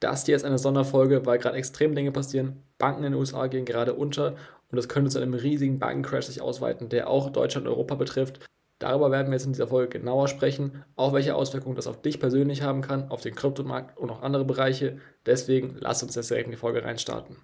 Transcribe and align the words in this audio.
Das 0.00 0.26
hier 0.26 0.36
ist 0.36 0.44
eine 0.44 0.58
Sonderfolge, 0.58 1.24
weil 1.24 1.38
gerade 1.38 1.56
extrem 1.56 1.94
Dinge 1.94 2.12
passieren. 2.12 2.62
Banken 2.78 3.04
in 3.04 3.12
den 3.12 3.18
USA 3.18 3.46
gehen 3.46 3.64
gerade 3.64 3.94
unter 3.94 4.36
und 4.70 4.78
es 4.78 4.88
könnte 4.88 5.10
zu 5.10 5.18
einem 5.18 5.34
riesigen 5.34 5.78
Bankencrash 5.78 6.26
sich 6.26 6.42
ausweiten, 6.42 6.88
der 6.88 7.08
auch 7.08 7.30
Deutschland 7.30 7.66
und 7.66 7.72
Europa 7.72 7.94
betrifft. 7.94 8.40
Darüber 8.78 9.10
werden 9.10 9.28
wir 9.28 9.34
jetzt 9.34 9.46
in 9.46 9.52
dieser 9.52 9.68
Folge 9.68 9.98
genauer 9.98 10.28
sprechen, 10.28 10.84
auch 10.96 11.14
welche 11.14 11.34
Auswirkungen 11.34 11.76
das 11.76 11.86
auf 11.86 12.02
dich 12.02 12.20
persönlich 12.20 12.60
haben 12.60 12.82
kann, 12.82 13.10
auf 13.10 13.22
den 13.22 13.34
Kryptomarkt 13.34 13.96
und 13.96 14.10
auch 14.10 14.20
andere 14.20 14.44
Bereiche. 14.44 14.98
Deswegen 15.24 15.76
lass 15.80 16.02
uns 16.02 16.14
jetzt 16.14 16.28
direkt 16.28 16.46
in 16.46 16.50
die 16.50 16.58
Folge 16.58 16.84
reinstarten. 16.84 17.36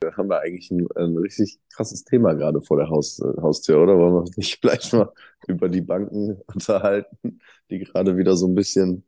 Da 0.00 0.16
haben 0.16 0.28
wir 0.28 0.40
eigentlich 0.40 0.72
ein, 0.72 0.88
ein 0.96 1.16
richtig 1.16 1.60
krasses 1.72 2.02
Thema 2.02 2.34
gerade 2.34 2.60
vor 2.60 2.78
der 2.78 2.88
Haus, 2.88 3.20
äh, 3.20 3.40
Haustür, 3.40 3.80
oder? 3.80 3.96
Wollen 3.96 4.14
wir 4.14 4.20
uns 4.22 4.36
nicht 4.36 4.58
vielleicht 4.60 4.92
mal 4.92 5.12
über 5.46 5.68
die 5.68 5.82
Banken 5.82 6.40
unterhalten, 6.52 7.40
die 7.70 7.78
gerade 7.78 8.16
wieder 8.16 8.34
so 8.34 8.48
ein 8.48 8.56
bisschen 8.56 9.04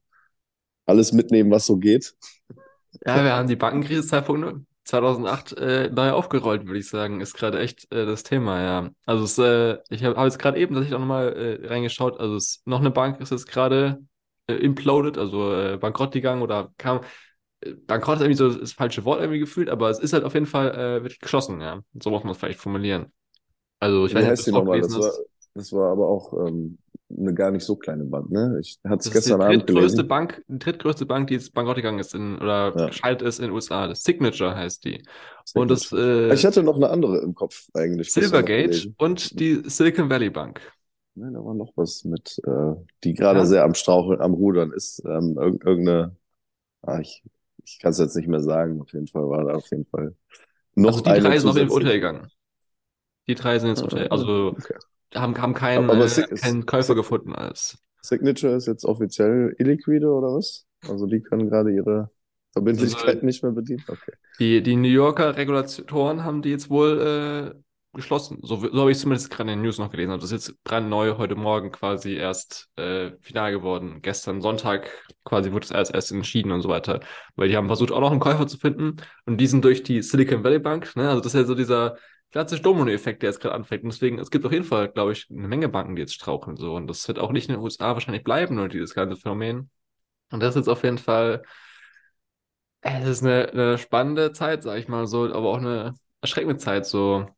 alles 0.86 1.12
mitnehmen, 1.12 1.50
was 1.50 1.66
so 1.66 1.76
geht? 1.76 2.14
Ja, 3.06 3.22
wir 3.24 3.34
haben 3.34 3.48
die 3.48 3.56
Bankenkrise 3.56 4.02
2.0 4.06 4.64
2008 4.84 5.52
äh, 5.56 5.88
neu 5.90 6.10
aufgerollt, 6.12 6.66
würde 6.66 6.78
ich 6.78 6.88
sagen. 6.88 7.20
Ist 7.22 7.34
gerade 7.34 7.58
echt 7.58 7.90
äh, 7.90 8.04
das 8.04 8.22
Thema, 8.22 8.60
ja. 8.62 8.90
Also 9.06 9.24
es, 9.24 9.38
äh, 9.38 9.78
ich 9.88 10.04
habe 10.04 10.16
hab 10.16 10.24
jetzt 10.24 10.38
gerade 10.38 10.58
eben 10.58 10.74
tatsächlich 10.74 10.94
auch 10.94 11.00
nochmal 11.00 11.32
äh, 11.62 11.66
reingeschaut. 11.66 12.20
Also 12.20 12.36
es, 12.36 12.62
noch 12.66 12.80
eine 12.80 12.90
Bank 12.90 13.18
ist 13.20 13.30
jetzt 13.30 13.46
gerade 13.48 14.02
äh, 14.46 14.54
imploded, 14.54 15.16
also 15.16 15.54
äh, 15.54 15.78
bankrott 15.78 16.12
gegangen 16.12 16.42
oder 16.42 16.72
kam. 16.76 17.00
Äh, 17.60 17.72
bankrott 17.86 18.16
ist 18.16 18.22
irgendwie 18.22 18.36
so 18.38 18.50
das 18.58 18.72
falsche 18.74 19.04
Wort 19.06 19.20
irgendwie 19.20 19.40
gefühlt, 19.40 19.70
aber 19.70 19.90
es 19.90 19.98
ist 20.00 20.12
halt 20.12 20.24
auf 20.24 20.34
jeden 20.34 20.46
Fall 20.46 20.70
äh, 20.74 21.02
wirklich 21.02 21.20
geschlossen, 21.20 21.60
ja. 21.62 21.80
So 22.02 22.10
muss 22.10 22.24
man 22.24 22.32
es 22.32 22.38
vielleicht 22.38 22.60
formulieren. 22.60 23.12
Also 23.80 24.06
ich 24.06 24.12
Wie 24.12 24.14
weiß 24.14 24.26
nicht, 24.26 24.38
ob 24.38 24.44
du 24.44 24.52
nochmal? 24.52 24.80
gelesen 24.80 24.96
Das 24.96 24.96
war, 24.98 25.12
das 25.54 25.72
war 25.72 25.90
aber 25.92 26.08
auch 26.08 26.32
ähm, 26.46 26.78
eine 27.10 27.34
gar 27.34 27.50
nicht 27.50 27.64
so 27.64 27.76
kleine 27.76 28.04
Bank, 28.04 28.30
ne? 28.30 28.58
Ich 28.60 28.78
hatte 28.84 29.08
es 29.08 29.22
die 29.22 29.34
gestern 29.34 29.40
Abend 29.42 29.66
drittgrößte 29.66 30.04
gelesen. 30.04 30.04
Bank, 30.04 30.42
die 30.48 30.58
drittgrößte 30.58 31.06
Bank, 31.06 31.28
die 31.28 31.34
jetzt 31.34 31.52
bankrott 31.54 31.76
gegangen 31.76 31.98
ist 31.98 32.14
in, 32.14 32.36
oder 32.38 32.72
Ja, 32.74 32.86
gescheitert 32.86 33.22
ist 33.28 33.38
in 33.38 33.46
den 33.46 33.52
USA. 33.52 33.86
Das 33.86 34.02
Signature 34.02 34.54
heißt 34.56 34.84
die. 34.84 35.02
Und 35.52 35.70
das 35.70 35.92
Signature. 35.92 36.36
äh, 36.36 36.36
Ich 36.36 36.44
hatte 36.46 36.62
noch 36.62 36.76
eine 36.76 36.90
andere 36.90 37.18
im 37.20 37.34
Kopf 37.34 37.68
eigentlich 37.74 38.14
Silvergate 38.14 38.88
und 38.96 39.38
die 39.40 39.62
Silicon 39.68 40.08
Valley 40.10 40.30
Bank. 40.30 40.60
Ne, 41.16 41.30
da 41.32 41.44
war 41.44 41.54
noch 41.54 41.72
was 41.76 42.04
mit, 42.04 42.38
äh, 42.44 42.74
die 43.04 43.14
gerade 43.14 43.44
Ja, 43.44 43.46
sehr 43.46 43.62
am 43.64 43.74
Straucheln, 43.74 44.20
am 44.20 44.34
Rudern 44.34 44.72
ist. 44.72 45.00
Ähm, 45.06 45.36
irg 45.38 45.64
irgendeine, 45.64 46.16
ah, 46.82 47.00
ich, 47.00 47.24
ich 47.64 47.78
kann 47.80 47.92
es 47.92 47.98
jetzt 47.98 48.16
nicht 48.16 48.28
mehr 48.28 48.40
sagen. 48.42 48.80
Auf 48.82 48.92
jeden 48.92 49.08
Fall 49.08 49.28
war 49.28 49.44
da 49.44 49.54
auf 49.56 49.70
jeden 49.70 49.86
Fall 49.86 50.16
also 50.82 51.00
noch 51.00 51.02
die 51.02 51.14
eine 51.14 51.14
drei 51.14 51.38
sind 51.38 51.48
auf 51.48 51.56
jeden 51.56 51.68
Fall 51.68 51.78
untergegangen. 51.78 52.30
Die 53.28 53.34
drei 53.34 53.58
sind 53.58 53.70
jetzt 53.70 53.82
Ah, 53.82 53.88
ah, 53.92 54.06
also 54.10 54.58
okay. 54.58 54.74
Haben, 55.14 55.36
haben 55.40 55.54
keinen, 55.54 55.90
Aber 55.90 56.04
äh, 56.04 56.08
Sig 56.08 56.28
keinen 56.34 56.66
Käufer 56.66 56.94
gefunden 56.94 57.34
als. 57.34 57.78
Signature 58.02 58.54
ist 58.54 58.66
jetzt 58.66 58.84
offiziell 58.84 59.54
illiquide 59.58 60.10
oder 60.10 60.34
was? 60.34 60.66
Also 60.86 61.06
die 61.06 61.22
können 61.22 61.48
gerade 61.48 61.72
ihre 61.72 62.10
Also 62.52 62.52
Verbindlichkeiten 62.52 63.26
nicht 63.26 63.42
mehr 63.42 63.52
bedienen. 63.52 63.84
Okay. 63.88 64.12
die, 64.38 64.62
die 64.62 64.76
New 64.76 64.88
Yorker 64.88 65.36
Regulatoren 65.36 66.24
haben 66.24 66.42
die 66.42 66.50
jetzt 66.50 66.68
wohl 66.70 67.54
äh, 67.54 67.60
geschlossen. 67.94 68.38
So, 68.42 68.56
so 68.56 68.80
habe 68.80 68.90
ich 68.90 68.98
zumindest 68.98 69.30
gerade 69.30 69.50
in 69.52 69.58
den 69.58 69.62
News 69.64 69.78
noch 69.78 69.90
gelesen. 69.90 70.10
Also 70.10 70.26
das 70.26 70.32
ist 70.32 70.48
jetzt 70.48 70.64
brandneu 70.64 71.16
heute 71.16 71.36
Morgen 71.36 71.72
quasi 71.72 72.14
erst 72.14 72.68
äh, 72.76 73.12
final 73.20 73.52
geworden. 73.52 74.00
Gestern 74.02 74.40
Sonntag 74.40 74.90
quasi 75.24 75.52
wurde 75.52 75.64
es 75.64 75.70
erst, 75.70 75.94
erst 75.94 76.12
entschieden 76.12 76.52
und 76.52 76.60
so 76.60 76.68
weiter. 76.68 77.00
Weil 77.36 77.48
die 77.48 77.56
haben 77.56 77.68
versucht, 77.68 77.92
auch 77.92 78.00
noch 78.00 78.10
einen 78.10 78.20
Käufer 78.20 78.46
zu 78.46 78.58
finden. 78.58 78.96
Und 79.24 79.38
die 79.38 79.46
sind 79.46 79.64
durch 79.64 79.82
die 79.82 80.02
Silicon 80.02 80.44
Valley 80.44 80.58
Bank, 80.58 80.94
ne? 80.96 81.08
Also 81.08 81.20
das 81.20 81.34
ist 81.34 81.40
ja 81.40 81.46
so 81.46 81.54
dieser 81.54 81.96
klassische 82.34 82.62
Domino-Effekt, 82.62 83.22
der 83.22 83.30
jetzt 83.30 83.40
gerade 83.40 83.54
anfängt. 83.54 83.84
Und 83.84 83.92
deswegen, 83.92 84.18
es 84.18 84.28
gibt 84.28 84.44
auf 84.44 84.50
jeden 84.50 84.64
Fall, 84.64 84.88
glaube 84.88 85.12
ich, 85.12 85.28
eine 85.30 85.46
Menge 85.46 85.68
Banken, 85.68 85.94
die 85.94 86.02
jetzt 86.02 86.14
straucheln. 86.14 86.56
So. 86.56 86.74
Und 86.74 86.88
das 86.88 87.06
wird 87.06 87.20
auch 87.20 87.30
nicht 87.30 87.48
in 87.48 87.54
den 87.54 87.62
USA 87.62 87.94
wahrscheinlich 87.94 88.24
bleiben, 88.24 88.56
nur 88.56 88.68
dieses 88.68 88.92
ganze 88.92 89.14
Phänomen. 89.14 89.70
Und 90.32 90.40
das 90.40 90.50
ist 90.50 90.62
jetzt 90.62 90.68
auf 90.68 90.82
jeden 90.82 90.98
Fall, 90.98 91.44
äh, 92.80 93.02
es 93.02 93.08
ist 93.08 93.22
eine, 93.22 93.50
eine 93.50 93.78
spannende 93.78 94.32
Zeit, 94.32 94.64
sage 94.64 94.80
ich 94.80 94.88
mal 94.88 95.06
so, 95.06 95.26
aber 95.32 95.48
auch 95.48 95.58
eine 95.58 95.94
erschreckende 96.22 96.56
Zeit. 96.56 96.86
So. 96.86 97.28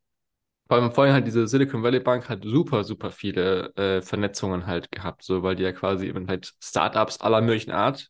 Vor 0.67 0.79
allem 0.79 0.91
vorhin 0.93 1.13
halt 1.13 1.27
diese 1.27 1.47
Silicon 1.47 1.83
Valley 1.83 2.01
Bank 2.01 2.31
hat 2.31 2.45
super, 2.45 2.83
super 2.83 3.11
viele 3.11 3.75
äh, 3.77 4.01
Vernetzungen 4.01 4.67
halt 4.67 4.91
gehabt, 4.91 5.25
so, 5.25 5.43
weil 5.43 5.57
die 5.57 5.63
ja 5.65 5.73
quasi 5.73 6.07
eben 6.07 6.27
halt 6.27 6.55
Startups 6.59 7.21
aller 7.21 7.43
möglichen 7.43 7.73
Art 7.73 8.09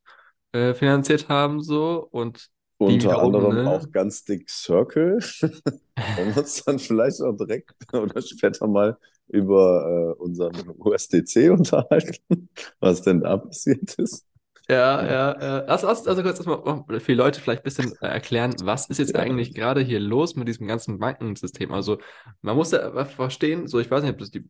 äh, 0.53 0.72
finanziert 0.72 1.28
haben, 1.28 1.60
so. 1.62 2.06
Und 2.12 2.48
Unter 2.78 3.22
anderem 3.22 3.64
ne? 3.64 3.70
auch 3.70 3.91
ganz 3.91 4.25
dick 4.25 4.50
Circle. 4.50 5.19
Wollen 5.41 6.34
wir 6.34 6.38
uns 6.38 6.62
dann 6.64 6.78
vielleicht 6.78 7.22
auch 7.22 7.37
direkt 7.37 7.72
oder 7.94 8.20
später 8.20 8.66
mal 8.66 8.98
über 9.28 10.14
äh, 10.19 10.22
unseren 10.22 10.54
USDC 10.78 11.50
unterhalten, 11.50 12.48
was 12.81 13.03
denn 13.03 13.20
da 13.20 13.38
passiert 13.38 13.94
ist? 13.94 14.26
Ja, 14.69 15.04
Ja, 15.04 15.41
ja. 15.41 15.65
Lass, 15.66 15.84
also 15.84 16.22
kurz 16.22 16.38
erstmal 16.38 16.59
noch 16.59 16.86
für 16.88 17.12
die 17.12 17.15
Leute 17.15 17.41
vielleicht 17.41 17.62
ein 17.62 17.65
bisschen 17.65 17.92
äh, 18.00 18.06
erklären, 18.06 18.54
was 18.62 18.88
ist 18.88 18.98
jetzt 18.98 19.15
ja. 19.15 19.20
eigentlich 19.20 19.54
gerade 19.54 19.81
hier 19.81 20.00
los 20.00 20.34
mit 20.34 20.48
diesem 20.48 20.66
ganzen 20.66 20.98
Bankensystem? 20.98 21.72
Also 21.72 21.98
man 22.42 22.56
muss 22.56 22.72
ja 22.72 23.04
verstehen, 23.04 23.69
so 23.69 23.78
ich 23.78 23.91
weiß 23.91 24.03
nicht, 24.03 24.12
ob 24.12 24.19
das 24.19 24.31
die, 24.31 24.48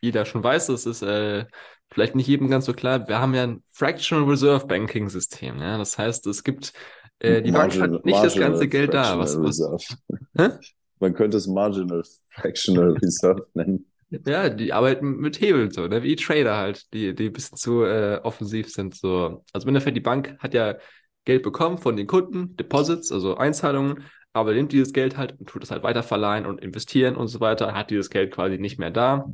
jeder 0.00 0.24
schon 0.24 0.42
weiß, 0.42 0.68
das 0.68 0.86
ist 0.86 1.02
äh, 1.02 1.44
vielleicht 1.90 2.14
nicht 2.14 2.28
jedem 2.28 2.48
ganz 2.48 2.64
so 2.64 2.72
klar. 2.72 3.08
Wir 3.08 3.20
haben 3.20 3.34
ja 3.34 3.42
ein 3.42 3.62
Fractional 3.72 4.24
Reserve 4.28 4.66
Banking 4.66 5.10
System, 5.10 5.60
ja. 5.60 5.76
Das 5.76 5.98
heißt, 5.98 6.26
es 6.26 6.44
gibt, 6.44 6.72
äh, 7.20 7.42
die 7.42 7.50
Bank 7.50 7.76
Marginal, 7.76 7.98
hat 7.98 8.04
nicht 8.04 8.24
das 8.24 8.36
ganze 8.36 8.68
Geld 8.68 8.94
da. 8.94 9.18
Was, 9.18 9.36
was? 9.38 9.96
Man 11.00 11.14
könnte 11.14 11.36
es 11.36 11.46
Marginal 11.46 12.02
Fractional 12.30 12.92
Reserve 13.02 13.46
nennen. 13.54 13.86
Ja, 14.10 14.48
die 14.48 14.72
arbeiten 14.72 15.16
mit 15.18 15.40
Hebeln 15.40 15.70
so, 15.70 15.86
ne? 15.86 16.02
Wie 16.02 16.16
Trader 16.16 16.56
halt, 16.56 16.92
die, 16.94 17.14
die 17.14 17.26
ein 17.26 17.32
bisschen 17.32 17.58
zu 17.58 17.84
äh, 17.84 18.20
offensiv 18.22 18.70
sind. 18.70 18.94
So. 18.94 19.44
Also 19.52 19.66
im 19.66 19.68
Endeffekt, 19.68 19.96
die 19.96 20.02
Bank 20.02 20.36
hat 20.38 20.54
ja 20.54 20.76
Geld 21.26 21.42
bekommen 21.42 21.76
von 21.76 21.94
den 21.96 22.06
Kunden, 22.06 22.56
Deposits, 22.56 23.12
also 23.12 23.36
Einzahlungen, 23.36 24.04
aber 24.32 24.54
nimmt 24.54 24.72
dieses 24.72 24.94
Geld 24.94 25.18
halt 25.18 25.38
und 25.38 25.46
tut 25.46 25.62
es 25.62 25.70
halt 25.70 25.82
weiterverleihen 25.82 26.46
und 26.46 26.62
investieren 26.62 27.16
und 27.16 27.28
so 27.28 27.40
weiter, 27.40 27.74
hat 27.74 27.90
dieses 27.90 28.08
Geld 28.08 28.32
quasi 28.32 28.56
nicht 28.56 28.78
mehr 28.78 28.90
da, 28.90 29.26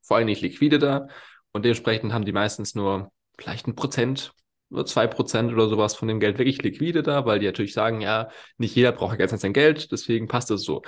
vor 0.00 0.16
allem 0.16 0.26
nicht 0.26 0.40
liquide 0.40 0.78
da. 0.78 1.08
Und 1.52 1.64
dementsprechend 1.64 2.14
haben 2.14 2.24
die 2.24 2.32
meistens 2.32 2.74
nur 2.74 3.10
vielleicht 3.38 3.66
ein 3.66 3.74
Prozent 3.74 4.32
zwei 4.84 5.06
Prozent 5.06 5.52
oder 5.52 5.68
sowas 5.68 5.94
von 5.94 6.08
dem 6.08 6.20
Geld 6.20 6.38
wirklich 6.38 6.62
liquide 6.62 7.02
da, 7.02 7.24
weil 7.26 7.38
die 7.38 7.46
natürlich 7.46 7.72
sagen, 7.72 8.00
ja, 8.00 8.28
nicht 8.58 8.74
jeder 8.74 8.92
braucht 8.92 9.12
ja 9.12 9.26
ganz 9.26 9.40
sein 9.40 9.52
Geld, 9.52 9.92
deswegen 9.92 10.28
passt 10.28 10.50
es 10.50 10.62
so. 10.64 10.82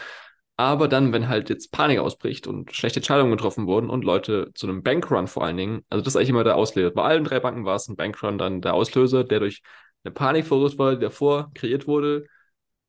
Aber 0.56 0.88
dann, 0.88 1.12
wenn 1.12 1.28
halt 1.28 1.50
jetzt 1.50 1.70
Panik 1.70 2.00
ausbricht 2.00 2.48
und 2.48 2.74
schlechte 2.74 2.98
Entscheidungen 2.98 3.30
getroffen 3.30 3.68
wurden 3.68 3.88
und 3.88 4.04
Leute 4.04 4.50
zu 4.54 4.66
einem 4.66 4.82
Bankrun 4.82 5.28
vor 5.28 5.44
allen 5.44 5.56
Dingen, 5.56 5.84
also 5.88 6.02
das 6.02 6.14
ist 6.14 6.16
eigentlich 6.16 6.30
immer 6.30 6.42
der 6.44 6.56
Auslöser. 6.56 6.90
Bei 6.90 7.04
allen 7.04 7.22
drei 7.22 7.38
Banken 7.38 7.64
war 7.64 7.76
es 7.76 7.86
ein 7.88 7.94
Bankrun 7.94 8.38
dann 8.38 8.60
der 8.60 8.74
Auslöser, 8.74 9.22
der 9.22 9.38
durch 9.38 9.62
eine 10.02 10.12
Panik 10.12 10.46
verursacht 10.46 10.78
wurde, 10.78 10.96
die 10.96 11.04
davor 11.04 11.52
kreiert 11.54 11.86
wurde. 11.86 12.26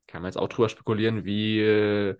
Kann 0.07 0.23
man 0.23 0.29
jetzt 0.29 0.38
auch 0.38 0.50
drüber 0.50 0.69
spekulieren, 0.69 1.25
wie 1.25 1.59
äh, 1.61 2.17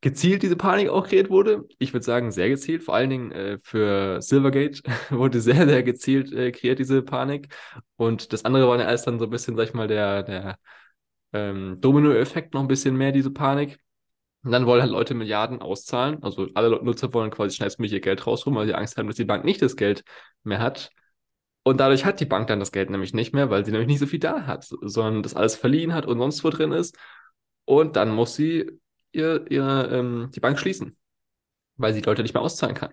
gezielt 0.00 0.42
diese 0.42 0.56
Panik 0.56 0.88
auch 0.88 1.08
kreiert 1.08 1.30
wurde. 1.30 1.64
Ich 1.78 1.92
würde 1.92 2.04
sagen, 2.04 2.30
sehr 2.30 2.48
gezielt. 2.48 2.84
Vor 2.84 2.94
allen 2.94 3.10
Dingen 3.10 3.32
äh, 3.32 3.58
für 3.58 4.22
Silvergate 4.22 4.82
wurde 5.10 5.40
sehr, 5.40 5.66
sehr 5.66 5.82
gezielt 5.82 6.32
äh, 6.32 6.52
kreiert, 6.52 6.78
diese 6.78 7.02
Panik. 7.02 7.54
Und 7.96 8.32
das 8.32 8.44
andere 8.44 8.68
war 8.68 8.78
ja 8.78 8.86
alles 8.86 9.02
dann 9.02 9.18
so 9.18 9.24
ein 9.24 9.30
bisschen, 9.30 9.56
sag 9.56 9.64
ich 9.64 9.74
mal, 9.74 9.88
der, 9.88 10.22
der 10.22 10.58
ähm, 11.32 11.80
Domino-Effekt 11.80 12.54
noch 12.54 12.60
ein 12.60 12.68
bisschen 12.68 12.96
mehr, 12.96 13.12
diese 13.12 13.30
Panik. 13.32 13.78
Und 14.44 14.52
dann 14.52 14.66
wollen 14.66 14.82
halt 14.82 14.92
Leute 14.92 15.14
Milliarden 15.14 15.60
auszahlen. 15.60 16.22
Also 16.22 16.48
alle 16.54 16.70
Nutzer 16.82 17.12
wollen 17.12 17.30
quasi 17.30 17.56
schnellstmöglich 17.56 17.94
ihr 17.94 18.00
Geld 18.00 18.24
rausholen, 18.26 18.56
weil 18.56 18.66
sie 18.66 18.74
Angst 18.74 18.96
haben, 18.96 19.08
dass 19.08 19.16
die 19.16 19.24
Bank 19.24 19.44
nicht 19.44 19.60
das 19.62 19.76
Geld 19.76 20.04
mehr 20.44 20.60
hat. 20.60 20.90
Und 21.64 21.80
dadurch 21.80 22.04
hat 22.04 22.20
die 22.20 22.24
Bank 22.24 22.46
dann 22.46 22.60
das 22.60 22.72
Geld 22.72 22.88
nämlich 22.88 23.12
nicht 23.14 23.34
mehr, 23.34 23.50
weil 23.50 23.64
sie 23.64 23.72
nämlich 23.72 23.88
nicht 23.88 23.98
so 23.98 24.06
viel 24.06 24.20
da 24.20 24.46
hat, 24.46 24.64
sondern 24.64 25.22
das 25.22 25.34
alles 25.34 25.56
verliehen 25.56 25.92
hat 25.92 26.06
und 26.06 26.18
sonst 26.18 26.44
wo 26.44 26.50
drin 26.50 26.72
ist. 26.72 26.96
Und 27.64 27.96
dann 27.96 28.10
muss 28.10 28.36
sie 28.36 28.80
ihr, 29.12 29.50
ihr, 29.50 29.88
ähm, 29.92 30.30
die 30.34 30.40
Bank 30.40 30.58
schließen, 30.58 30.96
weil 31.76 31.94
sie 31.94 32.00
die 32.00 32.06
Leute 32.06 32.22
nicht 32.22 32.34
mehr 32.34 32.42
auszahlen 32.42 32.76
kann. 32.76 32.92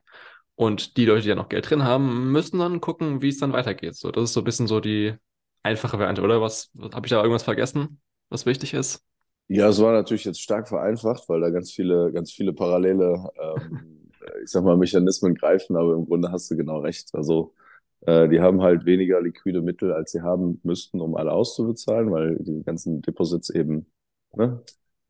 Und 0.56 0.98
die 0.98 1.06
Leute, 1.06 1.24
die 1.24 1.30
ja 1.30 1.36
noch 1.36 1.50
Geld 1.50 1.70
drin 1.70 1.84
haben, 1.84 2.32
müssen 2.32 2.60
dann 2.60 2.80
gucken, 2.82 3.22
wie 3.22 3.30
es 3.30 3.40
dann 3.40 3.54
weitergeht. 3.54 3.96
So, 3.96 4.12
das 4.12 4.26
ist 4.26 4.34
so 4.34 4.42
ein 4.42 4.46
bisschen 4.46 4.68
so 4.68 4.80
die 4.80 5.16
einfache 5.64 6.00
Variante, 6.00 6.22
oder? 6.22 6.42
Was, 6.42 6.70
was 6.74 6.94
habe 6.94 7.06
ich 7.08 7.10
da 7.10 7.18
irgendwas 7.18 7.44
vergessen, 7.44 8.00
was 8.30 8.46
wichtig 8.46 8.74
ist? 8.74 9.04
Ja, 9.48 9.70
es 9.70 9.82
war 9.82 9.92
natürlich 9.94 10.26
jetzt 10.26 10.42
stark 10.42 10.68
vereinfacht, 10.68 11.28
weil 11.28 11.42
da 11.42 11.50
ganz 11.50 11.72
viele, 11.72 12.12
ganz 12.12 12.32
viele 12.32 12.54
parallele, 12.54 13.30
ähm, 13.40 14.10
ich 14.44 14.50
sag 14.50 14.64
mal, 14.64 14.78
Mechanismen 14.78 15.36
greifen, 15.36 15.76
aber 15.76 15.94
im 15.94 16.06
Grunde 16.06 16.32
hast 16.32 16.50
du 16.50 16.56
genau 16.56 16.80
recht. 16.80 17.10
Also 17.14 17.54
äh, 18.02 18.30
die 18.30 18.40
haben 18.40 18.62
halt 18.62 18.86
weniger 18.86 19.22
liquide 19.22 19.62
Mittel, 19.62 19.92
als 19.92 20.12
sie 20.12 20.22
haben 20.22 20.60
müssten, 20.64 21.02
um 21.02 21.16
alle 21.16 21.32
auszubezahlen, 21.32 22.12
weil 22.12 22.38
die 22.40 22.64
ganzen 22.64 23.02
Deposits 23.02 23.50
eben 23.50 23.88
ne, 24.34 24.64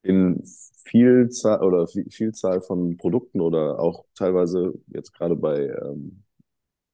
in 0.05 0.43
Vielzahl 0.85 1.63
oder 1.63 1.85
Vi- 1.85 2.11
Vielzahl 2.11 2.61
von 2.61 2.97
Produkten 2.97 3.41
oder 3.41 3.79
auch 3.79 4.05
teilweise 4.15 4.73
jetzt 4.87 5.13
gerade 5.13 5.35
bei, 5.35 5.67
ähm, 5.67 6.23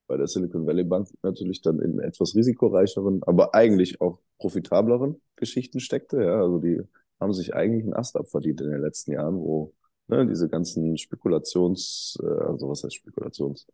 bei 0.07 0.17
der 0.17 0.27
Silicon 0.27 0.65
Valley 0.67 0.83
Bank 0.83 1.07
natürlich 1.23 1.61
dann 1.61 1.79
in 1.79 1.99
etwas 1.99 2.35
risikoreicheren, 2.35 3.21
aber 3.23 3.53
eigentlich 3.55 4.01
auch 4.01 4.19
profitableren 4.39 5.21
Geschichten 5.35 5.79
steckte. 5.79 6.23
Ja, 6.23 6.41
also 6.41 6.59
die 6.59 6.81
haben 7.19 7.33
sich 7.33 7.53
eigentlich 7.55 7.83
einen 7.83 7.93
Ast 7.93 8.15
abverdient 8.17 8.61
in 8.61 8.71
den 8.71 8.81
letzten 8.81 9.13
Jahren, 9.13 9.35
wo 9.37 9.73
ne, 10.07 10.27
diese 10.27 10.49
ganzen 10.49 10.97
Spekulations, 10.97 12.17
äh, 12.23 12.27
also 12.27 12.69
was 12.69 12.83
heißt 12.83 12.95
Spekulations, 12.95 13.67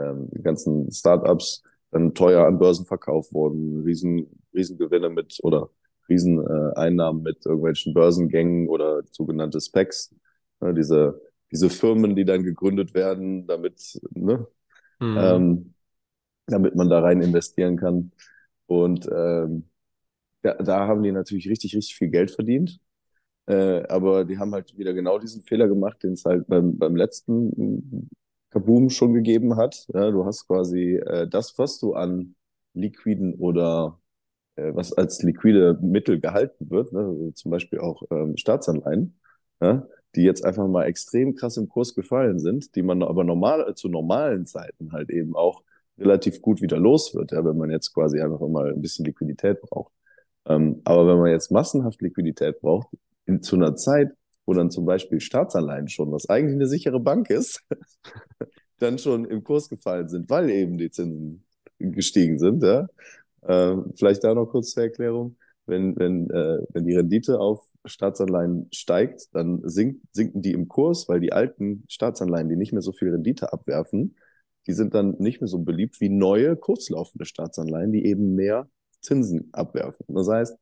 ähm, 0.00 0.28
die 0.32 0.42
ganzen 0.42 0.90
Startups 0.92 1.62
dann 1.90 2.14
teuer 2.14 2.46
an 2.46 2.58
Börsen 2.58 2.86
verkauft 2.86 3.32
wurden, 3.32 3.82
riesen, 3.84 4.26
riesen 4.54 4.78
Gewinne 4.78 5.10
mit 5.10 5.38
oder 5.42 5.70
Rieseneinnahmen 6.08 7.22
mit 7.22 7.44
irgendwelchen 7.46 7.94
Börsengängen 7.94 8.68
oder 8.68 9.02
sogenannte 9.10 9.60
Specs. 9.60 10.14
Ne, 10.60 10.74
diese, 10.74 11.20
diese 11.50 11.70
Firmen, 11.70 12.16
die 12.16 12.24
dann 12.24 12.42
gegründet 12.42 12.94
werden, 12.94 13.46
damit, 13.46 14.00
ne, 14.10 14.46
mhm. 15.00 15.16
ähm, 15.18 15.74
damit 16.46 16.74
man 16.74 16.88
da 16.88 17.00
rein 17.00 17.20
investieren 17.20 17.76
kann. 17.76 18.12
Und 18.66 19.08
ähm, 19.12 19.68
da, 20.42 20.54
da 20.54 20.86
haben 20.86 21.02
die 21.02 21.12
natürlich 21.12 21.48
richtig, 21.48 21.74
richtig 21.76 21.96
viel 21.96 22.08
Geld 22.08 22.30
verdient. 22.30 22.78
Äh, 23.46 23.84
aber 23.88 24.24
die 24.24 24.38
haben 24.38 24.52
halt 24.52 24.76
wieder 24.76 24.92
genau 24.92 25.18
diesen 25.18 25.42
Fehler 25.42 25.68
gemacht, 25.68 26.02
den 26.02 26.12
es 26.12 26.24
halt 26.24 26.46
beim, 26.48 26.78
beim 26.78 26.96
letzten 26.96 28.10
Kaboom 28.50 28.90
schon 28.90 29.14
gegeben 29.14 29.56
hat. 29.56 29.86
Ja, 29.92 30.10
du 30.10 30.24
hast 30.24 30.46
quasi 30.46 30.96
äh, 30.96 31.28
das, 31.28 31.56
was 31.58 31.78
du 31.78 31.94
an 31.94 32.34
liquiden 32.74 33.34
oder 33.34 34.00
äh, 34.00 34.05
was 34.56 34.92
als 34.92 35.22
liquide 35.22 35.78
Mittel 35.82 36.20
gehalten 36.20 36.70
wird, 36.70 36.92
ne, 36.92 37.00
also 37.00 37.30
zum 37.32 37.50
Beispiel 37.50 37.80
auch 37.80 38.02
ähm, 38.10 38.36
Staatsanleihen, 38.36 39.18
ja, 39.60 39.86
die 40.14 40.22
jetzt 40.22 40.44
einfach 40.44 40.66
mal 40.66 40.84
extrem 40.84 41.34
krass 41.34 41.56
im 41.56 41.68
Kurs 41.68 41.94
gefallen 41.94 42.38
sind, 42.38 42.74
die 42.74 42.82
man 42.82 43.02
aber 43.02 43.24
normal 43.24 43.74
zu 43.74 43.88
normalen 43.88 44.46
Zeiten 44.46 44.92
halt 44.92 45.10
eben 45.10 45.36
auch 45.36 45.62
relativ 45.98 46.42
gut 46.42 46.60
wieder 46.62 46.78
los 46.78 47.14
wird, 47.14 47.32
ja, 47.32 47.44
wenn 47.44 47.56
man 47.56 47.70
jetzt 47.70 47.92
quasi 47.94 48.20
einfach 48.20 48.40
mal 48.48 48.72
ein 48.72 48.82
bisschen 48.82 49.04
Liquidität 49.04 49.60
braucht. 49.60 49.92
Ähm, 50.46 50.80
aber 50.84 51.06
wenn 51.06 51.18
man 51.18 51.30
jetzt 51.30 51.50
massenhaft 51.50 52.00
Liquidität 52.02 52.60
braucht, 52.60 52.88
in, 53.26 53.42
zu 53.42 53.56
einer 53.56 53.76
Zeit, 53.76 54.12
wo 54.44 54.54
dann 54.54 54.70
zum 54.70 54.84
Beispiel 54.84 55.20
Staatsanleihen 55.20 55.88
schon, 55.88 56.12
was 56.12 56.28
eigentlich 56.28 56.54
eine 56.54 56.68
sichere 56.68 57.00
Bank 57.00 57.30
ist, 57.30 57.64
dann 58.78 58.98
schon 58.98 59.24
im 59.24 59.42
Kurs 59.42 59.68
gefallen 59.68 60.08
sind, 60.08 60.30
weil 60.30 60.50
eben 60.50 60.78
die 60.78 60.90
Zinsen 60.90 61.44
gestiegen 61.78 62.38
sind. 62.38 62.62
Ja? 62.62 62.88
Äh, 63.46 63.76
vielleicht 63.96 64.24
da 64.24 64.34
noch 64.34 64.46
kurz 64.46 64.72
zur 64.72 64.84
Erklärung. 64.84 65.36
Wenn, 65.66 65.96
wenn, 65.96 66.30
äh, 66.30 66.58
wenn 66.70 66.84
die 66.84 66.94
Rendite 66.94 67.40
auf 67.40 67.68
Staatsanleihen 67.84 68.68
steigt, 68.72 69.34
dann 69.34 69.60
sinkt, 69.68 70.00
sinken 70.12 70.40
die 70.42 70.52
im 70.52 70.68
Kurs, 70.68 71.08
weil 71.08 71.20
die 71.20 71.32
alten 71.32 71.84
Staatsanleihen, 71.88 72.48
die 72.48 72.56
nicht 72.56 72.72
mehr 72.72 72.82
so 72.82 72.92
viel 72.92 73.10
Rendite 73.10 73.52
abwerfen, 73.52 74.16
die 74.66 74.72
sind 74.72 74.94
dann 74.94 75.16
nicht 75.18 75.40
mehr 75.40 75.48
so 75.48 75.58
beliebt 75.58 76.00
wie 76.00 76.08
neue, 76.08 76.56
kurzlaufende 76.56 77.24
Staatsanleihen, 77.24 77.92
die 77.92 78.04
eben 78.06 78.34
mehr 78.34 78.68
Zinsen 79.00 79.48
abwerfen. 79.52 80.04
Das 80.08 80.28
heißt, 80.28 80.56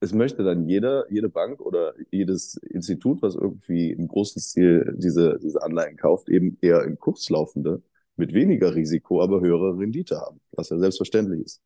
es 0.00 0.12
möchte 0.12 0.42
dann 0.44 0.68
jeder, 0.68 1.10
jede 1.10 1.28
Bank 1.28 1.60
oder 1.60 1.94
jedes 2.10 2.56
Institut, 2.56 3.22
was 3.22 3.34
irgendwie 3.36 3.92
im 3.92 4.08
großen 4.08 4.42
Stil 4.42 4.94
diese, 4.98 5.38
diese 5.40 5.62
Anleihen 5.62 5.96
kauft, 5.96 6.28
eben 6.28 6.58
eher 6.60 6.84
in 6.84 6.98
kurzlaufende, 6.98 7.82
mit 8.16 8.34
weniger 8.34 8.74
Risiko, 8.74 9.22
aber 9.22 9.40
höhere 9.40 9.78
Rendite 9.78 10.18
haben, 10.20 10.40
was 10.52 10.70
ja 10.70 10.78
selbstverständlich 10.78 11.42
ist. 11.44 11.62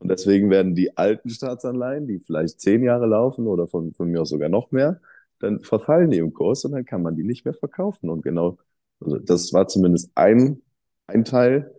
Und 0.00 0.08
deswegen 0.08 0.50
werden 0.50 0.74
die 0.74 0.96
alten 0.96 1.30
Staatsanleihen, 1.30 2.08
die 2.08 2.18
vielleicht 2.18 2.60
zehn 2.60 2.82
Jahre 2.82 3.06
laufen 3.06 3.46
oder 3.46 3.68
von, 3.68 3.92
von 3.92 4.10
mir 4.10 4.22
aus 4.22 4.30
sogar 4.30 4.48
noch 4.48 4.72
mehr, 4.72 5.00
dann 5.38 5.60
verfallen 5.60 6.10
die 6.10 6.18
im 6.18 6.34
Kurs 6.34 6.64
und 6.64 6.72
dann 6.72 6.84
kann 6.84 7.02
man 7.02 7.16
die 7.16 7.24
nicht 7.24 7.44
mehr 7.44 7.54
verkaufen. 7.54 8.10
Und 8.10 8.22
genau, 8.22 8.58
also 9.00 9.18
das 9.18 9.52
war 9.52 9.68
zumindest 9.68 10.10
ein 10.14 10.60
ein 11.10 11.24
Teil, 11.24 11.74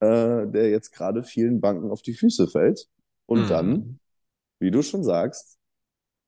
äh, 0.00 0.46
der 0.46 0.70
jetzt 0.70 0.92
gerade 0.92 1.24
vielen 1.24 1.60
Banken 1.60 1.90
auf 1.90 2.02
die 2.02 2.14
Füße 2.14 2.48
fällt. 2.48 2.88
Und 3.26 3.44
mhm. 3.44 3.48
dann, 3.48 4.00
wie 4.60 4.70
du 4.70 4.82
schon 4.82 5.04
sagst, 5.04 5.58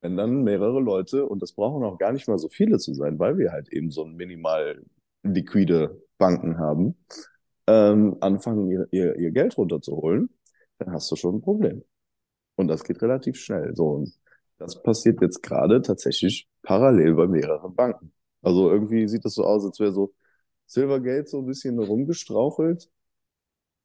wenn 0.00 0.16
dann 0.16 0.42
mehrere 0.42 0.80
Leute, 0.80 1.26
und 1.26 1.42
das 1.42 1.52
brauchen 1.52 1.84
auch 1.84 1.98
gar 1.98 2.12
nicht 2.12 2.26
mal 2.26 2.38
so 2.38 2.48
viele 2.48 2.78
zu 2.78 2.94
sein, 2.94 3.18
weil 3.18 3.38
wir 3.38 3.52
halt 3.52 3.68
eben 3.68 3.90
so 3.90 4.04
ein 4.04 4.16
minimal 4.16 4.82
liquide 5.22 6.02
Banken 6.18 6.58
haben, 6.58 6.96
ähm, 7.66 8.16
anfangen, 8.20 8.70
ihr, 8.70 8.88
ihr, 8.90 9.16
ihr 9.16 9.30
Geld 9.30 9.56
runterzuholen, 9.58 10.30
dann 10.80 10.92
hast 10.92 11.10
du 11.10 11.16
schon 11.16 11.36
ein 11.36 11.42
Problem. 11.42 11.84
Und 12.56 12.68
das 12.68 12.84
geht 12.84 13.00
relativ 13.02 13.38
schnell. 13.38 13.74
So, 13.74 13.86
und 13.90 14.12
das 14.58 14.82
passiert 14.82 15.20
jetzt 15.22 15.42
gerade 15.42 15.80
tatsächlich 15.82 16.48
parallel 16.62 17.14
bei 17.14 17.26
mehreren 17.26 17.74
Banken. 17.74 18.12
Also 18.42 18.70
irgendwie 18.70 19.08
sieht 19.08 19.24
das 19.24 19.34
so 19.34 19.44
aus, 19.44 19.64
als 19.64 19.80
wäre 19.80 19.92
so 19.92 20.14
Silvergate 20.66 21.26
so 21.28 21.38
ein 21.38 21.46
bisschen 21.46 21.78
rumgestrauchelt. 21.78 22.90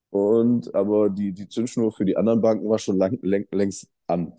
Und 0.09 0.73
aber 0.75 1.09
die, 1.09 1.33
die 1.33 1.47
Zündschnur 1.47 1.91
für 1.91 2.05
die 2.05 2.15
anderen 2.15 2.41
Banken 2.41 2.69
war 2.69 2.79
schon 2.79 2.97
lang, 2.97 3.19
läng, 3.21 3.47
längst 3.51 3.89
an. 4.07 4.33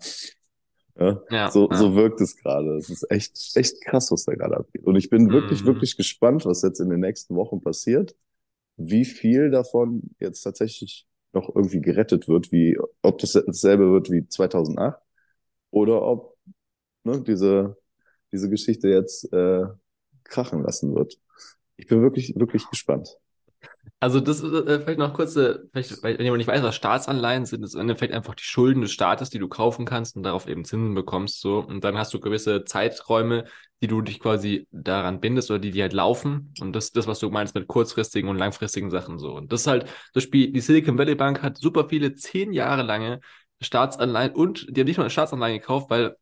Ja, 0.99 1.21
ja, 1.29 1.51
so, 1.51 1.69
ja. 1.69 1.77
so 1.77 1.95
wirkt 1.95 2.21
es 2.21 2.35
gerade. 2.35 2.77
Es 2.77 2.89
ist 2.89 3.09
echt, 3.11 3.55
echt 3.55 3.81
krass, 3.81 4.11
was 4.11 4.25
da 4.25 4.33
gerade 4.33 4.57
abgeht. 4.57 4.83
Und 4.85 4.95
ich 4.95 5.09
bin 5.09 5.25
mhm. 5.25 5.31
wirklich, 5.31 5.65
wirklich 5.65 5.95
gespannt, 5.95 6.45
was 6.45 6.63
jetzt 6.63 6.79
in 6.79 6.89
den 6.89 7.01
nächsten 7.01 7.35
Wochen 7.35 7.61
passiert. 7.61 8.15
Wie 8.77 9.05
viel 9.05 9.51
davon 9.51 10.01
jetzt 10.19 10.41
tatsächlich 10.41 11.07
noch 11.39 11.55
irgendwie 11.55 11.81
gerettet 11.81 12.27
wird, 12.27 12.51
wie, 12.51 12.77
ob 13.01 13.19
das 13.19 13.33
dasselbe 13.33 13.91
wird 13.91 14.11
wie 14.11 14.27
2008 14.27 14.99
oder 15.71 16.01
ob 16.03 16.37
ne, 17.03 17.21
diese, 17.23 17.77
diese 18.31 18.49
Geschichte 18.49 18.89
jetzt 18.89 19.31
äh, 19.33 19.65
krachen 20.25 20.63
lassen 20.63 20.95
wird 20.95 21.19
ich 21.77 21.87
bin 21.87 22.01
wirklich, 22.01 22.33
wirklich 22.35 22.69
gespannt. 22.69 23.17
Also 23.99 24.19
das 24.19 24.43
äh, 24.43 24.79
vielleicht 24.79 24.99
noch 24.99 25.13
kurze, 25.13 25.67
vielleicht, 25.71 26.03
wenn 26.03 26.19
jemand 26.21 26.37
nicht 26.37 26.47
weiß, 26.47 26.61
was 26.61 26.75
Staatsanleihen 26.75 27.45
sind, 27.45 27.63
ist 27.63 27.73
im 27.73 27.81
Endeffekt 27.81 28.13
einfach 28.13 28.35
die 28.35 28.43
Schulden 28.43 28.81
des 28.81 28.91
Staates, 28.91 29.29
die 29.29 29.39
du 29.39 29.47
kaufen 29.47 29.85
kannst 29.85 30.15
und 30.15 30.23
darauf 30.23 30.47
eben 30.47 30.65
Zinsen 30.65 30.93
bekommst. 30.93 31.41
So. 31.41 31.59
Und 31.59 31.83
dann 31.83 31.97
hast 31.97 32.13
du 32.13 32.19
gewisse 32.19 32.63
Zeiträume, 32.63 33.45
die 33.81 33.87
du 33.87 34.01
dich 34.01 34.19
quasi 34.19 34.67
daran 34.71 35.19
bindest 35.19 35.49
oder 35.51 35.59
die, 35.59 35.71
die 35.71 35.81
halt 35.81 35.93
laufen. 35.93 36.53
Und 36.59 36.73
das 36.73 36.85
ist 36.85 36.97
das, 36.97 37.07
was 37.07 37.19
du 37.19 37.29
meinst 37.29 37.55
mit 37.55 37.67
kurzfristigen 37.67 38.29
und 38.29 38.37
langfristigen 38.37 38.89
Sachen 38.89 39.19
so. 39.19 39.35
Und 39.35 39.51
das 39.51 39.61
ist 39.61 39.67
halt 39.67 39.85
das 40.13 40.23
Spiel, 40.23 40.51
die 40.51 40.61
Silicon 40.61 40.97
Valley 40.97 41.15
Bank 41.15 41.41
hat 41.41 41.57
super 41.57 41.87
viele 41.89 42.15
zehn 42.15 42.53
Jahre 42.53 42.83
lange 42.83 43.19
Staatsanleihen 43.61 44.33
und 44.33 44.67
die 44.69 44.81
haben 44.81 44.87
nicht 44.87 44.97
nur 44.97 45.05
eine 45.05 45.11
Staatsanleihen 45.11 45.59
gekauft, 45.59 45.89
weil 45.89 46.15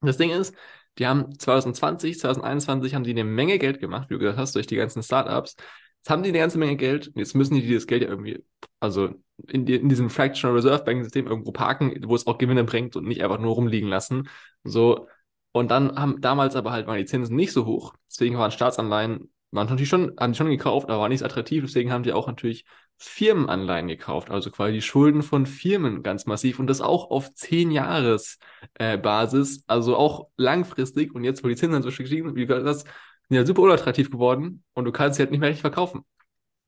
das 0.00 0.16
Ding 0.16 0.30
ist, 0.30 0.54
die 0.98 1.06
haben 1.06 1.38
2020, 1.38 2.18
2021 2.18 2.94
haben 2.94 3.04
die 3.04 3.10
eine 3.10 3.24
Menge 3.24 3.58
Geld 3.58 3.80
gemacht, 3.80 4.10
wie 4.10 4.14
du 4.14 4.20
gesagt 4.20 4.38
hast, 4.38 4.54
durch 4.54 4.66
die 4.66 4.76
ganzen 4.76 5.02
Startups. 5.02 5.56
Jetzt 6.00 6.10
haben 6.10 6.22
die 6.22 6.30
eine 6.30 6.38
ganze 6.38 6.58
Menge 6.58 6.76
Geld 6.76 7.08
und 7.08 7.18
jetzt 7.18 7.34
müssen 7.34 7.54
die 7.54 7.62
dieses 7.62 7.86
Geld 7.86 8.02
ja 8.02 8.08
irgendwie, 8.08 8.42
also 8.80 9.10
in, 9.48 9.66
die, 9.66 9.74
in 9.76 9.88
diesem 9.88 10.08
Fractional 10.08 10.56
Reserve 10.56 10.84
Banking 10.84 11.04
System 11.04 11.26
irgendwo 11.26 11.52
parken, 11.52 11.94
wo 12.06 12.14
es 12.14 12.26
auch 12.26 12.38
Gewinne 12.38 12.64
bringt 12.64 12.96
und 12.96 13.06
nicht 13.06 13.22
einfach 13.22 13.38
nur 13.38 13.54
rumliegen 13.54 13.88
lassen. 13.88 14.28
So. 14.64 15.08
Und 15.52 15.70
dann 15.70 15.96
haben 15.96 16.20
damals 16.20 16.56
aber 16.56 16.70
halt 16.72 16.86
waren 16.86 16.98
die 16.98 17.04
Zinsen 17.04 17.36
nicht 17.36 17.52
so 17.52 17.66
hoch. 17.66 17.94
Deswegen 18.08 18.38
waren 18.38 18.50
Staatsanleihen, 18.50 19.30
waren 19.50 19.66
natürlich 19.66 19.88
schon, 19.88 20.14
haben 20.18 20.32
die 20.32 20.38
schon 20.38 20.48
gekauft, 20.48 20.88
aber 20.88 21.02
waren 21.02 21.10
nicht 21.10 21.24
attraktiv. 21.24 21.64
Deswegen 21.64 21.92
haben 21.92 22.04
die 22.04 22.12
auch 22.12 22.28
natürlich 22.28 22.64
Firmenanleihen 23.02 23.88
gekauft, 23.88 24.30
also 24.30 24.50
quasi 24.50 24.74
die 24.74 24.82
Schulden 24.82 25.22
von 25.22 25.46
Firmen 25.46 26.02
ganz 26.02 26.26
massiv 26.26 26.58
und 26.58 26.66
das 26.66 26.82
auch 26.82 27.10
auf 27.10 27.34
10 27.34 27.70
Jahres 27.70 28.38
äh, 28.74 28.98
Basis, 28.98 29.64
also 29.66 29.96
auch 29.96 30.28
langfristig 30.36 31.14
und 31.14 31.24
jetzt, 31.24 31.42
wo 31.42 31.48
die 31.48 31.56
Zinsen 31.56 31.82
so 31.82 31.88
gestiegen 31.88 32.28
sind, 32.28 32.36
wie 32.36 32.46
gesagt, 32.46 32.66
das 32.66 32.84
sind 33.30 33.38
ja 33.38 33.46
super 33.46 33.62
unattraktiv 33.62 34.10
geworden 34.10 34.64
und 34.74 34.84
du 34.84 34.92
kannst 34.92 35.16
sie 35.16 35.22
halt 35.22 35.30
nicht 35.30 35.40
mehr 35.40 35.50
richtig 35.50 35.62
verkaufen. 35.62 36.04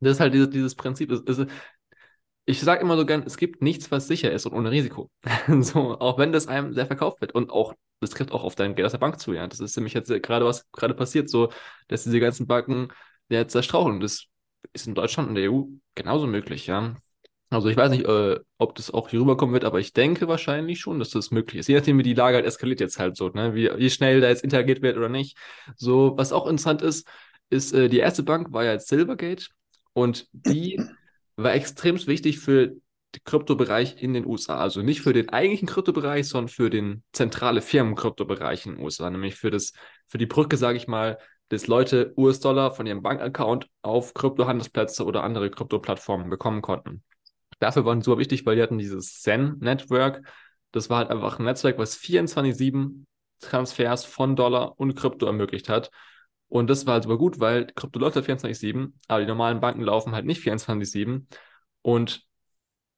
Das 0.01 0.13
ist 0.15 0.21
halt 0.21 0.35
dieses, 0.35 0.51
dieses 0.51 0.75
Prinzip. 0.77 1.11
Es, 1.13 1.23
es, 1.27 1.47
ich 2.45 2.61
sage 2.61 2.81
immer 2.83 2.97
so 2.97 3.07
gern, 3.07 3.23
es 3.25 3.37
gibt 3.37 3.63
nichts, 3.63 3.91
was 3.91 4.09
sicher 4.09 4.33
ist 4.33 4.47
und 4.47 4.53
ohne 4.55 4.71
Risiko. 4.71 5.11
so, 5.61 5.99
auch 6.01 6.19
wenn 6.19 6.33
das 6.33 6.49
einem 6.49 6.75
sehr 6.75 6.87
verkauft 6.87 7.21
wird 7.21 7.35
und 7.35 7.51
auch, 7.51 7.75
das 8.01 8.11
trifft 8.11 8.33
auch 8.33 8.43
auf 8.45 8.55
dein 8.57 8.75
Geld 8.75 8.87
aus 8.87 8.93
der 8.93 8.99
Bank 8.99 9.21
zu, 9.21 9.33
ja. 9.33 9.47
Das 9.47 9.61
ist 9.61 9.77
nämlich 9.77 9.95
jetzt 9.95 10.09
gerade 10.23 10.45
was 10.45 10.71
gerade 10.73 10.95
passiert, 10.95 11.31
so, 11.31 11.53
dass 11.89 12.05
diese 12.05 12.21
ganzen 12.21 12.47
Banken 12.47 12.89
jetzt 13.29 13.53
zerstrauchen. 13.53 14.01
Das 14.01 14.27
ist 14.73 14.87
in 14.87 14.95
Deutschland 14.95 15.29
und 15.29 15.35
der 15.37 15.45
EU 15.45 15.67
genauso 15.95 16.27
möglich, 16.27 16.67
ja. 16.67 16.97
Also 17.53 17.69
ich 17.69 17.77
weiß 17.77 17.91
nicht, 17.91 18.07
äh, 18.07 18.41
ob 18.57 18.75
das 18.77 18.91
auch 18.91 19.11
hier 19.11 19.21
rüberkommen 19.21 19.53
wird, 19.53 19.65
aber 19.65 19.79
ich 19.79 19.93
denke 19.93 20.27
wahrscheinlich 20.27 20.81
schon, 20.81 20.99
dass 20.99 21.11
das 21.11 21.31
möglich 21.31 21.61
ist. 21.61 21.69
Je 21.69 21.75
nachdem, 21.75 21.99
wie 21.99 22.03
die 22.03 22.15
Lage 22.15 22.37
halt 22.37 22.47
eskaliert 22.47 22.81
jetzt 22.81 22.99
halt 22.99 23.17
so, 23.17 23.29
ne? 23.29 23.55
Wie, 23.55 23.71
wie 23.77 23.91
schnell 23.91 24.21
da 24.23 24.29
jetzt 24.29 24.43
interagiert 24.43 24.81
wird 24.81 24.97
oder 24.97 25.11
nicht. 25.11 25.37
So, 25.77 26.15
was 26.17 26.33
auch 26.33 26.47
interessant 26.47 26.81
ist, 26.81 27.07
ist, 27.51 27.75
äh, 27.75 27.89
die 27.91 27.99
erste 27.99 28.23
Bank 28.23 28.53
war 28.53 28.65
ja 28.65 28.73
jetzt 28.73 28.89
Silvergate 28.89 29.49
und 29.93 30.29
die 30.33 30.81
war 31.37 31.53
extrem 31.53 32.05
wichtig 32.07 32.39
für 32.39 32.69
den 32.69 33.25
Kryptobereich 33.25 34.03
in 34.03 34.15
den 34.15 34.25
USA. 34.25 34.57
Also 34.57 34.81
nicht 34.81 35.03
für 35.03 35.13
den 35.13 35.29
eigentlichen 35.29 35.69
Kryptobereich, 35.69 36.27
sondern 36.29 36.49
für 36.49 36.71
den 36.71 37.03
zentrale 37.13 37.61
Firmen-Kryptobereich 37.61 38.65
in 38.65 38.77
den 38.77 38.85
USA, 38.85 39.11
nämlich 39.11 39.35
für 39.35 39.51
das, 39.51 39.73
für 40.09 40.17
die 40.17 40.27
Brücke, 40.27 40.57
sage 40.57 40.79
ich 40.79 40.89
mal, 40.89 41.19
dass 41.51 41.67
Leute 41.67 42.15
US-Dollar 42.17 42.71
von 42.71 42.87
ihrem 42.87 43.03
Bankaccount 43.03 43.69
auf 43.83 44.15
Kryptohandelsplätze 44.15 45.05
oder 45.05 45.23
andere 45.23 45.51
Krypto-Plattformen 45.51 46.31
bekommen 46.31 46.63
konnten. 46.63 47.03
Dafür 47.63 47.85
waren 47.85 48.01
sie 48.01 48.07
super 48.07 48.19
wichtig, 48.19 48.45
weil 48.45 48.57
die 48.57 48.63
hatten 48.63 48.79
dieses 48.79 49.21
Zen-Network. 49.21 50.27
Das 50.73 50.91
war 50.91 50.99
halt 50.99 51.11
einfach 51.11 51.39
ein 51.39 51.45
Netzwerk, 51.45 51.79
was 51.79 51.97
24-7 51.97 53.07
Transfers 53.39 54.05
von 54.05 54.35
Dollar 54.35 54.81
und 54.81 54.97
Krypto 54.97 55.27
ermöglicht 55.27 55.69
hat. 55.69 55.93
Und 56.49 56.69
das 56.69 56.87
war 56.87 56.95
halt 56.95 57.05
super 57.05 57.19
gut, 57.19 57.39
weil 57.39 57.67
Krypto 57.67 58.01
läuft 58.01 58.17
halt 58.17 58.27
24-7, 58.27 58.99
aber 59.07 59.21
die 59.21 59.29
normalen 59.29 59.61
Banken 59.61 59.83
laufen 59.83 60.13
halt 60.13 60.27
nicht 60.27 60.43
24-7. 60.43 61.29
Und 61.83 62.27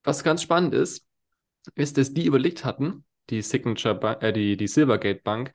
was 0.02 0.24
ganz 0.24 0.42
spannend 0.42 0.72
ist, 0.72 1.06
ist, 1.74 1.98
dass 1.98 2.14
die 2.14 2.24
überlegt 2.24 2.64
hatten, 2.64 3.04
die 3.28 3.42
Signature, 3.42 4.22
äh, 4.22 4.32
die, 4.32 4.56
die 4.56 4.66
Silvergate 4.66 5.20
Bank, 5.22 5.52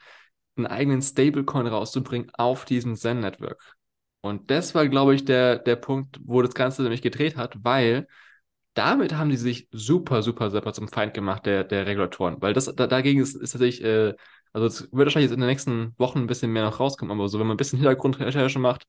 einen 0.55 0.67
eigenen 0.67 1.01
Stablecoin 1.01 1.65
rauszubringen 1.65 2.29
auf 2.35 2.63
diesem 2.63 2.95
Zen-Network. 2.95 3.75
Und 4.21 4.51
das 4.51 4.75
war, 4.75 4.87
glaube 4.87 5.15
ich, 5.15 5.25
der, 5.25 5.57
der 5.57 5.77
Punkt, 5.77 6.19
wo 6.23 6.43
das 6.43 6.53
Ganze 6.53 6.83
nämlich 6.83 7.01
gedreht 7.01 7.37
hat, 7.37 7.55
weil 7.63 8.07
damit 8.79 9.13
haben 9.13 9.29
die 9.29 9.35
sich 9.37 9.67
super, 9.71 10.23
super, 10.23 10.49
super 10.49 10.71
zum 10.71 10.87
Feind 10.87 11.13
gemacht, 11.13 11.45
der, 11.45 11.65
der 11.65 11.85
Regulatoren. 11.85 12.41
Weil 12.41 12.53
das 12.53 12.73
da, 12.73 12.87
dagegen 12.87 13.19
ist, 13.21 13.35
ist 13.35 13.51
tatsächlich, 13.51 13.83
äh, 13.83 14.15
also 14.53 14.67
es 14.67 14.81
wird 14.93 15.05
wahrscheinlich 15.05 15.31
in 15.31 15.39
den 15.39 15.49
nächsten 15.49 15.93
Wochen 15.97 16.19
ein 16.19 16.27
bisschen 16.27 16.51
mehr 16.51 16.63
noch 16.63 16.79
rauskommen, 16.79 17.11
aber 17.11 17.27
so, 17.27 17.39
wenn 17.39 17.47
man 17.47 17.55
ein 17.55 17.57
bisschen 17.57 17.79
Hintergrundrecherche 17.79 18.57
macht, 18.57 18.85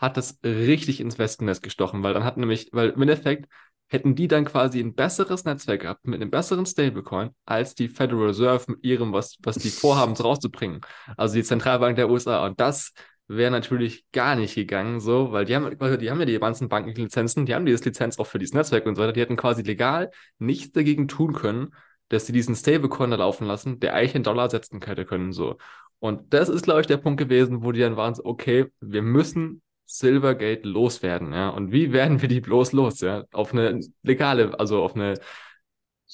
hat 0.00 0.16
das 0.16 0.40
richtig 0.42 1.00
ins 1.00 1.18
Wespennest 1.18 1.62
gestochen, 1.62 2.02
weil 2.02 2.12
dann 2.12 2.24
hat 2.24 2.38
nämlich, 2.38 2.70
weil 2.72 2.90
im 2.90 3.02
Endeffekt 3.02 3.46
hätten 3.86 4.16
die 4.16 4.26
dann 4.26 4.44
quasi 4.44 4.80
ein 4.80 4.94
besseres 4.94 5.44
Netzwerk 5.44 5.82
gehabt 5.82 6.06
mit 6.06 6.20
einem 6.20 6.30
besseren 6.30 6.66
Stablecoin 6.66 7.30
als 7.44 7.74
die 7.76 7.88
Federal 7.88 8.26
Reserve 8.26 8.64
mit 8.68 8.84
ihrem, 8.84 9.12
was, 9.12 9.36
was 9.42 9.56
die 9.56 9.70
vorhaben, 9.70 10.14
rauszubringen. 10.14 10.80
Also 11.16 11.34
die 11.36 11.42
Zentralbank 11.44 11.96
der 11.96 12.10
USA. 12.10 12.46
Und 12.46 12.60
das 12.60 12.92
wäre 13.36 13.52
natürlich 13.52 14.04
gar 14.10 14.34
nicht 14.34 14.56
gegangen, 14.56 14.98
so, 14.98 15.30
weil 15.30 15.44
die 15.44 15.54
haben, 15.54 15.70
die 16.00 16.10
haben 16.10 16.18
ja 16.18 16.26
die 16.26 16.38
ganzen 16.38 16.68
Bankenlizenzen, 16.68 17.46
die 17.46 17.54
haben 17.54 17.64
dieses 17.64 17.84
Lizenz 17.84 18.18
auch 18.18 18.26
für 18.26 18.40
dieses 18.40 18.54
Netzwerk 18.54 18.86
und 18.86 18.96
so 18.96 19.02
weiter. 19.02 19.12
Die 19.12 19.20
hätten 19.20 19.36
quasi 19.36 19.62
legal 19.62 20.10
nichts 20.38 20.72
dagegen 20.72 21.06
tun 21.06 21.32
können, 21.32 21.72
dass 22.08 22.26
sie 22.26 22.32
diesen 22.32 22.56
Stablecoin 22.56 23.12
da 23.12 23.16
laufen 23.18 23.46
lassen, 23.46 23.78
der 23.78 23.94
eigentlich 23.94 24.16
in 24.16 24.24
Dollar 24.24 24.50
setzen 24.50 24.80
hätte 24.84 25.04
können, 25.04 25.32
so. 25.32 25.58
Und 26.00 26.34
das 26.34 26.48
ist, 26.48 26.64
glaube 26.64 26.80
ich, 26.80 26.86
der 26.88 26.96
Punkt 26.96 27.20
gewesen, 27.20 27.62
wo 27.62 27.72
die 27.72 27.80
dann 27.80 27.96
waren, 27.96 28.14
so, 28.14 28.24
okay, 28.24 28.66
wir 28.80 29.02
müssen 29.02 29.62
Silvergate 29.86 30.66
loswerden, 30.66 31.32
ja. 31.32 31.50
Und 31.50 31.70
wie 31.70 31.92
werden 31.92 32.20
wir 32.20 32.28
die 32.28 32.40
bloß 32.40 32.72
los, 32.72 33.00
ja? 33.00 33.24
Auf 33.32 33.52
eine 33.52 33.80
legale, 34.02 34.58
also 34.58 34.82
auf 34.82 34.96
eine, 34.96 35.14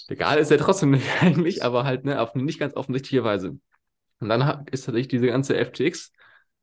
legal 0.08 0.38
ist 0.38 0.50
ja 0.50 0.58
trotzdem 0.58 0.90
nicht 0.90 1.06
eigentlich, 1.22 1.64
aber 1.64 1.84
halt, 1.84 2.04
ne, 2.04 2.20
auf 2.20 2.34
eine 2.34 2.44
nicht 2.44 2.58
ganz 2.60 2.74
offensichtliche 2.76 3.24
Weise. 3.24 3.58
Und 4.20 4.28
dann 4.28 4.66
ist 4.70 4.84
tatsächlich 4.84 5.08
diese 5.08 5.28
ganze 5.28 5.56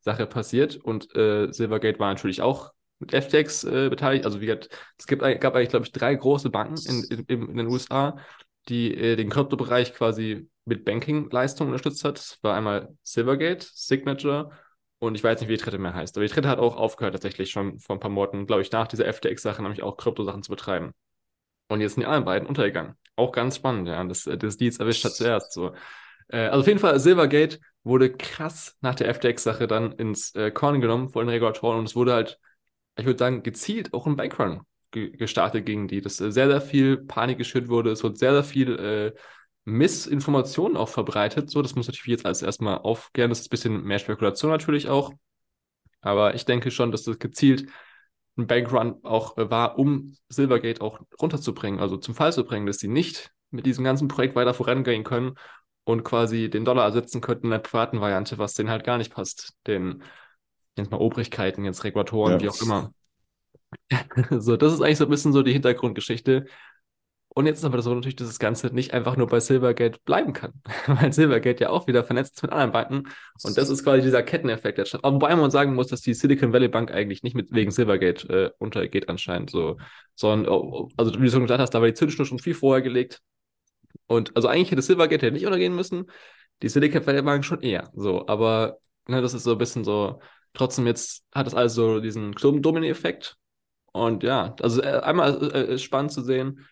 FTX-Sache 0.04 0.28
passiert 0.28 0.76
und 0.78 1.16
äh, 1.16 1.52
Silvergate 1.52 2.00
war 2.00 2.10
natürlich 2.10 2.42
auch 2.42 2.74
mit 3.00 3.12
FTX 3.12 3.64
äh, 3.64 3.90
beteiligt. 3.90 4.26
Also 4.26 4.42
wie 4.42 4.46
gesagt, 4.46 4.70
es 4.98 5.08
gibt, 5.08 5.22
gab 5.22 5.56
eigentlich, 5.56 5.70
glaube 5.70 5.86
ich, 5.86 5.92
drei 5.92 6.14
große 6.16 6.50
Banken 6.50 6.78
in, 6.86 7.26
in, 7.28 7.50
in 7.50 7.58
den 7.58 7.68
USA, 7.68 8.18
die 8.70 8.94
äh, 8.96 9.16
den 9.16 9.30
Kryptobereich 9.30 9.94
quasi 9.94 10.50
mit 10.66 10.86
Banking-Leistungen 10.86 11.72
unterstützt 11.72 12.06
hat. 12.06 12.18
Das 12.18 12.40
war 12.42 12.56
einmal 12.56 12.96
Silvergate, 13.04 13.66
Signature 13.74 14.52
und 15.00 15.16
ich 15.16 15.24
weiß 15.24 15.40
nicht, 15.40 15.50
wie 15.50 15.58
die 15.58 15.64
dritte 15.64 15.78
mehr 15.78 15.94
heißt. 15.94 16.16
Aber 16.16 16.26
die 16.26 16.34
dritte 16.34 16.48
hat 16.48 16.60
auch 16.60 16.78
aufgehört, 16.78 17.14
tatsächlich 17.14 17.52
schon 17.52 17.80
vor 17.80 17.96
ein 17.96 18.00
paar 18.00 18.12
Monaten, 18.12 18.46
glaube 18.46 18.62
ich, 18.62 18.72
nach 18.72 18.88
dieser 18.88 19.12
FTX-Sache, 19.12 19.62
nämlich 19.62 19.84
auch 19.84 19.98
Kryptosachen 19.98 20.44
zu 20.44 20.52
betreiben. 20.52 20.94
Und 21.70 21.82
jetzt 21.82 21.96
sind 21.96 22.02
die 22.02 22.08
anderen 22.08 22.26
beiden 22.26 22.48
untergegangen. 22.48 22.96
Auch 23.16 23.32
ganz 23.32 23.56
spannend, 23.58 23.88
ja, 23.88 24.04
dass 24.04 24.24
das 24.24 24.58
die 24.58 24.66
jetzt 24.66 24.80
erwischt 24.80 25.04
hat 25.04 25.14
zuerst. 25.14 25.54
So. 25.54 25.74
Äh, 26.30 26.48
also 26.48 26.62
auf 26.62 26.68
jeden 26.68 26.80
Fall, 26.80 27.00
Silvergate 27.00 27.60
wurde 27.84 28.12
krass 28.12 28.78
nach 28.82 28.96
der 28.96 29.14
FTX-Sache 29.14 29.68
dann 29.68 29.92
ins 29.94 30.34
äh, 30.36 30.52
Korn 30.52 30.82
genommen 30.82 31.10
vor 31.10 31.24
den 31.24 31.30
Regulatoren 31.30 31.80
und 31.80 31.86
es 31.86 31.96
wurde 31.96 32.14
halt, 32.14 32.40
ich 32.98 33.06
würde 33.06 33.20
sagen, 33.20 33.44
gezielt 33.44 33.94
auch 33.94 34.08
ein 34.08 34.16
Bankrun 34.16 34.62
ge 34.92 35.12
gestartet 35.12 35.66
gegen 35.66 35.88
die, 35.88 36.02
dass 36.02 36.22
äh, 36.22 36.32
sehr, 36.32 36.48
sehr 36.48 36.62
viel 36.62 36.98
Panik 36.98 37.38
geschürt 37.38 37.68
wurde. 37.68 37.92
Es 37.92 38.04
wurde 38.04 38.16
sehr, 38.16 38.32
sehr 38.32 38.44
viel 38.44 38.80
äh, 38.80 39.20
Missinformationen 39.66 40.78
auch 40.78 40.90
verbreitet. 40.90 41.50
So, 41.50 41.62
das 41.62 41.76
muss 41.76 41.88
natürlich 41.88 42.18
jetzt 42.18 42.26
alles 42.26 42.42
erstmal 42.42 42.78
aufklären. 42.78 43.30
Das 43.30 43.40
ist 43.40 43.48
ein 43.48 43.50
bisschen 43.50 43.84
mehr 43.84 44.00
Spekulation 44.00 44.52
natürlich 44.52 44.88
auch. 44.90 45.14
Aber 46.02 46.36
ich 46.36 46.46
denke 46.46 46.72
schon, 46.72 46.92
dass 46.92 47.04
das 47.04 47.20
gezielt 47.20 47.70
ein 48.38 48.48
Bankrun 48.48 49.04
auch 49.04 49.38
äh, 49.38 49.50
war, 49.50 49.78
um 49.78 50.16
Silvergate 50.30 50.82
auch 50.82 51.02
runterzubringen, 51.22 51.80
also 51.80 51.98
zum 51.98 52.16
Fall 52.16 52.34
zu 52.34 52.46
bringen, 52.46 52.66
dass 52.66 52.80
sie 52.80 52.88
nicht 52.88 53.32
mit 53.52 53.66
diesem 53.66 53.84
ganzen 53.84 54.08
Projekt 54.08 54.36
weiter 54.36 54.54
vorangehen 54.54 55.04
können 55.04 55.36
und 55.86 56.04
quasi 56.04 56.50
den 56.50 56.66
Dollar 56.66 56.86
ersetzen 56.86 57.22
könnten 57.22 57.48
in 57.48 57.52
der 57.52 57.60
privaten 57.60 58.00
Variante, 58.00 58.38
was 58.38 58.54
denen 58.54 58.70
halt 58.70 58.84
gar 58.84 58.98
nicht 58.98 59.14
passt. 59.14 59.54
Den, 59.68 60.04
jetzt 60.78 60.92
mal 60.92 60.98
Obrigkeiten, 60.98 61.66
jetzt 61.66 61.84
Regulatoren, 61.84 62.34
ja. 62.34 62.42
wie 62.42 62.50
auch 62.50 62.62
immer. 62.62 62.92
so, 64.30 64.56
das 64.56 64.74
ist 64.74 64.82
eigentlich 64.82 64.98
so 64.98 65.06
ein 65.06 65.10
bisschen 65.10 65.34
so 65.34 65.42
die 65.42 65.54
Hintergrundgeschichte. 65.54 66.46
Und 67.36 67.48
jetzt 67.48 67.60
ist 67.60 67.66
aber 67.66 67.82
so 67.82 67.94
natürlich, 67.94 68.16
dass 68.16 68.28
das 68.28 68.38
Ganze 68.38 68.68
nicht 68.68 68.94
einfach 68.94 69.18
nur 69.18 69.26
bei 69.26 69.40
Silvergate 69.40 70.00
bleiben 70.06 70.34
kann, 70.34 70.54
weil 70.86 71.12
Silvergate 71.12 71.64
ja 71.64 71.70
auch 71.72 71.88
wieder 71.88 72.04
vernetzt 72.04 72.36
ist 72.36 72.44
mit 72.44 72.52
anderen 72.52 72.72
Banken. 72.72 73.10
Und 73.44 73.58
das 73.58 73.70
ist 73.70 73.84
quasi 73.84 74.04
dieser 74.04 74.22
Ketteneffekt, 74.22 74.78
der 74.78 74.86
statt. 74.86 75.02
Wobei 75.04 75.36
man 75.36 75.50
sagen 75.50 75.74
muss, 75.74 75.88
dass 75.88 76.02
die 76.02 76.14
Silicon 76.14 76.54
Valley 76.54 76.68
Bank 76.68 76.92
eigentlich 76.92 77.24
nicht 77.24 77.36
mit 77.36 77.52
wegen 77.52 77.72
Silvergate 77.72 78.30
äh, 78.30 78.52
untergeht 78.60 79.10
anscheinend, 79.10 79.50
so, 79.50 79.78
sondern, 80.16 80.52
oh, 80.52 80.62
oh, 80.62 80.90
also 80.96 81.14
wie 81.20 81.26
du 81.26 81.32
schon 81.32 81.42
gesagt 81.42 81.60
hast, 81.60 81.72
da 81.72 81.82
war 81.82 81.88
die 81.88 81.96
Zündschnur 81.96 82.28
schon 82.28 82.40
viel 82.40 82.54
vorher 82.54 82.84
gelegt. 82.84 83.22
Und 84.08 84.36
also 84.36 84.48
eigentlich 84.48 84.72
hätte 84.72 84.82
Silvergate 84.82 85.32
nicht 85.32 85.46
untergehen 85.46 85.76
müssen, 85.76 86.10
die 86.62 86.70
Silicon 86.70 87.06
Valley 87.06 87.22
Bank 87.22 87.46
schon 87.46 87.62
eher, 87.62 87.90
so. 87.96 88.28
Aber 88.28 88.78
ne, 89.08 89.22
das 89.22 89.34
ist 89.34 89.44
so 89.44 89.54
ein 89.54 89.58
bisschen 89.58 89.84
so. 89.84 90.22
Trotzdem 90.54 90.86
jetzt 90.88 91.26
hat 91.34 91.48
es 91.48 91.54
also 91.56 92.00
diesen 92.00 92.34
Domino-Effekt. 92.34 93.38
Und 93.92 94.24
ja, 94.24 94.56
also 94.62 94.82
äh, 94.82 95.00
einmal 95.00 95.52
äh, 95.54 95.76
ist 95.76 95.84
spannend 95.84 96.12
zu 96.12 96.22
sehen 96.22 96.66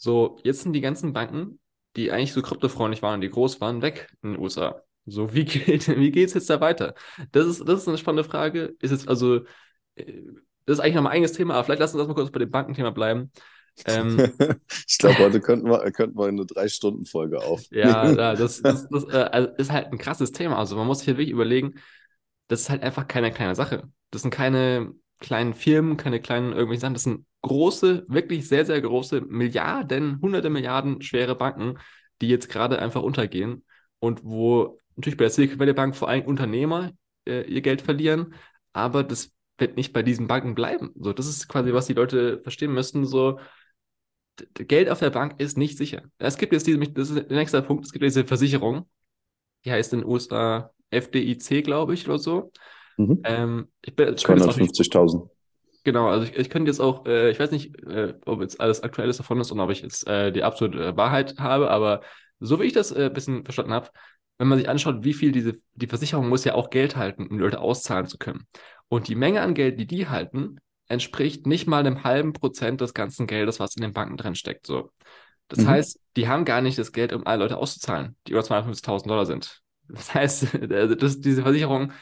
so, 0.00 0.38
jetzt 0.44 0.62
sind 0.62 0.72
die 0.72 0.80
ganzen 0.80 1.12
Banken, 1.12 1.60
die 1.94 2.10
eigentlich 2.10 2.32
so 2.32 2.40
kryptofreundlich 2.40 3.02
waren 3.02 3.20
die 3.20 3.28
groß 3.28 3.60
waren, 3.60 3.82
weg 3.82 4.10
in 4.22 4.32
den 4.32 4.40
USA. 4.40 4.82
So, 5.04 5.34
wie 5.34 5.44
geht 5.44 5.88
wie 5.88 6.10
geht's 6.10 6.32
jetzt 6.32 6.48
da 6.48 6.60
weiter? 6.60 6.94
Das 7.32 7.46
ist, 7.46 7.68
das 7.68 7.82
ist 7.82 7.88
eine 7.88 7.98
spannende 7.98 8.24
Frage. 8.24 8.74
Ist 8.80 8.92
es 8.92 9.06
also, 9.06 9.44
äh, 9.96 10.22
das 10.64 10.78
ist 10.78 10.80
eigentlich 10.80 10.94
noch 10.94 11.04
ein 11.04 11.12
eigenes 11.12 11.32
Thema, 11.34 11.54
aber 11.54 11.64
vielleicht 11.64 11.80
lassen 11.80 11.96
wir 11.96 11.98
das 11.98 12.08
mal 12.08 12.14
kurz 12.14 12.30
bei 12.30 12.38
dem 12.38 12.50
Bankenthema 12.50 12.90
bleiben. 12.90 13.30
Ähm, 13.86 14.32
ich 14.88 14.98
glaube, 14.98 15.18
heute 15.18 15.40
könnten 15.40 15.68
wir, 15.68 15.90
könnten 15.92 16.18
wir 16.18 16.26
eine 16.26 16.46
Drei-Stunden-Folge 16.46 17.42
auf. 17.42 17.62
ja, 17.70 18.12
das, 18.34 18.62
das, 18.62 18.88
das 18.88 19.04
äh, 19.04 19.28
also 19.30 19.48
ist 19.56 19.72
halt 19.72 19.92
ein 19.92 19.98
krasses 19.98 20.32
Thema. 20.32 20.58
Also 20.58 20.76
man 20.76 20.86
muss 20.86 20.98
sich 20.98 21.06
hier 21.06 21.16
wirklich 21.16 21.30
überlegen, 21.30 21.74
das 22.48 22.62
ist 22.62 22.70
halt 22.70 22.82
einfach 22.82 23.06
keine 23.06 23.32
kleine 23.32 23.54
Sache. 23.54 23.84
Das 24.10 24.22
sind 24.22 24.30
keine 24.30 24.92
kleinen 25.20 25.54
Firmen, 25.54 25.96
keine 25.96 26.20
kleinen 26.20 26.52
irgendwelchen 26.52 26.80
Sachen. 26.80 26.94
Das 26.94 27.04
sind 27.04 27.26
große, 27.42 28.04
wirklich 28.08 28.48
sehr, 28.48 28.66
sehr 28.66 28.80
große, 28.80 29.22
Milliarden, 29.22 30.20
hunderte 30.20 30.50
Milliarden 30.50 31.02
schwere 31.02 31.36
Banken, 31.36 31.78
die 32.20 32.28
jetzt 32.28 32.48
gerade 32.48 32.78
einfach 32.78 33.02
untergehen 33.02 33.64
und 33.98 34.24
wo 34.24 34.78
natürlich 34.96 35.16
bei 35.16 35.24
der 35.24 35.30
Silicon 35.30 35.58
Valley 35.58 35.72
Bank 35.72 35.96
vor 35.96 36.08
allem 36.08 36.26
Unternehmer 36.26 36.92
äh, 37.26 37.42
ihr 37.42 37.62
Geld 37.62 37.82
verlieren, 37.82 38.34
aber 38.72 39.04
das 39.04 39.32
wird 39.58 39.76
nicht 39.76 39.92
bei 39.92 40.02
diesen 40.02 40.26
Banken 40.26 40.54
bleiben. 40.54 40.92
So, 40.98 41.12
das 41.12 41.26
ist 41.26 41.48
quasi, 41.48 41.72
was 41.72 41.86
die 41.86 41.92
Leute 41.92 42.40
verstehen 42.42 42.72
müssen. 42.72 43.04
So, 43.06 43.38
Geld 44.54 44.88
auf 44.88 44.98
der 44.98 45.10
Bank 45.10 45.34
ist 45.38 45.56
nicht 45.56 45.78
sicher. 45.78 46.02
Es 46.18 46.36
gibt 46.36 46.52
jetzt 46.52 46.66
diese, 46.66 46.78
das 46.78 47.10
ist 47.10 47.30
der 47.30 47.36
nächste 47.36 47.62
Punkt, 47.62 47.84
es 47.84 47.92
gibt 47.92 48.04
diese 48.04 48.24
Versicherung, 48.24 48.88
die 49.64 49.72
heißt 49.72 49.92
in 49.92 50.00
den 50.00 50.08
USA 50.08 50.70
FDIC, 50.90 51.64
glaube 51.64 51.94
ich, 51.94 52.08
oder 52.08 52.18
so. 52.18 52.52
Mhm. 52.96 53.20
Ähm, 53.24 53.68
250.000. 53.86 55.28
Genau, 55.84 56.08
also 56.08 56.26
ich, 56.26 56.36
ich 56.36 56.50
könnte 56.50 56.70
jetzt 56.70 56.80
auch, 56.80 57.06
äh, 57.06 57.30
ich 57.30 57.40
weiß 57.40 57.50
nicht, 57.52 57.74
äh, 57.84 58.14
ob 58.26 58.42
jetzt 58.42 58.60
alles 58.60 58.82
Aktuelles 58.82 59.16
davon 59.16 59.40
ist 59.40 59.50
und 59.50 59.60
ob 59.60 59.70
ich 59.70 59.80
jetzt 59.80 60.06
äh, 60.06 60.30
die 60.30 60.42
absolute 60.42 60.96
Wahrheit 60.96 61.38
habe, 61.38 61.70
aber 61.70 62.02
so 62.38 62.60
wie 62.60 62.64
ich 62.64 62.72
das 62.72 62.92
ein 62.92 63.06
äh, 63.06 63.10
bisschen 63.10 63.44
verstanden 63.44 63.72
habe, 63.72 63.88
wenn 64.38 64.48
man 64.48 64.58
sich 64.58 64.68
anschaut, 64.68 65.04
wie 65.04 65.14
viel 65.14 65.32
diese, 65.32 65.56
die 65.74 65.86
Versicherung 65.86 66.28
muss 66.28 66.44
ja 66.44 66.54
auch 66.54 66.70
Geld 66.70 66.96
halten, 66.96 67.26
um 67.26 67.36
die 67.36 67.42
Leute 67.42 67.60
auszahlen 67.60 68.06
zu 68.06 68.18
können. 68.18 68.46
Und 68.88 69.08
die 69.08 69.14
Menge 69.14 69.42
an 69.42 69.54
Geld, 69.54 69.78
die 69.78 69.86
die 69.86 70.08
halten, 70.08 70.60
entspricht 70.90 71.46
nicht 71.46 71.66
mal 71.66 71.78
einem 71.78 72.04
halben 72.04 72.32
Prozent 72.32 72.80
des 72.80 72.94
ganzen 72.94 73.26
Geldes, 73.26 73.60
was 73.60 73.76
in 73.76 73.82
den 73.82 73.92
Banken 73.92 74.16
drin 74.16 74.34
steckt. 74.34 74.66
So. 74.66 74.90
Das 75.48 75.60
mhm. 75.60 75.68
heißt, 75.68 76.00
die 76.16 76.28
haben 76.28 76.44
gar 76.44 76.60
nicht 76.60 76.78
das 76.78 76.92
Geld, 76.92 77.12
um 77.12 77.26
alle 77.26 77.44
Leute 77.44 77.56
auszuzahlen, 77.56 78.16
die 78.26 78.32
über 78.32 78.40
250.000 78.40 79.08
Dollar 79.08 79.26
sind. 79.26 79.60
Das 79.88 80.14
heißt, 80.14 80.58
das, 80.68 81.20
diese 81.20 81.42
Versicherung 81.42 81.92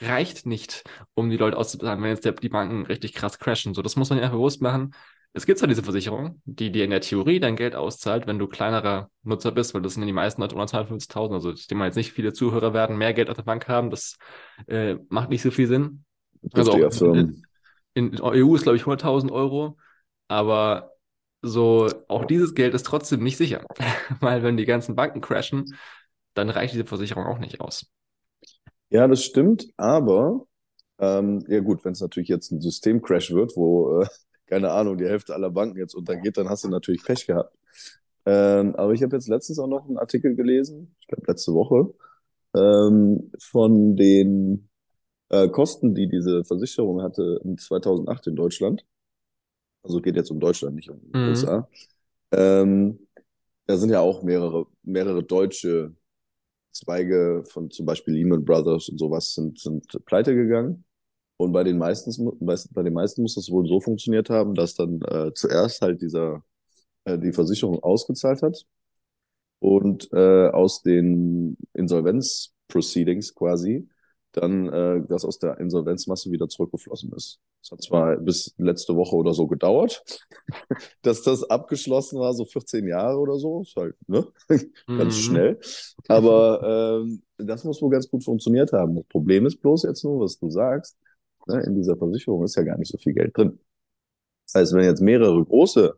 reicht 0.00 0.46
nicht, 0.46 0.84
um 1.14 1.30
die 1.30 1.36
Leute 1.36 1.56
auszuzahlen, 1.56 2.02
wenn 2.02 2.10
jetzt 2.10 2.24
die 2.42 2.48
Banken 2.48 2.86
richtig 2.86 3.14
krass 3.14 3.38
crashen. 3.38 3.74
So, 3.74 3.82
das 3.82 3.96
muss 3.96 4.10
man 4.10 4.18
ja 4.18 4.28
bewusst 4.28 4.62
machen. 4.62 4.94
Es 5.32 5.44
gibt 5.44 5.58
zwar 5.58 5.68
diese 5.68 5.82
Versicherung, 5.82 6.40
die 6.44 6.70
dir 6.70 6.84
in 6.84 6.90
der 6.90 7.00
Theorie 7.00 7.40
dein 7.40 7.56
Geld 7.56 7.74
auszahlt, 7.74 8.26
wenn 8.26 8.38
du 8.38 8.46
kleinerer 8.46 9.10
Nutzer 9.22 9.52
bist, 9.52 9.74
weil 9.74 9.82
das 9.82 9.94
sind 9.94 10.02
ja 10.02 10.06
die 10.06 10.12
meisten 10.12 10.40
Leute 10.40 10.54
unter 10.54 10.80
250.000. 10.80 11.34
Also 11.34 11.52
ich 11.52 11.66
denke 11.66 11.80
mal 11.80 11.86
jetzt 11.86 11.96
nicht 11.96 12.12
viele 12.12 12.32
Zuhörer 12.32 12.72
werden 12.72 12.96
mehr 12.96 13.12
Geld 13.12 13.28
auf 13.28 13.36
der 13.36 13.42
Bank 13.42 13.68
haben. 13.68 13.90
Das 13.90 14.16
äh, 14.66 14.96
macht 15.08 15.30
nicht 15.30 15.42
so 15.42 15.50
viel 15.50 15.66
Sinn. 15.66 16.04
Also 16.52 16.72
auch 16.72 16.90
in, 17.96 18.12
EU 18.22 18.54
ist, 18.54 18.62
glaube 18.62 18.76
ich, 18.76 18.84
100.000 18.84 19.32
Euro. 19.32 19.78
Aber 20.28 20.92
so, 21.42 21.88
auch 22.08 22.26
dieses 22.26 22.54
Geld 22.54 22.74
ist 22.74 22.84
trotzdem 22.84 23.22
nicht 23.22 23.38
sicher. 23.38 23.64
weil 24.20 24.42
wenn 24.42 24.56
die 24.56 24.66
ganzen 24.66 24.94
Banken 24.94 25.20
crashen, 25.20 25.64
dann 26.34 26.50
reicht 26.50 26.74
diese 26.74 26.84
Versicherung 26.84 27.24
auch 27.24 27.38
nicht 27.38 27.60
aus. 27.60 27.86
Ja, 28.90 29.08
das 29.08 29.24
stimmt, 29.24 29.66
aber 29.76 30.46
ähm, 30.98 31.44
ja 31.48 31.60
gut, 31.60 31.84
wenn 31.84 31.92
es 31.92 32.00
natürlich 32.00 32.28
jetzt 32.28 32.52
ein 32.52 32.60
Systemcrash 32.60 33.32
wird, 33.32 33.56
wo, 33.56 34.02
äh, 34.02 34.06
keine 34.46 34.70
Ahnung, 34.70 34.98
die 34.98 35.06
Hälfte 35.06 35.34
aller 35.34 35.50
Banken 35.50 35.78
jetzt 35.78 35.94
untergeht, 35.94 36.36
dann 36.36 36.48
hast 36.48 36.64
du 36.64 36.68
natürlich 36.68 37.02
Pech 37.02 37.26
gehabt. 37.26 37.56
Ähm, 38.26 38.76
aber 38.76 38.92
ich 38.92 39.02
habe 39.02 39.16
jetzt 39.16 39.28
letztens 39.28 39.58
auch 39.58 39.68
noch 39.68 39.86
einen 39.86 39.98
Artikel 39.98 40.34
gelesen, 40.36 40.94
ich 41.00 41.06
glaube 41.06 41.24
letzte 41.26 41.52
Woche, 41.54 41.94
ähm, 42.54 43.32
von 43.38 43.96
den 43.96 44.68
äh, 45.28 45.48
Kosten, 45.48 45.94
die 45.94 46.08
diese 46.08 46.44
Versicherung 46.44 47.02
hatte 47.02 47.40
in 47.44 47.58
2008 47.58 48.28
in 48.28 48.36
Deutschland. 48.36 48.84
Also 49.82 50.00
geht 50.00 50.16
jetzt 50.16 50.30
um 50.30 50.40
Deutschland, 50.40 50.74
nicht 50.74 50.90
um 50.90 51.00
die 51.00 51.16
mhm. 51.16 51.28
USA. 51.28 51.68
Ähm, 52.32 52.98
da 53.66 53.76
sind 53.76 53.90
ja 53.90 54.00
auch 54.00 54.22
mehrere, 54.22 54.66
mehrere 54.82 55.22
deutsche 55.22 55.94
Zweige 56.72 57.44
von 57.48 57.70
zum 57.70 57.86
Beispiel 57.86 58.14
Lehman 58.14 58.44
Brothers 58.44 58.88
und 58.88 58.98
sowas 58.98 59.34
sind, 59.34 59.58
sind 59.58 59.86
pleite 60.04 60.34
gegangen. 60.34 60.84
Und 61.38 61.52
bei 61.52 61.64
den 61.64 61.78
meisten, 61.78 62.38
bei 62.40 62.82
den 62.82 62.92
meisten 62.92 63.22
muss 63.22 63.34
das 63.34 63.50
wohl 63.50 63.66
so 63.66 63.80
funktioniert 63.80 64.30
haben, 64.30 64.54
dass 64.54 64.74
dann 64.74 65.00
äh, 65.02 65.32
zuerst 65.34 65.82
halt 65.82 66.00
dieser 66.00 66.42
äh, 67.04 67.18
die 67.18 67.32
Versicherung 67.32 67.82
ausgezahlt 67.82 68.42
hat 68.42 68.66
und 69.58 70.08
äh, 70.12 70.48
aus 70.48 70.82
den 70.82 71.56
Insolvenz-Proceedings 71.74 73.34
quasi 73.34 73.88
dann 74.36 74.68
äh, 74.68 75.02
das 75.08 75.24
aus 75.24 75.38
der 75.38 75.58
Insolvenzmasse 75.58 76.30
wieder 76.30 76.48
zurückgeflossen 76.48 77.12
ist. 77.12 77.40
Es 77.62 77.70
hat 77.70 77.82
zwar 77.82 78.16
bis 78.18 78.54
letzte 78.58 78.94
Woche 78.94 79.16
oder 79.16 79.32
so 79.32 79.46
gedauert, 79.46 80.04
dass 81.02 81.22
das 81.22 81.42
abgeschlossen 81.44 82.20
war, 82.20 82.34
so 82.34 82.44
14 82.44 82.86
Jahre 82.86 83.18
oder 83.18 83.38
so, 83.38 83.62
ist 83.62 83.74
halt 83.76 83.96
ne? 84.06 84.26
ganz 84.86 85.16
mhm. 85.16 85.20
schnell. 85.20 85.60
Aber 86.08 87.00
ähm, 87.02 87.22
das 87.38 87.64
muss 87.64 87.80
wohl 87.80 87.90
ganz 87.90 88.08
gut 88.10 88.24
funktioniert 88.24 88.72
haben. 88.72 88.96
Das 88.96 89.06
Problem 89.06 89.46
ist 89.46 89.60
bloß 89.62 89.84
jetzt 89.84 90.04
nur, 90.04 90.20
was 90.20 90.38
du 90.38 90.50
sagst, 90.50 90.98
ne? 91.46 91.62
in 91.62 91.74
dieser 91.74 91.96
Versicherung 91.96 92.44
ist 92.44 92.56
ja 92.56 92.62
gar 92.62 92.76
nicht 92.76 92.90
so 92.92 92.98
viel 92.98 93.14
Geld 93.14 93.36
drin. 93.36 93.58
Das 94.44 94.60
heißt, 94.60 94.74
wenn 94.74 94.84
jetzt 94.84 95.00
mehrere 95.00 95.42
große 95.42 95.94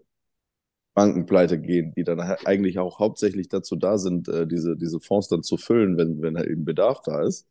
Banken 0.95 1.27
pleite 1.27 1.61
gehen, 1.61 1.93
die 1.97 2.05
dann 2.05 2.21
eigentlich 2.21 2.79
auch 2.79 3.01
hauptsächlich 3.01 3.49
dazu 3.49 3.77
da 3.77 3.99
sind, 3.99 4.29
äh, 4.29 4.47
diese, 4.47 4.77
diese 4.77 5.01
Fonds 5.01 5.29
dann 5.29 5.43
zu 5.43 5.57
füllen, 5.57 5.97
wenn, 5.97 6.23
wenn 6.23 6.37
halt 6.37 6.49
eben 6.49 6.65
Bedarf 6.65 7.03
da 7.03 7.23
ist, 7.23 7.49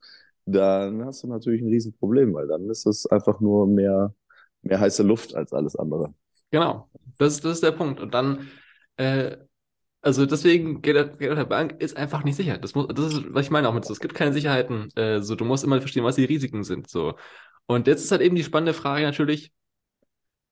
dann 0.48 1.06
hast 1.06 1.24
du 1.24 1.28
natürlich 1.28 1.62
ein 1.62 1.68
Riesenproblem, 1.68 2.34
weil 2.34 2.48
dann 2.48 2.70
ist 2.70 2.86
es 2.86 3.06
einfach 3.06 3.40
nur 3.42 3.68
mehr, 3.68 4.14
mehr 4.62 4.80
heiße 4.80 5.04
Luft 5.04 5.36
als 5.36 5.54
alles 5.54 5.76
andere. 5.76 6.14
Genau, 6.52 6.90
das, 7.18 7.42
das 7.42 7.54
ist 7.54 7.64
der 7.64 7.74
Punkt. 7.74 8.00
Und 8.00 8.14
dann, 8.14 8.48
äh, 8.96 9.36
also 10.02 10.26
deswegen, 10.26 10.82
Geld, 10.82 11.20
Geld 11.20 11.38
der 11.38 11.46
Bank 11.46 11.82
ist 11.82 11.98
einfach 11.98 12.24
nicht 12.24 12.38
sicher. 12.38 12.58
Das, 12.58 12.76
muss, 12.76 12.88
das 12.88 13.14
ist, 13.14 13.34
was 13.34 13.46
ich 13.46 13.52
meine 13.52 13.68
auch 13.68 13.74
mit 13.74 13.84
so. 13.84 13.92
Es 13.92 14.00
gibt 14.00 14.16
keine 14.16 14.32
Sicherheiten. 14.32 14.90
Äh, 14.96 15.22
so, 15.22 15.36
du 15.36 15.44
musst 15.44 15.66
immer 15.66 15.80
verstehen, 15.82 16.06
was 16.06 16.16
die 16.16 16.26
Risiken 16.26 16.64
sind. 16.64 16.90
So. 16.90 17.16
Und 17.66 17.88
jetzt 17.88 18.04
ist 18.04 18.12
halt 18.12 18.22
eben 18.22 18.36
die 18.36 18.44
spannende 18.46 18.74
Frage 18.74 19.04
natürlich, 19.04 19.52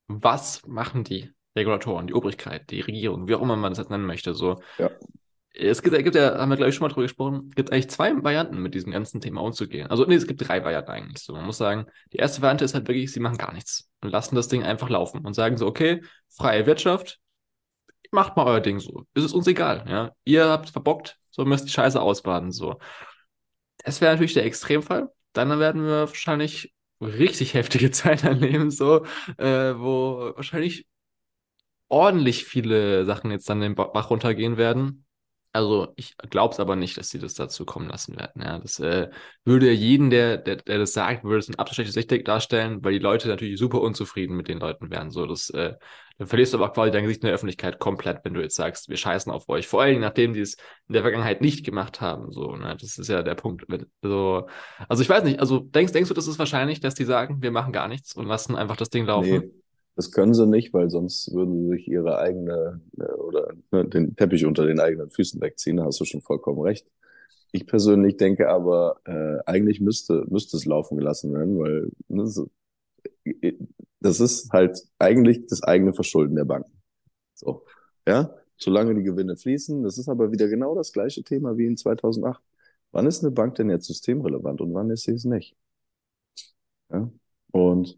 was 0.07 0.67
machen 0.67 1.05
die 1.05 1.31
Regulatoren, 1.55 2.07
die 2.07 2.13
Obrigkeit, 2.13 2.69
die 2.69 2.81
Regierung, 2.81 3.29
wie 3.29 3.35
auch 3.35 3.41
immer 3.41 3.55
man 3.55 3.71
das 3.71 3.79
jetzt 3.79 3.89
nennen 3.89 4.05
möchte. 4.05 4.33
So. 4.33 4.59
Ja. 4.77 4.91
Es 5.57 5.81
gibt, 5.81 5.95
gibt 5.97 6.15
ja, 6.15 6.37
haben 6.37 6.49
wir 6.49 6.57
glaube 6.57 6.69
ich 6.69 6.75
schon 6.75 6.85
mal 6.85 6.93
drüber 6.93 7.03
gesprochen, 7.03 7.49
gibt 7.55 7.71
eigentlich 7.71 7.89
zwei 7.89 8.11
Varianten 8.23 8.61
mit 8.61 8.75
diesem 8.75 8.91
ganzen 8.91 9.21
Thema 9.21 9.41
umzugehen. 9.41 9.89
Also 9.89 10.05
nee, 10.05 10.15
es 10.15 10.27
gibt 10.27 10.47
drei 10.47 10.63
Varianten 10.63 10.91
eigentlich 10.91 11.23
so. 11.23 11.33
Man 11.33 11.45
muss 11.45 11.57
sagen, 11.57 11.85
die 12.11 12.17
erste 12.17 12.41
Variante 12.41 12.65
ist 12.65 12.73
halt 12.73 12.87
wirklich, 12.87 13.11
sie 13.11 13.19
machen 13.19 13.37
gar 13.37 13.53
nichts 13.53 13.89
und 14.01 14.09
lassen 14.09 14.35
das 14.35 14.47
Ding 14.49 14.63
einfach 14.63 14.89
laufen 14.89 15.25
und 15.25 15.33
sagen 15.33 15.57
so, 15.57 15.67
okay, 15.67 16.01
freie 16.29 16.65
Wirtschaft, 16.65 17.19
macht 18.11 18.35
mal 18.35 18.45
euer 18.45 18.61
Ding 18.61 18.79
so. 18.79 19.05
Ist 19.13 19.23
es 19.23 19.33
uns 19.33 19.47
egal, 19.47 19.85
ja. 19.87 20.11
Ihr 20.23 20.47
habt 20.47 20.69
verbockt, 20.69 21.17
so 21.29 21.45
müsst 21.45 21.67
die 21.67 21.71
Scheiße 21.71 22.01
ausbaden, 22.01 22.51
so. 22.51 22.79
Das 23.83 24.01
wäre 24.01 24.13
natürlich 24.13 24.33
der 24.33 24.45
Extremfall. 24.45 25.09
Dann 25.33 25.59
werden 25.59 25.83
wir 25.83 26.07
wahrscheinlich 26.07 26.73
richtig 27.01 27.53
heftige 27.53 27.91
Zeit 27.91 28.23
erleben, 28.23 28.71
so, 28.71 29.05
äh, 29.37 29.77
wo 29.77 30.33
wahrscheinlich 30.35 30.87
ordentlich 31.87 32.45
viele 32.45 33.05
Sachen 33.05 33.31
jetzt 33.31 33.49
dann 33.49 33.61
den 33.61 33.75
Bach 33.75 34.09
runtergehen 34.09 34.57
werden. 34.57 35.05
Also 35.55 35.93
ich 35.95 36.17
glaube 36.17 36.53
es 36.53 36.59
aber 36.59 36.75
nicht, 36.75 36.97
dass 36.97 37.07
sie 37.07 37.17
das 37.17 37.33
dazu 37.33 37.63
kommen 37.63 37.87
lassen 37.87 38.17
werden. 38.17 38.41
Ja, 38.41 38.59
das 38.59 38.77
äh, 38.81 39.09
würde 39.45 39.71
jeden, 39.71 40.09
der, 40.09 40.37
der, 40.37 40.57
der 40.57 40.79
das 40.79 40.91
sagt, 40.91 41.23
würde 41.23 41.37
es 41.37 41.47
ein 41.47 41.55
absolut 41.55 41.75
schlechtes 41.75 41.95
Licht 41.95 42.27
darstellen, 42.27 42.83
weil 42.83 42.91
die 42.91 42.99
Leute 42.99 43.29
natürlich 43.29 43.57
super 43.57 43.79
unzufrieden 43.79 44.35
mit 44.35 44.49
den 44.49 44.59
Leuten 44.59 44.91
wären. 44.91 45.11
So, 45.11 45.25
das, 45.25 45.49
äh, 45.51 45.75
dann 46.17 46.27
verlierst 46.27 46.53
du 46.53 46.57
aber 46.57 46.73
quasi 46.73 46.91
dein 46.91 47.03
Gesicht 47.03 47.23
in 47.23 47.27
der 47.27 47.35
Öffentlichkeit 47.35 47.79
komplett, 47.79 48.25
wenn 48.25 48.33
du 48.33 48.41
jetzt 48.41 48.57
sagst, 48.57 48.89
wir 48.89 48.97
scheißen 48.97 49.31
auf 49.31 49.47
euch. 49.47 49.65
Vor 49.65 49.81
allen 49.81 49.91
Dingen, 49.91 50.01
nachdem 50.01 50.33
die 50.33 50.41
es 50.41 50.55
in 50.89 50.93
der 50.93 51.03
Vergangenheit 51.03 51.39
nicht 51.39 51.65
gemacht 51.65 52.01
haben. 52.01 52.33
So, 52.33 52.57
ne? 52.57 52.75
Das 52.77 52.97
ist 52.97 53.07
ja 53.07 53.23
der 53.23 53.35
Punkt. 53.35 53.65
So, 54.01 54.47
also 54.89 55.03
ich 55.03 55.07
weiß 55.07 55.23
nicht, 55.23 55.39
also 55.39 55.59
denkst, 55.59 55.93
denkst 55.93 56.09
du, 56.09 56.13
das 56.13 56.27
ist 56.27 56.37
wahrscheinlich, 56.37 56.81
dass 56.81 56.95
die 56.95 57.05
sagen, 57.05 57.41
wir 57.41 57.51
machen 57.51 57.71
gar 57.71 57.87
nichts 57.87 58.13
und 58.13 58.27
lassen 58.27 58.57
einfach 58.57 58.75
das 58.75 58.89
Ding 58.89 59.05
laufen? 59.05 59.29
Nee. 59.29 59.51
Das 59.95 60.11
können 60.11 60.33
sie 60.33 60.45
nicht, 60.47 60.73
weil 60.73 60.89
sonst 60.89 61.33
würden 61.33 61.63
sie 61.63 61.69
sich 61.77 61.87
ihre 61.87 62.17
eigene 62.19 62.81
äh, 62.99 63.03
oder 63.13 63.53
ne, 63.71 63.85
den 63.87 64.15
Teppich 64.15 64.45
unter 64.45 64.65
den 64.65 64.79
eigenen 64.79 65.09
Füßen 65.09 65.41
wegziehen. 65.41 65.77
Da 65.77 65.85
hast 65.85 65.99
du 66.01 66.05
schon 66.05 66.21
vollkommen 66.21 66.59
recht. 66.61 66.87
Ich 67.51 67.67
persönlich 67.67 68.17
denke 68.17 68.49
aber, 68.49 69.01
äh, 69.05 69.39
eigentlich 69.45 69.81
müsste, 69.81 70.25
müsste 70.29 70.57
es 70.57 70.65
laufen 70.65 70.97
gelassen 70.97 71.33
werden, 71.33 71.57
weil 71.59 71.91
ne, 72.09 72.25
das 74.01 74.19
ist 74.19 74.51
halt 74.51 74.79
eigentlich 74.99 75.45
das 75.47 75.63
eigene 75.63 75.93
Verschulden 75.93 76.35
der 76.35 76.45
Banken. 76.45 76.71
So, 77.35 77.65
ja, 78.07 78.35
solange 78.57 78.95
die 78.95 79.03
Gewinne 79.03 79.37
fließen. 79.37 79.83
Das 79.83 79.97
ist 79.97 80.09
aber 80.09 80.31
wieder 80.31 80.47
genau 80.47 80.75
das 80.75 80.93
gleiche 80.93 81.23
Thema 81.23 81.57
wie 81.57 81.67
in 81.67 81.77
2008. 81.77 82.43
Wann 82.91 83.07
ist 83.07 83.23
eine 83.23 83.31
Bank 83.31 83.55
denn 83.55 83.69
jetzt 83.69 83.87
systemrelevant 83.87 84.61
und 84.61 84.73
wann 84.73 84.89
ist 84.91 85.03
sie 85.03 85.13
es 85.13 85.25
nicht? 85.25 85.55
Ja, 86.89 87.11
und 87.51 87.97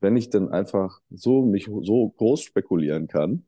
wenn 0.00 0.16
ich 0.16 0.30
dann 0.30 0.50
einfach 0.50 1.00
so 1.10 1.42
mich 1.44 1.66
so 1.82 2.10
groß 2.10 2.42
spekulieren 2.42 3.08
kann, 3.08 3.44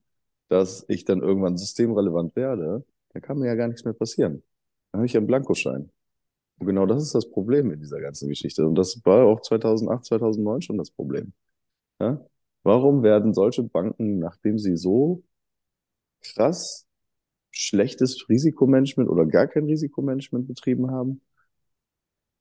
dass 0.49 0.85
ich 0.89 1.05
dann 1.05 1.21
irgendwann 1.21 1.59
systemrelevant 1.59 2.37
werde, 2.37 2.85
dann 3.13 3.23
kann 3.23 3.39
mir 3.39 3.47
ja 3.47 3.55
gar 3.55 3.69
nichts 3.69 3.85
mehr 3.85 3.95
passieren. 3.95 4.43
Dann 4.93 5.01
habe 5.01 5.07
ich 5.07 5.17
einen 5.17 5.27
Blankoschein. 5.27 5.91
Und 6.59 6.67
genau 6.67 6.87
das 6.87 7.03
ist 7.03 7.15
das 7.15 7.31
Problem 7.31 7.71
in 7.73 7.81
dieser 7.81 8.01
ganzen 8.01 8.29
Geschichte. 8.29 8.67
Und 8.67 8.75
das 8.77 9.01
war 9.05 9.27
auch 9.27 9.41
2008, 9.41 10.05
2009 10.07 10.63
schon 10.63 10.79
das 10.79 10.91
Problem. 10.91 11.33
Ja? 12.01 12.25
Warum 12.65 13.03
werden 13.03 13.35
solche 13.35 13.63
Banken, 13.63 14.19
nachdem 14.19 14.59
sie 14.59 14.77
so 14.77 15.23
krass 16.23 16.87
schlechtes 17.51 18.29
Risikomanagement 18.29 19.09
oder 19.11 19.27
gar 19.27 19.47
kein 19.49 19.65
Risikomanagement 19.65 20.49
betrieben 20.49 20.91
haben, 20.91 21.23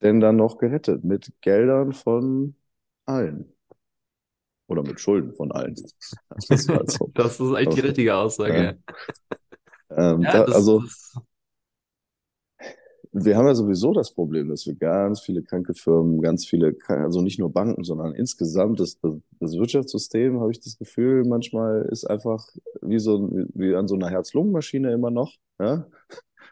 denn 0.01 0.19
dann 0.19 0.37
noch 0.37 0.57
gerettet 0.57 1.03
mit 1.03 1.31
Geldern 1.41 1.93
von 1.93 2.55
allen? 3.05 3.53
Oder 4.67 4.84
mit 4.84 4.99
Schulden 4.99 5.34
von 5.34 5.51
allen. 5.51 5.75
Das, 6.49 6.67
halt 6.67 6.91
so. 6.91 7.10
das 7.13 7.39
ist 7.39 7.53
eigentlich 7.53 7.75
die 7.75 7.88
richtige 7.88 8.15
Aussage. 8.15 8.77
Ja. 9.89 10.13
Ähm, 10.13 10.21
ja, 10.21 10.45
da, 10.45 10.53
also, 10.53 10.84
wir 13.12 13.38
haben 13.38 13.47
ja 13.47 13.56
sowieso 13.56 13.93
das 13.93 14.13
Problem, 14.13 14.49
dass 14.49 14.65
wir 14.65 14.75
ganz 14.75 15.21
viele 15.21 15.41
kranke 15.41 15.73
Firmen, 15.73 16.21
ganz 16.21 16.45
viele, 16.45 16.75
also 16.88 17.21
nicht 17.21 17.39
nur 17.39 17.51
Banken, 17.51 17.84
sondern 17.84 18.13
insgesamt 18.13 18.80
das, 18.80 18.99
das, 18.99 19.13
das 19.39 19.58
Wirtschaftssystem, 19.58 20.39
habe 20.39 20.51
ich 20.51 20.60
das 20.60 20.77
Gefühl, 20.77 21.23
manchmal 21.25 21.88
ist 21.91 22.06
einfach 22.06 22.47
wie 22.82 22.99
so 22.99 23.30
wie 23.53 23.75
an 23.75 23.88
so 23.88 23.95
einer 23.95 24.10
Herz-Lungen-Maschine 24.10 24.91
immer 24.91 25.10
noch. 25.10 25.34
Ja? 25.60 25.88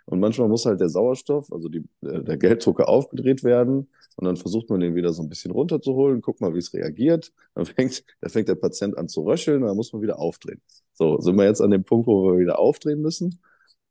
Und 0.05 0.19
manchmal 0.19 0.47
muss 0.47 0.65
halt 0.65 0.79
der 0.81 0.89
Sauerstoff, 0.89 1.51
also 1.51 1.67
die, 1.67 1.83
der 2.01 2.37
Gelddrucker 2.37 2.87
aufgedreht 2.87 3.43
werden. 3.43 3.89
Und 4.15 4.25
dann 4.25 4.37
versucht 4.37 4.69
man 4.69 4.79
den 4.79 4.95
wieder 4.95 5.11
so 5.11 5.21
ein 5.21 5.29
bisschen 5.29 5.51
runterzuholen, 5.51 6.21
guck 6.21 6.39
mal, 6.39 6.53
wie 6.53 6.59
es 6.59 6.73
reagiert. 6.73 7.33
Dann 7.53 7.65
fängt, 7.65 8.03
dann 8.21 8.29
fängt 8.29 8.47
der 8.47 8.55
Patient 8.55 8.97
an 8.97 9.09
zu 9.09 9.23
röcheln 9.23 9.61
dann 9.61 9.75
muss 9.75 9.91
man 9.93 10.01
wieder 10.01 10.19
aufdrehen. 10.19 10.61
So, 10.93 11.19
sind 11.19 11.35
wir 11.35 11.45
jetzt 11.45 11.61
an 11.61 11.71
dem 11.71 11.83
Punkt, 11.83 12.07
wo 12.07 12.31
wir 12.31 12.39
wieder 12.39 12.59
aufdrehen 12.59 13.01
müssen, 13.01 13.41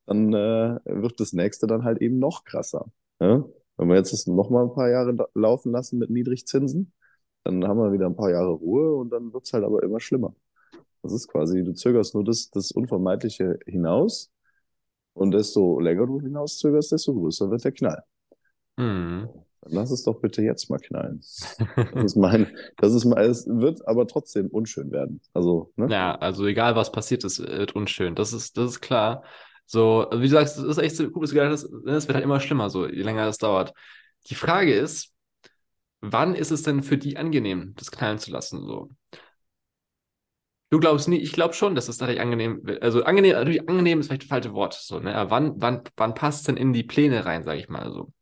dann 0.07 0.33
äh, 0.33 0.79
wird 0.85 1.21
das 1.21 1.33
nächste 1.33 1.67
dann 1.67 1.85
halt 1.85 2.01
eben 2.01 2.19
noch 2.19 2.45
krasser. 2.45 2.87
Ja? 3.21 3.45
Wenn 3.77 3.89
wir 3.89 3.97
jetzt 3.97 4.13
das 4.13 4.27
noch 4.27 4.51
mal 4.51 4.65
ein 4.65 4.73
paar 4.73 4.89
Jahre 4.89 5.29
laufen 5.35 5.73
lassen 5.73 5.99
mit 5.99 6.11
Niedrigzinsen, 6.11 6.93
dann 7.45 7.67
haben 7.67 7.79
wir 7.79 7.93
wieder 7.93 8.07
ein 8.07 8.17
paar 8.17 8.31
Jahre 8.31 8.53
Ruhe 8.53 8.95
und 8.95 9.11
dann 9.11 9.33
wird's 9.33 9.53
halt 9.53 9.65
aber 9.65 9.83
immer 9.83 10.01
schlimmer. 10.01 10.35
Das 11.03 11.13
ist 11.13 11.29
quasi, 11.29 11.63
du 11.63 11.75
zögerst 11.75 12.15
nur 12.15 12.25
das, 12.25 12.51
das 12.51 12.71
Unvermeidliche 12.71 13.59
hinaus 13.67 14.31
und 15.13 15.33
desto 15.33 15.79
länger 15.81 16.07
du 16.07 16.21
hinauszögerst, 16.21 16.93
desto 16.93 17.15
größer 17.15 17.51
wird 17.51 17.65
der 17.65 17.73
Knall. 17.73 18.03
Mhm. 18.77 19.29
Lass 19.67 19.91
es 19.91 20.03
doch 20.05 20.21
bitte 20.21 20.43
jetzt 20.43 20.69
mal 20.71 20.79
knallen. 20.79 21.21
Das 21.21 22.05
ist 22.05 22.17
mein, 22.17 22.47
das 22.79 22.93
ist 22.95 23.05
mein, 23.05 23.31
es 23.31 23.47
wird 23.47 23.87
aber 23.87 24.07
trotzdem 24.07 24.49
unschön 24.49 24.91
werden. 24.93 25.21
Also, 25.33 25.73
ne? 25.77 25.89
Ja, 25.91 26.15
also 26.15 26.47
egal 26.47 26.77
was 26.77 26.93
passiert, 26.93 27.25
es 27.25 27.39
wird 27.41 27.75
unschön. 27.75 28.15
Das 28.15 28.33
ist, 28.33 28.57
das 28.57 28.73
ist 28.73 28.81
klar. 28.81 29.25
So, 29.67 30.07
wie 30.13 30.29
du 30.29 30.29
sagst, 30.29 30.59
das 30.59 30.65
ist 30.65 30.79
echt 30.79 30.97
so 30.97 31.05
cool, 31.15 31.25
es 31.25 31.35
wird 31.35 32.15
halt 32.15 32.25
immer 32.25 32.41
schlimmer, 32.41 32.69
so, 32.69 32.87
je 32.87 33.03
länger 33.03 33.27
es 33.27 33.39
dauert. 33.39 33.73
Die 34.29 34.35
Frage 34.35 34.75
ist, 34.75 35.13
wann 36.01 36.35
ist 36.35 36.51
es 36.51 36.63
denn 36.63 36.83
für 36.83 36.99
die 36.99 37.17
angenehm, 37.17 37.75
das 37.77 37.91
knallen 37.91 38.19
zu 38.19 38.31
lassen, 38.31 38.67
so? 38.67 38.91
Du 40.71 40.81
glaubst 40.81 41.09
nie, 41.09 41.19
ich 41.19 41.33
glaube 41.33 41.55
schon, 41.55 41.77
dass 41.77 41.89
es 41.89 41.99
tatsächlich 41.99 42.21
angenehm 42.21 42.61
wird. 42.65 42.83
Also 42.83 43.05
angenehm, 43.05 43.35
natürlich 43.35 43.69
angenehm 43.69 44.01
ist 44.01 44.09
vielleicht 44.09 44.23
das 44.23 44.29
falsche 44.29 44.55
Wort. 44.55 44.75
So, 44.75 44.99
ne? 44.99 45.15
Aber 45.15 45.31
wann, 45.31 45.55
wann, 45.61 45.83
wann 45.97 46.15
passt 46.15 46.41
es 46.41 46.47
denn 46.47 46.57
in 46.57 46.73
die 46.73 46.83
Pläne 46.83 47.25
rein, 47.25 47.45
sage 47.45 47.61
ich 47.61 47.69
mal 47.69 47.93
so? 47.93 48.13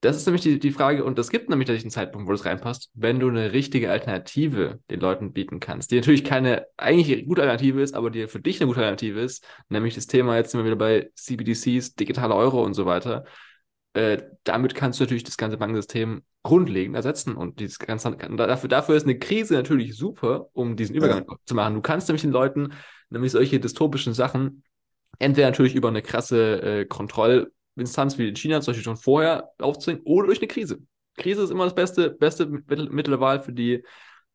Das 0.00 0.16
ist 0.16 0.26
nämlich 0.26 0.42
die, 0.42 0.60
die 0.60 0.70
Frage, 0.70 1.02
und 1.02 1.18
es 1.18 1.28
gibt 1.28 1.50
nämlich 1.50 1.66
tatsächlich 1.66 1.86
einen 1.86 2.06
Zeitpunkt, 2.06 2.28
wo 2.28 2.32
das 2.32 2.44
reinpasst, 2.44 2.90
wenn 2.94 3.18
du 3.18 3.28
eine 3.28 3.52
richtige 3.52 3.90
Alternative 3.90 4.78
den 4.90 5.00
Leuten 5.00 5.32
bieten 5.32 5.58
kannst, 5.58 5.90
die 5.90 5.96
natürlich 5.96 6.22
keine 6.22 6.66
eigentlich 6.76 7.26
gute 7.26 7.42
Alternative 7.42 7.82
ist, 7.82 7.94
aber 7.94 8.10
die 8.10 8.28
für 8.28 8.38
dich 8.38 8.60
eine 8.60 8.68
gute 8.68 8.80
Alternative 8.80 9.20
ist, 9.20 9.44
nämlich 9.68 9.96
das 9.96 10.06
Thema, 10.06 10.36
jetzt 10.36 10.52
sind 10.52 10.60
wir 10.60 10.66
wieder 10.66 10.76
bei 10.76 11.10
CBDCs, 11.16 11.96
digitale 11.96 12.36
Euro 12.36 12.62
und 12.62 12.74
so 12.74 12.86
weiter. 12.86 13.24
Äh, 13.94 14.22
damit 14.44 14.76
kannst 14.76 15.00
du 15.00 15.04
natürlich 15.04 15.24
das 15.24 15.36
ganze 15.36 15.56
Bankensystem 15.56 16.22
grundlegend 16.44 16.94
ersetzen 16.94 17.34
und 17.34 17.58
dieses 17.58 17.80
ganze, 17.80 18.12
dafür, 18.12 18.68
dafür 18.68 18.94
ist 18.94 19.02
eine 19.02 19.18
Krise 19.18 19.54
natürlich 19.54 19.96
super, 19.96 20.48
um 20.52 20.76
diesen 20.76 20.94
Übergang 20.94 21.24
ja. 21.28 21.36
zu 21.44 21.56
machen. 21.56 21.74
Du 21.74 21.80
kannst 21.80 22.06
nämlich 22.06 22.22
den 22.22 22.30
Leuten 22.30 22.72
nämlich 23.10 23.32
solche 23.32 23.58
dystopischen 23.58 24.14
Sachen 24.14 24.62
entweder 25.18 25.48
natürlich 25.48 25.74
über 25.74 25.88
eine 25.88 26.02
krasse 26.02 26.62
äh, 26.62 26.84
Kontrollinstanz 27.78 28.18
wie 28.18 28.28
in 28.28 28.36
China 28.36 28.60
zum 28.60 28.72
Beispiel 28.72 28.84
schon 28.84 28.96
vorher 28.96 29.50
aufzwingen 29.58 30.02
oder 30.04 30.26
durch 30.26 30.40
eine 30.40 30.48
Krise. 30.48 30.78
Krise 31.16 31.42
ist 31.42 31.50
immer 31.50 31.64
das 31.64 31.74
beste, 31.74 32.10
beste 32.10 32.46
Mittel, 32.46 33.12
der 33.12 33.20
Wahl 33.20 33.40
für 33.40 33.52
die, 33.52 33.84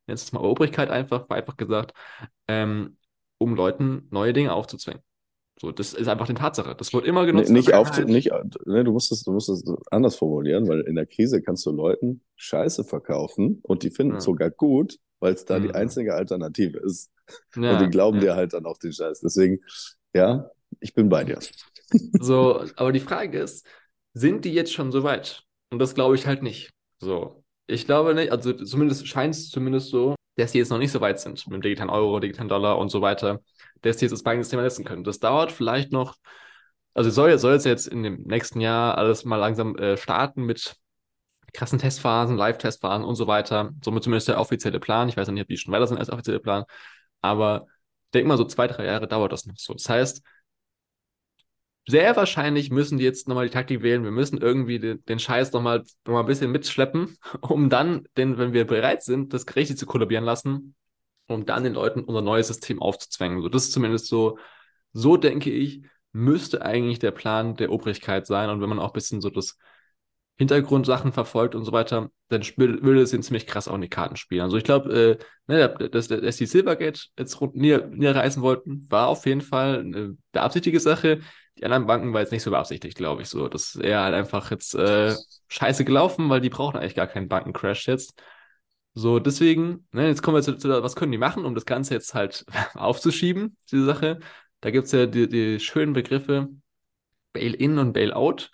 jetzt 0.08 0.23
ist 0.23 0.34
mal 0.34 0.39
Obrigkeit 0.39 0.89
einfach, 0.89 1.29
einfach 1.29 1.58
gesagt. 1.58 1.93
Ähm, 2.47 2.97
um 3.38 3.56
Leuten 3.56 4.08
neue 4.12 4.34
Dinge 4.34 4.53
aufzuzwingen. 4.53 5.01
So, 5.60 5.71
das 5.71 5.93
ist 5.93 6.08
einfach 6.08 6.27
eine 6.27 6.38
Tatsache. 6.38 6.75
Das 6.75 6.93
wird 6.93 7.06
immer 7.06 7.25
genutzt. 7.25 7.49
Nee, 7.49 7.60
nicht 7.60 7.73
auf, 7.73 7.97
nicht, 8.06 8.32
ne, 8.65 8.84
du, 8.84 8.91
musst 8.91 9.12
es, 9.12 9.23
du 9.23 9.32
musst 9.32 9.49
es 9.49 9.63
anders 9.91 10.15
formulieren, 10.15 10.67
weil 10.67 10.82
in 10.82 10.95
der 10.95 11.06
Krise 11.06 11.41
kannst 11.41 11.65
du 11.65 11.71
Leuten 11.71 12.21
Scheiße 12.38 12.84
verkaufen 12.84 13.60
und 13.62 13.84
die 13.84 13.91
finden 13.91 14.15
es 14.15 14.23
ja. 14.23 14.32
sogar 14.32 14.49
gut, 14.49 14.97
weil 15.19 15.34
es 15.34 15.45
da 15.45 15.60
mhm. 15.60 15.63
die 15.63 15.75
einzige 15.75 16.15
Alternative 16.15 16.79
ist. 16.79 17.12
Ja, 17.56 17.73
und 17.73 17.82
die 17.82 17.89
glauben 17.89 18.17
ja. 18.17 18.23
dir 18.23 18.36
halt 18.36 18.53
dann 18.53 18.65
auch 18.65 18.77
den 18.77 18.93
Scheiß. 18.93 19.19
Deswegen, 19.21 19.60
ja, 20.13 20.49
ich 20.79 20.93
bin 20.93 21.10
bei 21.10 21.23
dir. 21.23 21.38
So, 22.19 22.65
aber 22.76 22.91
die 22.91 23.00
Frage 23.00 23.39
ist, 23.39 23.65
sind 24.13 24.46
die 24.46 24.54
jetzt 24.54 24.74
schon 24.74 24.91
so 24.91 25.04
weit? 25.04 25.43
Und 25.69 25.80
das 25.80 25.96
glaube 25.96 26.15
ich 26.15 26.26
halt 26.28 26.43
nicht. 26.43 26.72
So, 27.00 27.43
ich 27.67 27.86
glaube 27.86 28.13
nicht, 28.13 28.32
also 28.32 28.54
zumindest 28.54 29.08
scheint 29.08 29.36
es 29.36 29.50
zumindest 29.50 29.89
so, 29.89 30.15
dass 30.36 30.52
die 30.52 30.58
jetzt 30.60 30.69
noch 30.69 30.78
nicht 30.78 30.91
so 30.91 31.02
weit 31.02 31.19
sind 31.19 31.46
mit 31.48 31.56
dem 31.56 31.62
digitalen 31.62 31.89
Euro, 31.89 32.19
digitalen 32.19 32.50
Dollar 32.50 32.78
und 32.78 32.89
so 32.89 33.02
weiter, 33.02 33.41
dass 33.82 33.98
die 33.98 34.06
jetzt 34.06 34.12
das 34.12 34.24
Bankensystem 34.24 34.60
ersetzen 34.60 34.86
können. 34.86 35.04
Das 35.04 35.19
dauert 35.19 35.52
vielleicht 35.52 35.91
noch, 35.91 36.15
also 36.93 37.10
soll, 37.10 37.38
soll 37.38 37.54
es 37.54 37.65
jetzt 37.65 37.88
in 37.88 38.04
dem 38.04 38.22
nächsten 38.24 38.62
Jahr 38.62 38.98
alles 38.98 39.26
mal 39.26 39.38
langsam 39.38 39.76
äh, 39.78 39.98
starten 39.98 40.43
mit 40.43 40.76
krassen 41.54 41.80
Testphasen, 41.80 42.36
Live-Testphasen 42.38 43.06
und 43.06 43.15
so 43.15 43.28
weiter. 43.28 43.72
Somit 43.84 44.04
zumindest 44.04 44.28
der 44.28 44.39
offizielle 44.39 44.80
Plan. 44.80 45.10
Ich 45.10 45.17
weiß 45.17 45.28
nicht, 45.30 45.41
ob 45.41 45.48
die 45.48 45.58
schon 45.58 45.74
weiter 45.74 45.88
sind 45.88 46.00
als 46.00 46.10
offizielle 46.10 46.39
Plan, 46.39 46.65
aber 47.22 47.67
ich 48.06 48.12
denke 48.13 48.28
mal, 48.28 48.38
so 48.38 48.46
zwei, 48.46 48.67
drei 48.67 48.86
Jahre 48.86 49.08
dauert 49.08 49.32
das 49.32 49.46
noch 49.46 49.58
so. 49.58 49.74
Das 49.74 49.89
heißt, 49.89 50.24
sehr 51.88 52.15
wahrscheinlich 52.15 52.72
müssen 52.72 52.98
die 52.98 53.04
jetzt 53.04 53.28
nochmal 53.28 53.46
die 53.46 53.52
Taktik 53.52 53.82
wählen. 53.82 54.04
Wir 54.04 54.12
müssen 54.12 54.38
irgendwie 54.38 54.80
den, 54.80 55.04
den 55.06 55.19
Scheiß 55.19 55.52
nochmal 55.52 55.84
noch 56.06 56.13
mal 56.13 56.22
ein 56.22 56.26
bisschen 56.26 56.52
mitschleppen, 56.52 57.17
um 57.41 57.69
dann, 57.69 58.08
denn 58.17 58.38
wenn 58.38 58.54
wir 58.54 58.65
bereit 58.65 59.04
sind, 59.04 59.34
das 59.34 59.46
richtig 59.56 59.78
zu 59.78 59.86
kollabieren 59.86 60.24
lassen, 60.24 60.76
um 61.28 61.46
dann 61.46 61.63
den 61.63 61.74
Leuten 61.74 62.02
unser 62.02 62.22
neues 62.22 62.48
System 62.48 62.82
aufzuzwängen. 62.82 63.41
So, 63.41 63.50
das 63.50 63.65
ist 63.65 63.74
zumindest 63.74 64.08
so, 64.08 64.38
so 64.93 65.17
denke 65.17 65.52
ich, 65.52 65.84
müsste 66.12 66.62
eigentlich 66.62 67.00
der 67.00 67.12
Plan 67.12 67.56
der 67.56 67.72
Obrigkeit 67.72 68.28
sein. 68.28 68.50
Und 68.50 68.62
wenn 68.62 68.69
man 68.69 68.80
auch 68.80 68.91
ein 68.91 68.93
bisschen 68.93 69.19
so 69.19 69.30
das 69.30 69.58
Hintergrundsachen 70.38 71.12
verfolgt 71.12 71.54
und 71.54 71.63
so 71.63 71.72
weiter, 71.72 72.10
dann 72.30 72.41
würde 72.58 73.02
es 73.02 73.13
ihn 73.13 73.22
ziemlich 73.22 73.46
krass 73.46 73.67
auch 73.67 73.76
in 73.76 73.82
die 73.82 73.89
Karten 73.89 74.15
spielen. 74.15 74.41
Also 74.41 74.58
ich 74.58 74.63
glaube, 74.63 75.19
äh, 75.19 75.52
ne, 75.52 75.89
dass, 75.89 76.08
dass 76.08 76.38
die 76.38 76.46
Silvergate 76.46 77.08
jetzt 77.17 77.39
nieder, 77.54 77.88
niederreißen 77.88 78.41
wollten, 78.41 78.89
war 78.89 79.08
auf 79.08 79.26
jeden 79.26 79.41
Fall 79.41 79.80
eine 79.80 80.17
beabsichtigte 80.32 80.80
Sache. 80.80 81.19
Die 81.58 81.66
anderen 81.66 81.86
Banken 81.86 82.13
war 82.13 82.22
jetzt 82.22 82.32
nicht 82.32 82.44
so 82.44 82.52
beabsichtigt, 82.52 82.98
glaube 82.98 83.22
ich. 83.22 83.30
So, 83.30 83.48
das 83.48 83.76
ist 83.76 83.82
eher 83.82 84.02
halt 84.02 84.16
einfach 84.16 84.52
jetzt 84.52 84.74
äh, 84.76 85.16
scheiße 85.48 85.86
gelaufen, 85.86 86.30
weil 86.30 86.42
die 86.42 86.50
brauchen 86.50 86.78
eigentlich 86.78 86.96
gar 86.96 87.08
keinen 87.08 87.28
Bankencrash 87.28 87.88
jetzt. 87.88 88.22
So, 88.96 89.20
deswegen, 89.20 89.88
ne, 89.92 90.08
jetzt 90.08 90.22
kommen 90.22 90.38
wir 90.38 90.44
zu, 90.44 90.56
zu, 90.58 90.70
was 90.70 90.96
können 90.96 91.12
die 91.12 91.18
machen, 91.18 91.46
um 91.46 91.56
das 91.56 91.66
Ganze 91.66 91.94
jetzt 91.94 92.13
halt 92.13 92.46
aufzuschieben, 92.76 93.58
diese 93.72 93.86
Sache. 93.86 94.20
Da 94.62 94.72
gibt 94.72 94.86
es 94.86 94.92
ja 94.92 95.06
die, 95.06 95.28
die 95.28 95.60
schönen 95.60 95.94
Begriffe 95.94 96.50
Bail-in 97.34 97.80
und 97.80 97.94
Bail-out. 97.94 98.52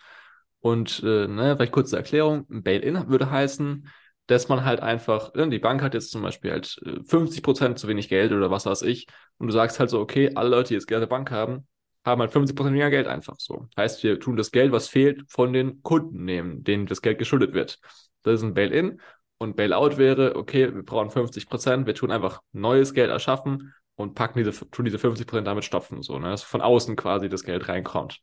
Und 0.61 1.01
äh, 1.03 1.27
ne, 1.27 1.55
vielleicht 1.55 1.71
kurze 1.71 1.95
Erklärung, 1.97 2.45
Bail-in 2.49 3.07
würde 3.09 3.29
heißen, 3.31 3.87
dass 4.27 4.49
man 4.49 4.65
halt 4.65 4.81
einfach, 4.81 5.33
ne, 5.33 5.49
die 5.49 5.59
Bank 5.59 5.81
hat 5.81 5.93
jetzt 5.93 6.11
zum 6.11 6.21
Beispiel 6.21 6.51
halt 6.51 6.79
50% 7.05 7.71
äh, 7.71 7.75
zu 7.75 7.87
wenig 7.87 8.09
Geld 8.09 8.31
oder 8.33 8.51
was 8.51 8.65
weiß 8.65 8.81
ich, 8.83 9.07
und 9.37 9.47
du 9.47 9.53
sagst 9.53 9.79
halt 9.79 9.89
so, 9.89 9.99
okay, 9.99 10.31
alle 10.35 10.49
Leute, 10.49 10.69
die 10.69 10.73
jetzt 10.75 10.87
gerne 10.87 11.07
Bank 11.07 11.31
haben, 11.31 11.67
haben 12.09 12.21
halt 12.21 12.31
50% 12.31 12.65
weniger 12.67 12.89
Geld 12.89 13.07
einfach 13.07 13.35
so. 13.39 13.67
Heißt, 13.77 14.03
wir 14.03 14.19
tun 14.19 14.35
das 14.35 14.51
Geld, 14.51 14.71
was 14.71 14.87
fehlt, 14.87 15.23
von 15.29 15.53
den 15.53 15.81
Kunden 15.81 16.25
nehmen, 16.25 16.63
denen 16.63 16.85
das 16.85 17.01
Geld 17.01 17.17
geschuldet 17.17 17.53
wird. 17.53 17.79
Das 18.23 18.35
ist 18.35 18.43
ein 18.43 18.53
Bail-in. 18.53 19.01
Und 19.37 19.55
Bail-out 19.55 19.97
wäre, 19.97 20.35
okay, 20.35 20.73
wir 20.73 20.83
brauchen 20.83 21.09
50%, 21.09 21.85
wir 21.85 21.95
tun 21.95 22.11
einfach 22.11 22.41
neues 22.51 22.93
Geld 22.93 23.09
erschaffen 23.09 23.73
und 23.95 24.13
packen 24.13 24.43
diese, 24.43 24.69
tun 24.69 24.85
diese 24.85 24.97
50% 24.97 25.41
damit 25.41 25.63
stopfen, 25.63 26.01
so, 26.01 26.19
ne? 26.19 26.29
dass 26.29 26.43
von 26.43 26.61
außen 26.61 26.95
quasi 26.95 27.29
das 27.29 27.43
Geld 27.43 27.69
reinkommt. 27.69 28.19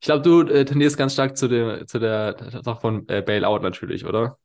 Ich 0.00 0.06
glaube, 0.06 0.22
du 0.22 0.42
äh, 0.42 0.64
tendierst 0.64 0.96
ganz 0.96 1.12
stark 1.12 1.36
zu 1.36 1.48
der, 1.48 1.86
zu 1.86 1.98
der 1.98 2.62
Sache 2.62 2.80
von 2.80 3.08
äh, 3.08 3.20
Bailout 3.20 3.58
natürlich, 3.58 4.06
oder? 4.06 4.38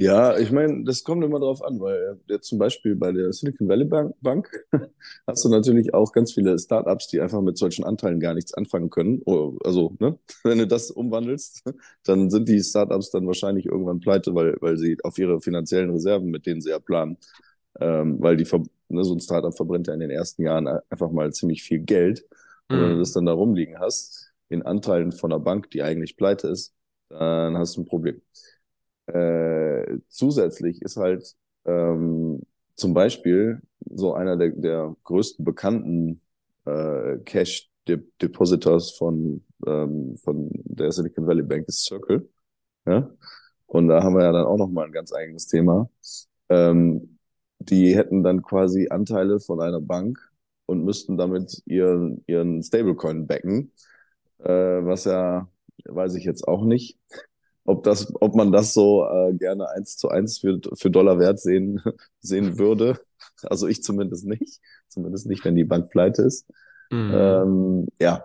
Ja, 0.00 0.38
ich 0.38 0.50
meine, 0.50 0.82
das 0.84 1.04
kommt 1.04 1.22
immer 1.22 1.38
drauf 1.40 1.62
an, 1.62 1.78
weil 1.78 2.18
jetzt 2.26 2.48
zum 2.48 2.58
Beispiel 2.58 2.96
bei 2.96 3.12
der 3.12 3.34
Silicon 3.34 3.68
Valley 3.68 3.84
Bank, 3.84 4.14
Bank 4.22 4.66
hast 5.26 5.44
du 5.44 5.50
natürlich 5.50 5.92
auch 5.92 6.12
ganz 6.12 6.32
viele 6.32 6.58
Startups, 6.58 7.08
die 7.08 7.20
einfach 7.20 7.42
mit 7.42 7.58
solchen 7.58 7.84
Anteilen 7.84 8.18
gar 8.18 8.32
nichts 8.32 8.54
anfangen 8.54 8.88
können. 8.88 9.20
Oh, 9.26 9.58
also, 9.62 9.94
ne, 9.98 10.18
wenn 10.42 10.56
du 10.56 10.66
das 10.66 10.90
umwandelst, 10.90 11.64
dann 12.04 12.30
sind 12.30 12.48
die 12.48 12.62
Startups 12.62 13.10
dann 13.10 13.26
wahrscheinlich 13.26 13.66
irgendwann 13.66 14.00
pleite, 14.00 14.34
weil, 14.34 14.56
weil 14.62 14.78
sie 14.78 14.96
auf 15.04 15.18
ihre 15.18 15.42
finanziellen 15.42 15.90
Reserven, 15.90 16.30
mit 16.30 16.46
denen 16.46 16.62
sie 16.62 16.70
ja 16.70 16.78
planen, 16.78 17.18
ähm, 17.78 18.16
weil 18.20 18.38
die, 18.38 18.46
ne, 18.88 19.04
so 19.04 19.14
ein 19.14 19.20
Startup 19.20 19.54
verbrennt 19.54 19.86
ja 19.88 19.92
in 19.92 20.00
den 20.00 20.10
ersten 20.10 20.42
Jahren 20.42 20.66
einfach 20.88 21.10
mal 21.10 21.30
ziemlich 21.34 21.62
viel 21.62 21.80
Geld. 21.80 22.24
Und 22.70 22.80
wenn 22.80 22.88
du 22.88 22.94
mhm. 22.94 23.00
das 23.00 23.12
dann 23.12 23.26
da 23.26 23.32
rumliegen 23.32 23.78
hast, 23.78 24.32
in 24.48 24.62
Anteilen 24.62 25.12
von 25.12 25.30
einer 25.30 25.40
Bank, 25.40 25.70
die 25.70 25.82
eigentlich 25.82 26.16
pleite 26.16 26.48
ist, 26.48 26.74
dann 27.10 27.58
hast 27.58 27.76
du 27.76 27.82
ein 27.82 27.86
Problem. 27.86 28.22
Äh, 29.12 29.98
zusätzlich 30.08 30.82
ist 30.82 30.96
halt 30.96 31.34
ähm, 31.64 32.42
zum 32.76 32.94
Beispiel 32.94 33.60
so 33.90 34.14
einer 34.14 34.36
der, 34.36 34.50
der 34.50 34.96
größten 35.04 35.44
bekannten 35.44 36.20
äh, 36.64 37.18
Cash 37.24 37.70
Depositors 37.88 38.92
von, 38.92 39.44
ähm, 39.66 40.16
von 40.18 40.50
der 40.64 40.92
Silicon 40.92 41.26
Valley 41.26 41.42
Bank 41.42 41.66
ist 41.68 41.84
Circle. 41.84 42.28
Ja? 42.86 43.10
Und 43.66 43.88
da 43.88 44.02
haben 44.02 44.14
wir 44.14 44.24
ja 44.24 44.32
dann 44.32 44.46
auch 44.46 44.56
nochmal 44.56 44.86
ein 44.86 44.92
ganz 44.92 45.12
eigenes 45.12 45.46
Thema. 45.46 45.88
Ähm, 46.48 47.18
die 47.58 47.94
hätten 47.94 48.22
dann 48.22 48.42
quasi 48.42 48.88
Anteile 48.90 49.40
von 49.40 49.60
einer 49.60 49.80
Bank 49.80 50.18
und 50.66 50.84
müssten 50.84 51.16
damit 51.16 51.62
ihren, 51.66 52.24
ihren 52.26 52.62
Stablecoin 52.62 53.26
backen, 53.26 53.72
äh, 54.38 54.48
was 54.48 55.04
ja, 55.04 55.48
weiß 55.84 56.14
ich 56.14 56.24
jetzt 56.24 56.46
auch 56.48 56.64
nicht, 56.64 56.98
ob, 57.70 57.84
das, 57.84 58.12
ob 58.20 58.34
man 58.34 58.52
das 58.52 58.74
so 58.74 59.04
äh, 59.04 59.32
gerne 59.34 59.70
eins 59.70 59.96
zu 59.96 60.08
eins 60.08 60.38
für, 60.38 60.60
für 60.74 60.90
Dollar 60.90 61.18
wert 61.18 61.40
sehen, 61.40 61.80
sehen 62.20 62.58
würde. 62.58 63.00
Also 63.42 63.66
ich 63.66 63.82
zumindest 63.82 64.26
nicht. 64.26 64.60
Zumindest 64.88 65.26
nicht, 65.26 65.44
wenn 65.44 65.54
die 65.54 65.64
Bank 65.64 65.90
pleite 65.90 66.22
ist. 66.22 66.48
Mhm. 66.90 67.10
Ähm, 67.14 67.88
ja, 68.00 68.24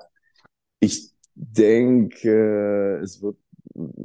ich 0.79 1.11
denke, 1.35 2.99
es 3.03 3.21
wird 3.21 3.37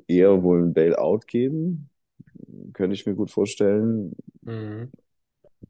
eher 0.07 0.42
wohl 0.42 0.62
ein 0.62 0.72
Bailout 0.72 1.20
geben. 1.26 1.88
Könnte 2.72 2.94
ich 2.94 3.07
mir 3.07 3.14
gut 3.14 3.31
vorstellen. 3.31 4.14
Mhm. 4.42 4.90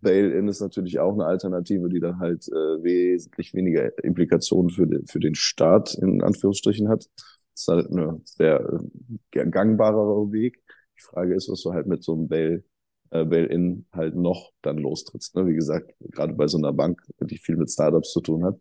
Bail-in 0.01 0.49
ist 0.49 0.61
natürlich 0.61 0.99
auch 0.99 1.13
eine 1.13 1.27
Alternative, 1.27 1.89
die 1.89 2.01
dann 2.01 2.19
halt 2.19 2.49
äh, 2.49 2.83
wesentlich 2.83 3.53
weniger 3.55 4.03
Implikationen 4.03 4.71
für 4.71 4.87
den, 4.87 5.07
für 5.07 5.21
den 5.21 5.35
Staat 5.35 5.95
in 5.95 6.23
Anführungsstrichen 6.23 6.89
hat. 6.89 7.09
Das 7.67 7.85
ist 7.85 7.91
halt 7.91 7.91
ein 7.91 8.23
sehr 8.25 8.81
äh, 9.33 9.47
gangbarer 9.47 10.33
Weg. 10.33 10.63
Die 10.97 11.03
Frage 11.03 11.35
ist, 11.35 11.49
was 11.49 11.63
du 11.63 11.73
halt 11.73 11.87
mit 11.87 12.03
so 12.03 12.13
einem 12.13 12.29
Bail, 12.29 12.65
äh, 13.11 13.25
Bail-in 13.25 13.87
halt 13.93 14.15
noch 14.15 14.53
dann 14.63 14.79
lostrittst. 14.79 15.37
Ne? 15.37 15.47
Wie 15.47 15.55
gesagt, 15.55 15.93
gerade 16.01 16.33
bei 16.35 16.47
so 16.47 16.59
einer 16.59 16.73
Bank, 16.73 17.03
die 17.21 17.39
viel 17.39 17.57
mit 17.57 17.71
Startups 17.71 18.13
zu 18.13 18.21
tun 18.21 18.45
hat, 18.45 18.59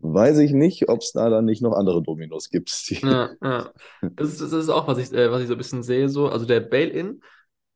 weiß 0.00 0.38
ich 0.38 0.52
nicht, 0.52 0.88
ob 0.88 1.00
es 1.00 1.12
da 1.12 1.30
dann 1.30 1.44
nicht 1.44 1.62
noch 1.62 1.72
andere 1.72 2.02
Dominos 2.02 2.50
gibt. 2.50 2.70
Ja, 3.02 3.30
ja. 3.42 3.70
Das, 4.16 4.28
ist, 4.28 4.40
das 4.40 4.52
ist 4.52 4.68
auch, 4.68 4.86
was 4.86 4.98
ich, 4.98 5.12
äh, 5.12 5.30
was 5.30 5.42
ich 5.42 5.48
so 5.48 5.54
ein 5.54 5.58
bisschen 5.58 5.82
sehe. 5.82 6.08
So. 6.08 6.28
Also 6.28 6.46
der 6.46 6.60
Bail-in 6.60 7.22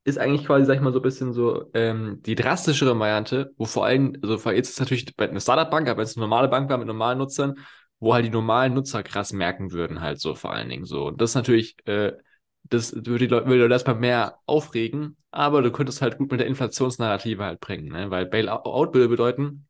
ist 0.04 0.18
eigentlich 0.18 0.46
quasi, 0.46 0.66
sag 0.66 0.76
ich 0.76 0.80
mal, 0.80 0.92
so 0.92 1.00
ein 1.00 1.02
bisschen 1.02 1.32
so 1.32 1.64
ähm, 1.74 2.20
die 2.24 2.37
drastischere 2.37 2.96
Variante, 2.98 3.52
wo 3.56 3.64
vor 3.64 3.87
allem, 3.87 4.16
also 4.22 4.35
jetzt 4.50 4.68
ist 4.68 4.74
es 4.74 4.80
natürlich 4.80 5.12
eine 5.18 5.40
Startup-Bank, 5.40 5.88
aber 5.88 5.98
wenn 5.98 6.04
es 6.04 6.16
eine 6.16 6.24
normale 6.24 6.48
Bank 6.48 6.70
war 6.70 6.78
mit 6.78 6.87
normalen 6.87 7.18
Nutzern, 7.18 7.54
wo 8.00 8.14
halt 8.14 8.24
die 8.26 8.30
normalen 8.30 8.74
Nutzer 8.74 9.02
krass 9.02 9.32
merken 9.32 9.72
würden, 9.72 10.00
halt 10.00 10.20
so 10.20 10.35
vor 10.35 10.52
allen 10.52 10.68
Dingen 10.68 10.85
so. 10.85 11.06
Und 11.06 11.20
das 11.20 11.30
ist 11.30 11.35
natürlich, 11.35 11.76
äh, 11.87 12.12
das 12.64 12.94
würde 12.94 13.18
die 13.18 13.26
Leute, 13.28 13.46
würde 13.46 13.72
erstmal 13.72 13.96
mehr 13.96 14.38
aufregen, 14.46 15.16
aber 15.30 15.62
du 15.62 15.70
könntest 15.70 16.02
halt 16.02 16.18
gut 16.18 16.30
mit 16.30 16.40
der 16.40 16.46
Inflationsnarrative 16.46 17.44
halt 17.44 17.61
bringen, 17.61 17.88
ne? 17.88 18.11
Weil 18.11 18.26
Bailout 18.26 18.64
würde 18.94 19.09
bedeuten, 19.09 19.66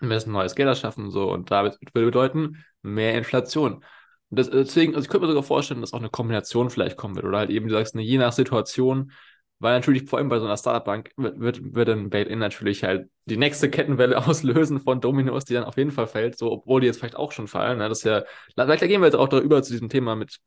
wir 0.00 0.08
müssen 0.08 0.32
neues 0.32 0.54
Geld 0.54 0.68
erschaffen, 0.68 1.10
so, 1.10 1.30
und 1.30 1.50
damit 1.50 1.78
würde 1.94 2.06
bedeuten, 2.06 2.64
mehr 2.82 3.14
Inflation. 3.16 3.84
Und 4.30 4.38
das, 4.38 4.50
deswegen, 4.50 4.94
also 4.94 5.04
ich 5.04 5.10
könnte 5.10 5.26
mir 5.26 5.32
sogar 5.32 5.42
vorstellen, 5.42 5.80
dass 5.80 5.92
auch 5.92 5.98
eine 5.98 6.10
Kombination 6.10 6.70
vielleicht 6.70 6.96
kommen 6.96 7.16
wird, 7.16 7.26
oder 7.26 7.38
halt 7.38 7.50
eben, 7.50 7.68
du 7.68 7.74
sagst, 7.74 7.94
ne, 7.94 8.02
je 8.02 8.18
nach 8.18 8.32
Situation, 8.32 9.12
weil 9.60 9.74
natürlich 9.74 10.08
vor 10.08 10.18
allem 10.18 10.28
bei 10.28 10.38
so 10.38 10.44
einer 10.44 10.56
Startup-Bank 10.56 11.12
wird, 11.16 11.40
wird, 11.40 11.74
wird 11.74 11.88
ein 11.88 12.10
Bail-In 12.10 12.38
natürlich 12.38 12.84
halt 12.84 13.08
die 13.24 13.36
nächste 13.36 13.70
Kettenwelle 13.70 14.18
auslösen 14.26 14.80
von 14.80 15.00
Dominos, 15.00 15.44
die 15.44 15.54
dann 15.54 15.64
auf 15.64 15.76
jeden 15.76 15.90
Fall 15.90 16.06
fällt, 16.06 16.38
so 16.38 16.52
obwohl 16.52 16.80
die 16.80 16.86
jetzt 16.86 16.98
vielleicht 16.98 17.16
auch 17.16 17.32
schon 17.32 17.48
fallen. 17.48 17.78
Ne? 17.78 17.88
Das 17.88 17.98
ist 17.98 18.04
ja, 18.04 18.24
vielleicht 18.54 18.82
gehen 18.82 19.00
wir 19.00 19.06
jetzt 19.06 19.16
auch 19.16 19.28
darüber 19.28 19.62
zu 19.62 19.72
diesem 19.72 19.88
Thema 19.88 20.14
mit 20.16 20.38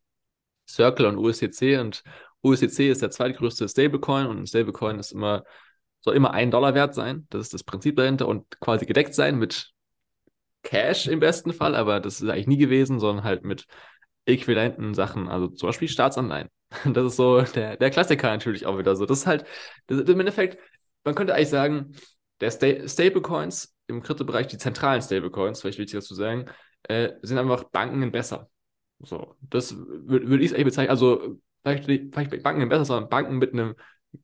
Circle 0.67 1.08
und 1.08 1.17
USDC 1.17 1.80
und 1.80 2.04
USDC 2.43 2.89
ist 2.89 3.02
der 3.02 3.12
zweitgrößte 3.12 3.67
Stablecoin 3.67 4.28
und 4.28 4.39
ein 4.39 4.47
Stablecoin 4.47 5.00
ist 5.00 5.12
immer, 5.12 5.43
soll 6.00 6.15
immer 6.15 6.32
ein 6.34 6.50
Dollar 6.52 6.74
wert 6.74 6.95
sein. 6.95 7.28
Das 7.30 7.41
ist 7.41 7.54
das 7.54 7.63
Prinzip 7.63 7.95
dahinter 7.97 8.28
und 8.28 8.60
quasi 8.62 8.86
gedeckt 8.86 9.13
sein 9.13 9.38
mit 9.38 9.71
Cash 10.63 11.08
im 11.08 11.19
besten 11.19 11.54
Fall, 11.54 11.76
aber 11.76 12.00
das 12.00 12.21
ist 12.21 12.30
eigentlich 12.30 12.47
nie 12.47 12.58
gewesen, 12.58 13.00
sondern 13.00 13.24
halt 13.26 13.43
mit 13.43 13.65
äquivalenten 14.26 14.93
Sachen, 14.93 15.28
also 15.28 15.47
zum 15.47 15.69
Beispiel 15.69 15.88
Staatsanleihen. 15.88 16.50
Das 16.94 17.06
ist 17.06 17.16
so 17.18 17.42
der, 17.42 17.78
der 17.78 17.90
Klassiker 17.90 18.30
natürlich 18.30 18.66
auch 18.66 18.78
wieder 18.78 18.96
so. 18.96 19.06
Das 19.06 19.20
ist 19.20 19.28
halt, 19.28 19.46
das, 19.88 20.00
im 20.02 20.20
Endeffekt, 20.20 20.58
man 21.04 21.16
könnte 21.16 21.36
eigentlich 21.36 21.50
sagen, 21.50 21.94
der 22.40 22.52
Sta 22.52 22.88
Stablecoins 22.88 23.76
im 23.88 24.02
Kryptobereich, 24.02 24.48
die 24.48 24.58
zentralen 24.58 25.02
Stablecoins, 25.02 25.62
vielleicht 25.62 25.80
wichtig 25.80 26.02
zu 26.02 26.16
sagen, 26.16 26.46
äh, 26.84 27.10
sind 27.22 27.38
einfach 27.38 27.66
Banken 27.66 28.12
besser. 28.12 28.50
So, 29.00 29.36
das 29.42 29.76
würde 29.78 30.30
würd 30.30 30.42
ich 30.42 30.54
eigentlich 30.54 30.66
bezeichnen. 30.66 30.92
Also, 30.92 31.38
vielleicht, 31.64 31.86
vielleicht 31.86 32.44
Banken 32.44 32.70
besser, 32.70 32.86
sondern 32.86 33.10
Banken 33.10 33.38
mit 33.38 33.54
einem 33.54 33.76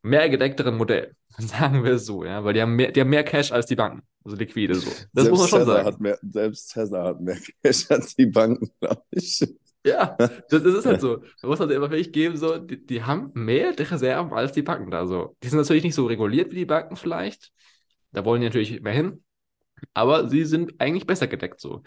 mehr 0.01 0.29
gedeckteren 0.29 0.77
Modell. 0.77 1.15
Sagen 1.37 1.83
wir 1.83 1.93
es 1.93 2.05
so, 2.05 2.23
ja, 2.23 2.43
weil 2.43 2.53
die 2.53 2.61
haben 2.61 2.75
mehr, 2.75 2.91
die 2.91 3.01
haben 3.01 3.09
mehr 3.09 3.23
Cash 3.23 3.51
als 3.51 3.67
die 3.67 3.75
Banken, 3.75 4.01
also 4.23 4.37
liquide 4.37 4.75
so. 4.75 4.89
Das 5.13 5.25
selbst 5.25 5.29
muss 5.29 5.39
man 5.39 5.49
schon 5.49 5.59
Tesla 5.59 5.73
sagen. 5.75 5.87
Hat 5.87 5.99
mehr, 5.99 6.19
selbst 6.21 6.73
Tesla 6.73 7.03
hat 7.03 7.21
mehr 7.21 7.37
Cash 7.63 7.91
als 7.91 8.15
die 8.15 8.25
Banken, 8.25 8.71
glaube 8.79 9.03
ich. 9.11 9.45
Ja, 9.85 10.15
das, 10.17 10.31
das 10.49 10.63
ist 10.63 10.85
halt 10.85 11.01
so. 11.01 11.17
Man 11.41 11.49
muss 11.49 11.59
halt 11.59 11.71
immer 11.71 11.89
wirklich 11.89 12.11
geben, 12.11 12.37
so, 12.37 12.57
die, 12.57 12.85
die 12.85 13.03
haben 13.03 13.31
mehr 13.33 13.77
Reserven 13.77 14.33
als 14.33 14.51
die 14.51 14.61
Banken 14.61 14.91
da 14.91 15.05
so. 15.05 15.35
Die 15.43 15.47
sind 15.47 15.59
natürlich 15.59 15.83
nicht 15.83 15.95
so 15.95 16.05
reguliert 16.05 16.51
wie 16.51 16.55
die 16.55 16.65
Banken 16.65 16.95
vielleicht. 16.95 17.51
Da 18.11 18.25
wollen 18.25 18.41
die 18.41 18.47
natürlich 18.47 18.81
mehr 18.81 18.93
hin. 18.93 19.23
Aber 19.93 20.29
sie 20.29 20.45
sind 20.45 20.79
eigentlich 20.79 21.07
besser 21.07 21.27
gedeckt 21.27 21.61
so. 21.61 21.83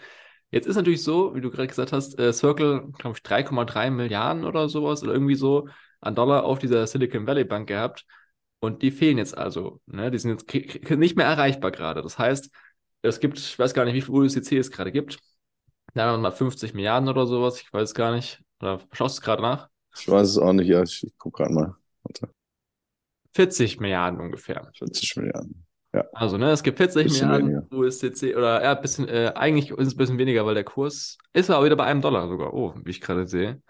Jetzt 0.51 0.67
ist 0.67 0.75
natürlich 0.75 1.03
so, 1.03 1.33
wie 1.35 1.41
du 1.41 1.49
gerade 1.49 1.67
gesagt 1.67 1.93
hast, 1.93 2.19
äh, 2.19 2.33
Circle, 2.33 2.91
glaube 2.97 3.17
ich, 3.17 3.23
3,3 3.23 3.89
Milliarden 3.89 4.45
oder 4.45 4.69
sowas 4.69 5.01
oder 5.03 5.13
irgendwie 5.13 5.35
so 5.35 5.69
an 6.01 6.15
Dollar 6.15 6.43
auf 6.43 6.59
dieser 6.59 6.87
Silicon 6.87 7.27
Valley 7.27 7.45
Bank 7.45 7.67
gehabt. 7.67 8.05
Und 8.59 8.81
die 8.81 8.91
fehlen 8.91 9.17
jetzt 9.17 9.37
also. 9.37 9.81
Ne? 9.87 10.11
Die 10.11 10.19
sind 10.19 10.31
jetzt 10.31 10.89
nicht 10.91 11.15
mehr 11.15 11.25
erreichbar 11.25 11.71
gerade. 11.71 12.01
Das 12.01 12.19
heißt, 12.19 12.51
es 13.01 13.19
gibt, 13.19 13.39
ich 13.39 13.57
weiß 13.57 13.73
gar 13.73 13.85
nicht, 13.85 13.95
wie 13.95 14.01
viel 14.01 14.13
USDC 14.13 14.57
es 14.57 14.71
gerade 14.71 14.91
gibt. 14.91 15.19
Da 15.93 16.05
haben 16.05 16.21
wir 16.21 16.29
mal 16.29 16.31
50 16.31 16.73
Milliarden 16.73 17.09
oder 17.09 17.25
sowas, 17.25 17.61
ich 17.61 17.71
weiß 17.71 17.93
gar 17.93 18.13
nicht. 18.13 18.41
Oder 18.59 18.79
schaust 18.93 19.17
du 19.17 19.19
es 19.19 19.25
gerade 19.25 19.41
nach? 19.41 19.69
Ich 19.97 20.07
weiß 20.07 20.29
es 20.29 20.37
auch 20.37 20.53
nicht, 20.53 20.67
ja, 20.67 20.81
ich, 20.83 21.03
ich 21.03 21.17
gucke 21.17 21.43
gerade 21.43 21.53
mal. 21.53 21.75
Warte, 22.03 22.29
40 23.33 23.79
Milliarden 23.79 24.19
ungefähr. 24.19 24.69
40 24.77 25.15
Milliarden. 25.17 25.65
Also, 26.13 26.37
ne, 26.37 26.51
es 26.51 26.63
gibt 26.63 26.77
40 26.77 27.03
Bisschen 27.03 27.29
Milliarden 27.29 27.67
USDC 27.71 28.35
oder 28.37 28.63
ja, 28.63 28.73
bisschen, 28.75 29.09
äh, 29.09 29.33
eigentlich 29.35 29.71
ist 29.71 29.87
es 29.87 29.93
ein 29.93 29.97
bisschen 29.97 30.17
weniger, 30.17 30.45
weil 30.45 30.55
der 30.55 30.63
Kurs 30.63 31.17
ist 31.33 31.49
aber 31.49 31.65
wieder 31.65 31.75
bei 31.75 31.83
einem 31.83 32.01
Dollar 32.01 32.29
sogar. 32.29 32.53
Oh, 32.53 32.73
wie 32.83 32.91
ich 32.91 33.01
gerade 33.01 33.27
sehe. 33.27 33.61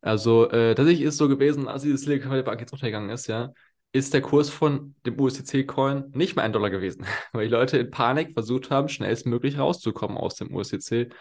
Also, 0.00 0.48
äh, 0.50 0.74
tatsächlich 0.76 1.02
ist 1.02 1.14
es 1.14 1.18
so 1.18 1.28
gewesen, 1.28 1.66
als 1.66 1.82
diese 1.82 1.98
Silicon 1.98 2.30
Valley 2.30 2.44
Bank 2.44 2.60
jetzt 2.60 2.72
untergegangen 2.72 3.10
ist, 3.10 3.26
ja, 3.26 3.52
ist 3.90 4.14
der 4.14 4.22
Kurs 4.22 4.48
von 4.48 4.94
dem 5.04 5.18
USDC-Coin 5.18 6.12
nicht 6.14 6.36
mehr 6.36 6.44
ein 6.44 6.52
Dollar 6.52 6.70
gewesen, 6.70 7.04
weil 7.32 7.46
die 7.46 7.52
Leute 7.52 7.78
in 7.78 7.90
Panik 7.90 8.34
versucht 8.34 8.70
haben, 8.70 8.88
schnellstmöglich 8.88 9.58
rauszukommen 9.58 10.16
aus 10.16 10.36
dem 10.36 10.54
USDC, 10.54 11.12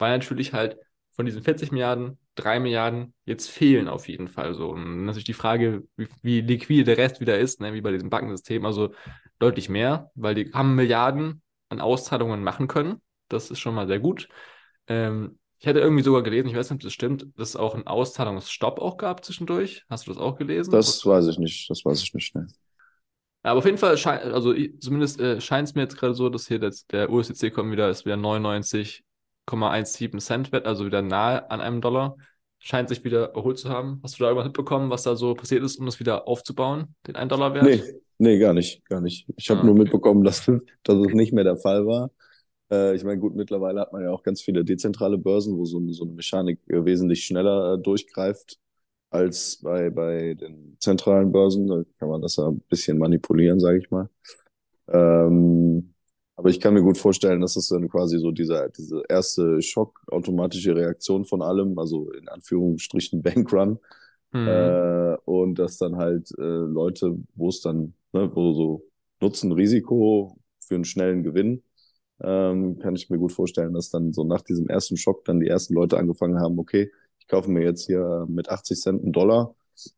weil 0.00 0.16
natürlich 0.16 0.52
halt 0.52 0.76
von 1.12 1.26
diesen 1.26 1.42
40 1.42 1.70
Milliarden 1.72 2.18
3 2.36 2.60
Milliarden 2.60 3.14
jetzt 3.24 3.50
fehlen 3.50 3.88
auf 3.88 4.08
jeden 4.08 4.28
Fall 4.28 4.54
so. 4.54 4.70
Und 4.70 5.04
natürlich 5.04 5.24
die 5.24 5.34
Frage, 5.34 5.84
wie, 5.96 6.08
wie 6.22 6.40
liquide 6.40 6.84
der 6.84 6.96
Rest 6.96 7.20
wieder 7.20 7.38
ist, 7.38 7.60
ne, 7.60 7.74
wie 7.74 7.80
bei 7.80 7.92
diesem 7.92 8.10
Bankensystem, 8.10 8.64
also 8.64 8.94
deutlich 9.38 9.68
mehr, 9.68 10.10
weil 10.14 10.34
die 10.34 10.52
haben 10.52 10.74
Milliarden 10.74 11.42
an 11.68 11.80
Auszahlungen 11.80 12.42
machen 12.42 12.68
können. 12.68 13.00
Das 13.28 13.50
ist 13.50 13.60
schon 13.60 13.74
mal 13.74 13.86
sehr 13.86 14.00
gut. 14.00 14.28
Ähm, 14.86 15.38
ich 15.58 15.66
hatte 15.66 15.80
irgendwie 15.80 16.02
sogar 16.02 16.22
gelesen, 16.22 16.48
ich 16.48 16.56
weiß 16.56 16.70
nicht, 16.70 16.78
ob 16.78 16.82
das 16.82 16.92
stimmt, 16.94 17.26
dass 17.36 17.50
es 17.50 17.56
auch 17.56 17.74
einen 17.74 17.86
Auszahlungsstopp 17.86 18.78
auch 18.78 18.96
gab 18.96 19.24
zwischendurch. 19.24 19.84
Hast 19.90 20.06
du 20.06 20.10
das 20.10 20.20
auch 20.20 20.38
gelesen? 20.38 20.70
Das 20.70 21.04
weiß 21.04 21.26
ich 21.26 21.38
nicht, 21.38 21.68
das 21.68 21.84
weiß 21.84 22.02
ich 22.02 22.14
nicht. 22.14 22.34
Ne. 22.34 22.46
Aber 23.42 23.58
auf 23.58 23.64
jeden 23.66 23.78
Fall, 23.78 23.96
scheint, 23.98 24.22
also 24.22 24.54
zumindest 24.80 25.20
äh, 25.20 25.40
scheint 25.40 25.68
es 25.68 25.74
mir 25.74 25.82
jetzt 25.82 25.98
gerade 25.98 26.14
so, 26.14 26.28
dass 26.28 26.48
hier 26.48 26.58
das, 26.58 26.86
der 26.86 27.10
USDC-Coin 27.10 27.70
wieder 27.70 27.90
ist 27.90 28.04
wieder 28.04 28.16
99,17 29.58 30.20
Cent 30.20 30.52
wert, 30.52 30.66
also 30.66 30.86
wieder 30.86 31.02
nahe 31.02 31.50
an 31.50 31.60
einem 31.60 31.80
Dollar. 31.80 32.16
Scheint 32.58 32.88
sich 32.90 33.04
wieder 33.04 33.32
erholt 33.34 33.58
zu 33.58 33.70
haben. 33.70 34.00
Hast 34.02 34.18
du 34.18 34.22
da 34.24 34.28
irgendwas 34.28 34.46
mitbekommen, 34.46 34.90
was 34.90 35.02
da 35.02 35.16
so 35.16 35.34
passiert 35.34 35.62
ist, 35.64 35.76
um 35.78 35.86
das 35.86 35.98
wieder 36.00 36.28
aufzubauen, 36.28 36.94
den 37.06 37.16
1-Dollar-Wert? 37.16 37.78
Nee, 37.78 38.00
nee, 38.18 38.38
gar 38.38 38.54
nicht, 38.54 38.84
gar 38.86 39.00
nicht. 39.00 39.26
Ich 39.36 39.50
habe 39.50 39.64
Ah, 39.64 39.66
nur 39.66 39.74
okay. 39.74 39.74
mitbekommen, 39.74 40.24
dass, 40.24 40.46
dass 40.82 40.96
es 40.96 41.12
nicht 41.12 41.32
mehr 41.32 41.44
der 41.44 41.56
Fall 41.56 41.86
war. 41.86 42.10
Äh, 42.70 42.96
ich 42.96 43.04
meine, 43.04 43.20
gut, 43.20 43.34
mittlerweile 43.36 43.80
hat 43.80 43.92
man 43.92 44.02
ja 44.02 44.10
auch 44.10 44.22
ganz 44.22 44.42
viele 44.42 44.64
dezentrale 44.64 45.18
Börsen, 45.18 45.56
wo 45.58 45.64
so, 45.64 45.78
eine- 45.78 45.92
so 45.94 46.04
eine 46.04 46.14
Mechanik 46.14 46.60
äh, 46.68 46.84
wesentlich 46.84 47.24
schneller 47.24 47.74
äh, 47.74 47.78
durchgreift 47.82 48.58
als 49.10 49.58
bei, 49.62 49.90
bei 49.90 50.34
den 50.34 50.76
zentralen 50.80 51.32
Börsen. 51.32 51.66
Da 51.68 51.84
kann 51.98 52.08
man 52.10 52.22
das 52.22 52.36
ja 52.36 52.48
ein 52.48 52.60
bisschen 52.70 52.98
manipulieren, 52.98 53.60
sage 53.60 53.78
ich 53.80 53.90
mal. 53.90 54.08
Ähm, 54.88 55.94
aber 56.40 56.48
ich 56.50 56.60
kann 56.60 56.74
mir 56.74 56.82
gut 56.82 56.98
vorstellen, 56.98 57.40
dass 57.42 57.56
es 57.56 57.68
dann 57.68 57.88
quasi 57.88 58.18
so 58.18 58.30
dieser, 58.32 58.70
diese 58.70 59.02
erste 59.08 59.60
Schock, 59.62 60.00
automatische 60.10 60.74
Reaktion 60.74 61.24
von 61.26 61.42
allem, 61.42 61.78
also 61.78 62.10
in 62.12 62.28
Anführungsstrichen 62.28 63.22
Bankrun, 63.24 63.78
Hm. 64.32 64.46
äh, 64.46 65.16
und 65.24 65.58
dass 65.58 65.78
dann 65.78 65.96
halt 65.96 66.30
äh, 66.38 66.42
Leute, 66.42 67.18
wo 67.34 67.48
es 67.48 67.60
dann, 67.62 67.94
ne, 68.12 68.30
wo 68.34 68.52
so 68.54 68.84
Nutzen, 69.20 69.52
Risiko 69.52 70.38
für 70.60 70.76
einen 70.76 70.84
schnellen 70.84 71.22
Gewinn, 71.24 71.62
ähm, 72.22 72.78
kann 72.78 72.96
ich 72.96 73.10
mir 73.10 73.18
gut 73.18 73.32
vorstellen, 73.32 73.74
dass 73.74 73.90
dann 73.90 74.12
so 74.12 74.24
nach 74.24 74.42
diesem 74.42 74.68
ersten 74.68 74.96
Schock 74.96 75.24
dann 75.24 75.40
die 75.40 75.48
ersten 75.48 75.74
Leute 75.74 75.98
angefangen 75.98 76.40
haben, 76.40 76.58
okay, 76.58 76.90
ich 77.18 77.28
kaufe 77.28 77.50
mir 77.50 77.62
jetzt 77.64 77.86
hier 77.86 78.26
mit 78.28 78.48
80 78.50 78.80
Cent 78.80 79.02
einen 79.02 79.12
Dollar 79.12 79.54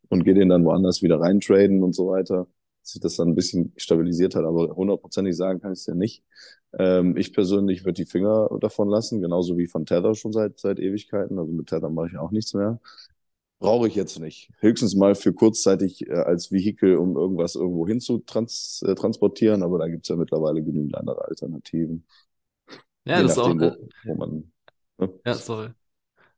und 0.09 0.25
gehe 0.25 0.35
den 0.35 0.49
dann 0.49 0.65
woanders 0.65 1.03
wieder 1.03 1.21
reintraden 1.21 1.83
und 1.83 1.95
so 1.95 2.09
weiter, 2.09 2.47
sich 2.83 3.01
das 3.01 3.17
dann 3.17 3.29
ein 3.29 3.35
bisschen 3.35 3.73
stabilisiert 3.77 4.35
hat, 4.35 4.45
aber 4.45 4.75
hundertprozentig 4.77 5.37
sagen 5.37 5.61
kann 5.61 5.73
ich 5.73 5.81
es 5.81 5.87
ja 5.87 5.95
nicht. 5.95 6.25
Ähm, 6.79 7.17
ich 7.17 7.33
persönlich 7.33 7.85
würde 7.85 7.95
die 8.05 8.07
Finger 8.11 8.49
davon 8.61 8.89
lassen, 8.89 9.21
genauso 9.21 9.59
wie 9.59 9.67
von 9.67 9.87
Tether 9.87 10.15
schon 10.15 10.33
seit, 10.33 10.59
seit 10.59 10.79
Ewigkeiten. 10.81 11.39
Also 11.39 11.53
mit 11.53 11.69
Tether 11.69 11.91
mache 11.91 12.09
ich 12.09 12.19
auch 12.19 12.31
nichts 12.31 12.55
mehr. 12.55 12.81
Brauche 13.61 13.89
ich 13.89 13.95
jetzt 13.95 14.19
nicht. 14.21 14.51
Höchstens 14.61 14.97
mal 14.97 15.15
für 15.15 15.33
kurzzeitig 15.33 16.09
äh, 16.09 16.15
als 16.15 16.51
Vehikel, 16.53 16.97
um 16.97 17.17
irgendwas 17.17 17.55
irgendwo 17.55 17.87
hin 17.87 18.01
zu 18.01 18.19
trans 18.19 18.83
äh, 18.87 18.95
transportieren, 18.97 19.63
aber 19.63 19.79
da 19.79 19.89
gibt's 19.89 20.09
ja 20.09 20.17
mittlerweile 20.17 20.63
genügend 20.65 20.97
andere 20.97 21.25
Alternativen. 21.27 22.05
Ja, 23.05 23.21
Je 23.21 23.23
das 23.23 23.33
ist 23.33 23.39
auch. 23.39 23.51
nachdem, 23.51 23.61
Äh, 23.61 23.73
wo, 23.73 23.93
wo 24.03 24.15
man. 24.17 24.53
Ne? 24.99 25.09
ja, 25.25 25.39
sorry. 25.39 25.73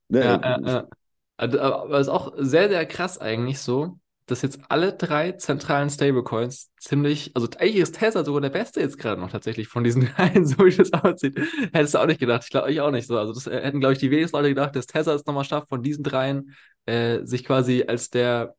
Ne, 0.09 0.21
Ja, 0.21 0.41
ja, 0.43 0.59
ja. 0.65 0.89
Also, 1.37 1.61
Aber 1.61 1.99
es 2.01 2.09
ist 2.09 2.13
auch 2.13 2.35
sehr, 2.39 2.69
sehr 2.71 2.87
krass 2.87 3.19
eigentlich 3.19 3.61
so, 3.61 4.01
dass 4.27 4.43
jetzt 4.43 4.61
alle 4.69 4.95
drei 4.95 5.33
zentralen 5.33 5.91
Stablecoins 5.91 6.71
ziemlich, 6.79 7.33
also 7.35 7.47
eigentlich 7.59 7.77
ist 7.77 7.97
Tesla 7.97 8.25
sogar 8.25 8.41
der 8.41 8.51
beste 8.51 8.81
jetzt 8.81 8.99
gerade 8.99 9.21
noch 9.21 9.31
tatsächlich 9.31 9.69
von 9.69 9.85
diesen 9.85 10.07
dreien, 10.17 10.47
so 10.47 10.59
wie 10.65 10.75
das 10.75 10.93
aussieht. 10.93 11.39
Hättest 11.73 11.95
du 11.95 11.99
auch 11.99 12.07
nicht 12.07 12.21
gedacht. 12.21 12.43
Ich 12.45 12.51
glaube, 12.51 12.73
ich 12.73 12.81
auch 12.81 12.91
nicht 12.91 13.07
so. 13.07 13.19
Also 13.19 13.33
das 13.35 13.47
äh, 13.47 13.61
hätten, 13.61 13.81
glaube 13.81 13.93
ich, 13.95 13.99
die 13.99 14.11
wenigsten 14.11 14.37
Leute 14.37 14.49
gedacht, 14.49 14.75
dass 14.77 14.87
Tesla 14.87 15.15
es 15.15 15.27
nochmal 15.27 15.45
schafft, 15.45 15.69
von 15.69 15.83
diesen 15.83 16.05
dreien 16.05 16.55
äh, 16.87 17.25
sich 17.25 17.45
quasi 17.45 17.85
als 17.87 18.11
der, 18.11 18.55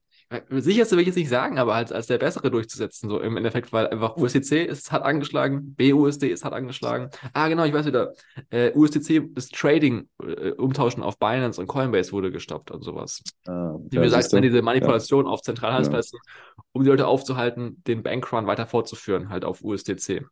sicherste 0.49 0.95
will 0.95 1.01
ich 1.01 1.07
jetzt 1.07 1.15
nicht 1.15 1.29
sagen, 1.29 1.59
aber 1.59 1.75
als, 1.75 1.91
als 1.91 2.07
der 2.07 2.17
bessere 2.17 2.49
durchzusetzen, 2.49 3.09
so 3.09 3.19
im 3.19 3.37
Endeffekt, 3.37 3.71
weil 3.71 3.87
einfach 3.87 4.17
USDC 4.17 4.65
ist 4.65 4.91
hart 4.91 5.03
angeschlagen, 5.03 5.75
BUSD 5.75 6.29
ist 6.29 6.43
hart 6.43 6.53
angeschlagen. 6.53 7.09
Ah, 7.33 7.47
genau, 7.47 7.63
ich 7.63 7.73
weiß 7.73 7.85
wieder. 7.85 8.13
Äh, 8.49 8.71
USDC, 8.73 9.33
das 9.33 9.49
Trading, 9.49 10.09
äh, 10.23 10.51
Umtauschen 10.51 11.03
auf 11.03 11.19
Binance 11.19 11.61
und 11.61 11.67
Coinbase 11.67 12.11
wurde 12.11 12.31
gestoppt 12.31 12.71
und 12.71 12.83
sowas. 12.83 13.21
Ah, 13.45 13.75
Wie 13.89 13.95
ja, 13.97 14.01
gesagt, 14.01 14.23
siehst 14.23 14.33
du? 14.33 14.41
diese 14.41 14.61
Manipulation 14.61 15.27
auf 15.27 15.41
Zentralhandelsplätzen, 15.41 16.19
um 16.71 16.83
die 16.83 16.89
Leute 16.89 17.07
aufzuhalten, 17.07 17.83
den 17.85 18.01
Bankrun 18.01 18.47
weiter 18.47 18.65
fortzuführen, 18.65 19.29
halt 19.29 19.45
auf 19.45 19.63
USDC. 19.63 20.25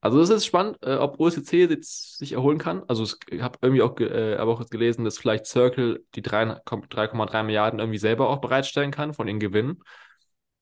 Also 0.00 0.20
es 0.20 0.30
ist 0.30 0.46
spannend, 0.46 0.76
äh, 0.82 0.96
ob 0.96 1.18
USDC 1.18 1.68
jetzt 1.68 2.18
sich 2.18 2.32
erholen 2.32 2.58
kann. 2.58 2.82
Also 2.86 3.04
ich 3.28 3.42
habe 3.42 3.58
irgendwie 3.62 3.82
auch, 3.82 3.98
äh, 3.98 4.36
aber 4.36 4.52
auch 4.52 4.60
jetzt 4.60 4.70
gelesen, 4.70 5.04
dass 5.04 5.18
vielleicht 5.18 5.46
Circle 5.46 6.04
die 6.14 6.22
3 6.22 6.60
3,3 6.64 7.42
Milliarden 7.42 7.80
irgendwie 7.80 7.98
selber 7.98 8.28
auch 8.28 8.40
bereitstellen 8.40 8.90
kann 8.90 9.14
von 9.14 9.26
den 9.26 9.40
Gewinnen. 9.40 9.82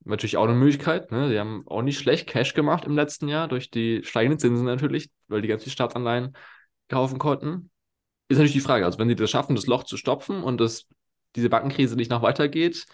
Natürlich 0.05 0.37
auch 0.37 0.45
eine 0.45 0.55
Möglichkeit. 0.55 1.11
Ne? 1.11 1.31
Die 1.31 1.39
haben 1.39 1.65
auch 1.67 1.83
nicht 1.83 1.99
schlecht 1.99 2.27
Cash 2.29 2.55
gemacht 2.55 2.85
im 2.85 2.95
letzten 2.95 3.29
Jahr 3.29 3.49
durch 3.49 3.71
die 3.71 4.03
steigenden 4.05 4.39
Zinsen 4.39 4.65
natürlich, 4.65 5.11
weil 5.29 5.43
die 5.43 5.49
ganz 5.49 5.63
viel 5.65 5.73
Staatsanleihen 5.73 6.37
kaufen 6.89 7.19
konnten. 7.19 7.71
Ist 8.29 8.39
natürlich 8.39 8.53
die 8.53 8.61
Frage, 8.61 8.85
also 8.85 8.99
wenn 8.99 9.09
sie 9.09 9.17
das 9.17 9.31
schaffen, 9.31 9.57
das 9.57 9.67
Loch 9.67 9.85
zu 9.85 9.97
stopfen 9.97 10.43
und 10.43 10.59
das, 10.61 10.87
diese 11.37 11.51
Bankenkrise 11.51 11.97
nicht 11.97 12.11
noch 12.11 12.23
weitergeht, 12.23 12.87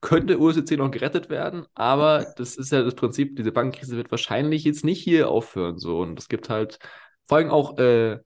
könnte 0.00 0.38
USDC 0.38 0.76
noch 0.76 0.90
gerettet 0.90 1.30
werden, 1.30 1.66
aber 1.74 2.32
das 2.36 2.56
ist 2.56 2.72
ja 2.72 2.82
das 2.82 2.94
Prinzip, 2.94 3.36
diese 3.36 3.52
Bankenkrise 3.52 3.96
wird 3.96 4.10
wahrscheinlich 4.10 4.64
jetzt 4.64 4.84
nicht 4.84 5.02
hier 5.02 5.30
aufhören. 5.30 5.78
So. 5.78 6.00
Und 6.00 6.18
es 6.18 6.28
gibt 6.28 6.48
halt 6.48 6.78
vor 7.24 7.38
allem 7.38 7.50
auch 7.50 7.78
äh, 7.78 8.18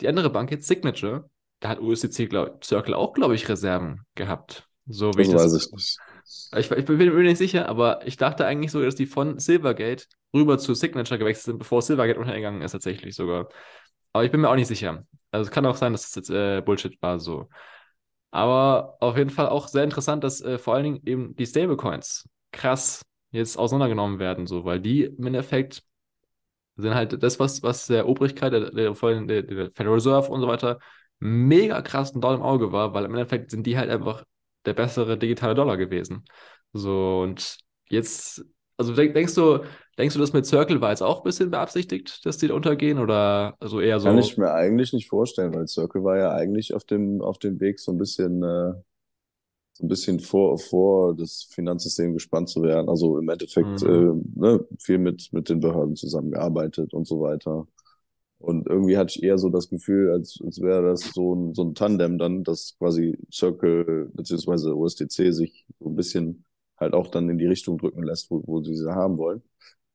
die 0.00 0.08
andere 0.08 0.30
Bank 0.30 0.50
jetzt, 0.50 0.66
Signature, 0.68 1.30
da 1.60 1.70
hat 1.70 1.80
USDC, 1.80 2.26
glaub, 2.28 2.64
Circle 2.64 2.94
auch, 2.94 3.12
glaube 3.14 3.34
ich, 3.34 3.48
Reserven 3.48 4.02
gehabt. 4.14 4.68
So 4.86 5.16
wie 5.16 5.22
Das 5.22 5.28
ich 5.28 5.30
das. 5.30 5.44
weiß 5.44 5.54
ich 5.54 5.72
nicht. 5.72 6.02
Ich, 6.56 6.70
ich 6.70 6.84
bin 6.84 6.96
mir 6.98 7.10
nicht 7.22 7.38
sicher, 7.38 7.68
aber 7.68 8.06
ich 8.06 8.16
dachte 8.16 8.46
eigentlich 8.46 8.70
so, 8.70 8.82
dass 8.82 8.94
die 8.94 9.06
von 9.06 9.38
Silvergate 9.38 10.06
rüber 10.34 10.58
zu 10.58 10.74
Signature 10.74 11.18
gewechselt 11.18 11.44
sind, 11.46 11.58
bevor 11.58 11.82
Silvergate 11.82 12.18
untergegangen 12.20 12.62
ist, 12.62 12.72
tatsächlich 12.72 13.14
sogar. 13.14 13.48
Aber 14.12 14.24
ich 14.24 14.30
bin 14.30 14.40
mir 14.40 14.50
auch 14.50 14.56
nicht 14.56 14.68
sicher. 14.68 15.04
Also 15.30 15.48
es 15.48 15.52
kann 15.52 15.66
auch 15.66 15.76
sein, 15.76 15.92
dass 15.92 16.02
das 16.02 16.14
jetzt 16.16 16.30
äh, 16.30 16.62
Bullshit 16.62 17.00
war 17.02 17.18
so. 17.20 17.48
Aber 18.30 18.96
auf 19.00 19.16
jeden 19.16 19.30
Fall 19.30 19.48
auch 19.48 19.68
sehr 19.68 19.84
interessant, 19.84 20.22
dass 20.24 20.40
äh, 20.40 20.58
vor 20.58 20.74
allen 20.74 20.84
Dingen 20.84 21.00
eben 21.04 21.36
die 21.36 21.46
Stablecoins 21.46 22.28
krass 22.52 23.02
jetzt 23.32 23.56
auseinandergenommen 23.58 24.18
werden, 24.18 24.46
so, 24.46 24.64
weil 24.64 24.80
die 24.80 25.04
im 25.04 25.26
Endeffekt 25.26 25.82
sind 26.76 26.94
halt 26.94 27.22
das, 27.22 27.38
was, 27.38 27.62
was 27.62 27.86
der 27.86 28.08
Obrigkeit, 28.08 28.52
der, 28.52 28.70
der, 28.70 28.92
der, 28.94 29.42
der 29.42 29.70
Federal 29.70 29.94
Reserve 29.94 30.30
und 30.30 30.40
so 30.40 30.48
weiter, 30.48 30.78
mega 31.18 31.82
krass 31.82 32.14
ein 32.14 32.20
Doll 32.20 32.36
im 32.36 32.42
Auge 32.42 32.72
war, 32.72 32.94
weil 32.94 33.04
im 33.04 33.14
Endeffekt 33.14 33.50
sind 33.50 33.66
die 33.66 33.76
halt 33.78 33.90
einfach 33.90 34.24
der 34.64 34.74
bessere 34.74 35.18
digitale 35.18 35.54
Dollar 35.54 35.76
gewesen. 35.76 36.24
So, 36.72 37.20
und 37.22 37.58
jetzt, 37.88 38.44
also 38.76 38.94
denk, 38.94 39.14
denkst 39.14 39.34
du, 39.34 39.64
Denkst 40.00 40.14
du, 40.14 40.20
das 40.20 40.32
mit 40.32 40.46
Circle 40.46 40.80
war 40.80 40.90
jetzt 40.90 41.02
auch 41.02 41.18
ein 41.18 41.24
bisschen 41.24 41.50
beabsichtigt, 41.50 42.24
dass 42.26 42.38
die 42.38 42.48
da 42.48 42.54
untergehen 42.54 42.98
oder 42.98 43.56
also 43.60 43.80
eher 43.80 44.00
so? 44.00 44.04
Kann 44.04 44.18
ich 44.18 44.36
mir 44.38 44.52
eigentlich 44.52 44.92
nicht 44.92 45.08
vorstellen, 45.08 45.54
weil 45.54 45.68
Circle 45.68 46.02
war 46.04 46.16
ja 46.18 46.32
eigentlich 46.32 46.74
auf 46.74 46.84
dem, 46.84 47.20
auf 47.22 47.38
dem 47.38 47.60
Weg 47.60 47.78
so 47.80 47.92
ein 47.92 47.98
bisschen, 47.98 48.42
äh, 48.42 48.72
so 49.72 49.84
ein 49.84 49.88
bisschen 49.88 50.20
vor, 50.20 50.58
vor 50.58 51.16
das 51.16 51.48
Finanzsystem 51.52 52.12
gespannt 52.14 52.48
zu 52.48 52.62
werden. 52.62 52.88
Also 52.88 53.18
im 53.18 53.28
Endeffekt 53.28 53.82
Mhm. 53.82 53.82
äh, 53.82 54.12
ne, 54.34 54.64
viel 54.78 54.98
mit, 54.98 55.32
mit 55.32 55.48
den 55.48 55.60
Behörden 55.60 55.96
zusammengearbeitet 55.96 56.92
und 56.94 57.06
so 57.06 57.20
weiter. 57.20 57.66
Und 58.38 58.68
irgendwie 58.68 58.98
hatte 58.98 59.14
ich 59.18 59.22
eher 59.24 59.38
so 59.38 59.50
das 59.50 59.70
Gefühl, 59.70 60.12
als, 60.12 60.38
als 60.44 60.60
wäre 60.62 60.82
das 60.82 61.12
so 61.14 61.34
ein, 61.34 61.54
so 61.54 61.62
ein 61.64 61.74
Tandem 61.74 62.18
dann, 62.18 62.44
dass 62.44 62.76
quasi 62.78 63.18
Circle 63.32 64.10
beziehungsweise 64.14 64.76
USDC 64.76 65.32
sich 65.32 65.66
so 65.80 65.88
ein 65.90 65.96
bisschen 65.96 66.44
halt 66.78 66.94
auch 66.94 67.08
dann 67.08 67.28
in 67.30 67.38
die 67.38 67.46
Richtung 67.46 67.78
drücken 67.78 68.02
lässt, 68.04 68.30
wo, 68.30 68.42
wo 68.46 68.62
sie 68.62 68.76
sie 68.76 68.90
haben 68.94 69.18
wollen. 69.18 69.42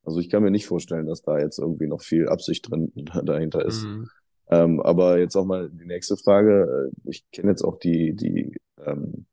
Also 0.06 0.20
ich 0.20 0.30
kann 0.30 0.44
mir 0.44 0.52
nicht 0.52 0.68
vorstellen, 0.68 1.08
dass 1.08 1.22
da 1.22 1.40
jetzt 1.40 1.60
irgendwie 1.60 1.88
noch 1.88 2.02
viel 2.02 2.28
Absicht 2.30 2.70
drin 2.70 2.92
dahinter 3.24 3.66
ist. 3.66 3.84
Mhm. 3.84 4.10
Ähm, 4.50 4.82
aber 4.82 5.20
jetzt 5.20 5.36
auch 5.36 5.46
mal 5.46 5.70
die 5.70 5.86
nächste 5.86 6.18
Frage. 6.18 6.92
Äh, 7.06 7.10
Ich 7.10 7.26
kenne 7.32 7.52
jetzt 7.52 7.64
auch 7.64 7.80
die, 7.80 8.16
die 8.16 8.56
ähm, 8.86 9.26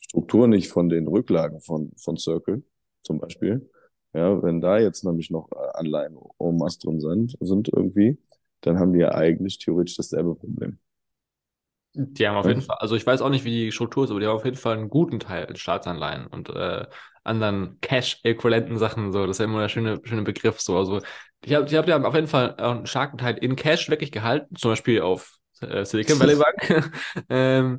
Struktur 0.00 0.48
nicht 0.48 0.68
von 0.68 0.88
den 0.88 1.08
Rücklagen 1.08 1.60
von, 1.60 1.92
von 1.96 2.16
Circle 2.16 2.62
zum 3.02 3.18
Beispiel. 3.18 3.68
Ja, 4.14 4.42
wenn 4.42 4.60
da 4.60 4.78
jetzt 4.78 5.04
nämlich 5.04 5.30
noch 5.30 5.50
äh, 5.52 5.56
Anleihen 5.74 6.16
en 6.38 6.56
masse 6.58 6.80
drin 6.80 7.00
sind, 7.00 7.36
sind 7.40 7.70
irgendwie, 7.74 8.18
dann 8.60 8.78
haben 8.78 8.92
die 8.92 9.00
ja 9.00 9.14
eigentlich 9.14 9.58
theoretisch 9.58 9.96
dasselbe 9.96 10.34
Problem. 10.34 10.78
Die 11.94 12.26
haben 12.26 12.36
auf 12.36 12.46
Ja? 12.46 12.48
jeden 12.48 12.62
Fall, 12.62 12.76
also 12.80 12.96
ich 12.96 13.06
weiß 13.06 13.20
auch 13.20 13.28
nicht, 13.28 13.44
wie 13.44 13.50
die 13.66 13.72
Struktur 13.72 14.04
ist, 14.04 14.10
aber 14.10 14.20
die 14.20 14.26
haben 14.26 14.36
auf 14.36 14.44
jeden 14.46 14.56
Fall 14.56 14.76
einen 14.78 14.88
guten 14.88 15.20
Teil 15.20 15.44
in 15.44 15.56
Staatsanleihen 15.56 16.26
und 16.26 16.48
äh, 16.48 16.86
anderen 17.22 17.78
Cash-äquivalenten 17.82 18.78
Sachen. 18.78 19.12
So, 19.12 19.26
das 19.26 19.36
ist 19.36 19.38
ja 19.40 19.44
immer 19.44 19.60
der 19.60 19.68
schöne, 19.68 20.00
schöne 20.04 20.22
Begriff. 20.22 20.60
So, 20.60 20.78
also 20.78 21.00
ich 21.44 21.52
habe, 21.54 21.66
ich 21.66 21.74
hab, 21.74 21.84
die 21.84 21.92
haben 21.92 22.06
auf 22.06 22.14
jeden 22.14 22.28
Fall 22.28 22.56
auch 22.58 22.70
einen 22.76 22.86
starken 22.86 23.18
Teil 23.18 23.36
in 23.38 23.56
Cash 23.56 23.90
wirklich 23.90 24.10
gehalten, 24.10 24.56
zum 24.56 24.70
Beispiel 24.72 25.02
auf 25.02 25.36
äh, 25.60 25.84
Silicon 25.84 26.18
Valley 26.18 26.36
Bank. 26.36 26.92
ähm, 27.28 27.78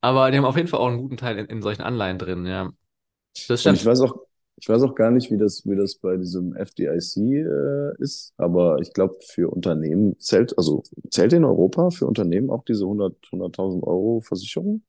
aber 0.00 0.30
die 0.30 0.38
haben 0.38 0.44
auf 0.46 0.56
jeden 0.56 0.68
Fall 0.68 0.80
auch 0.80 0.88
einen 0.88 0.98
guten 0.98 1.18
Teil 1.18 1.38
in, 1.38 1.46
in 1.46 1.60
solchen 1.62 1.82
Anleihen 1.82 2.18
drin. 2.18 2.46
Ja, 2.46 2.70
das 3.48 3.60
Und 3.62 3.74
ich 3.74 3.84
stimmt. 3.84 3.86
weiß 3.86 4.00
auch, 4.02 4.14
ich 4.60 4.68
weiß 4.68 4.82
auch 4.82 4.94
gar 4.94 5.10
nicht, 5.10 5.30
wie 5.30 5.38
das, 5.38 5.66
wie 5.66 5.76
das 5.76 5.96
bei 5.96 6.16
diesem 6.16 6.54
FDIC 6.56 7.42
äh, 7.46 7.94
ist, 7.98 8.34
aber 8.36 8.78
ich 8.80 8.92
glaube, 8.92 9.16
für 9.26 9.50
Unternehmen 9.50 10.18
zählt, 10.18 10.56
also 10.58 10.82
zählt 11.10 11.32
in 11.32 11.44
Europa 11.44 11.90
für 11.90 12.06
Unternehmen 12.06 12.50
auch 12.50 12.64
diese 12.64 12.86
100, 12.86 13.16
100.000 13.32 13.84
Euro 13.84 14.20
Versicherung? 14.20 14.82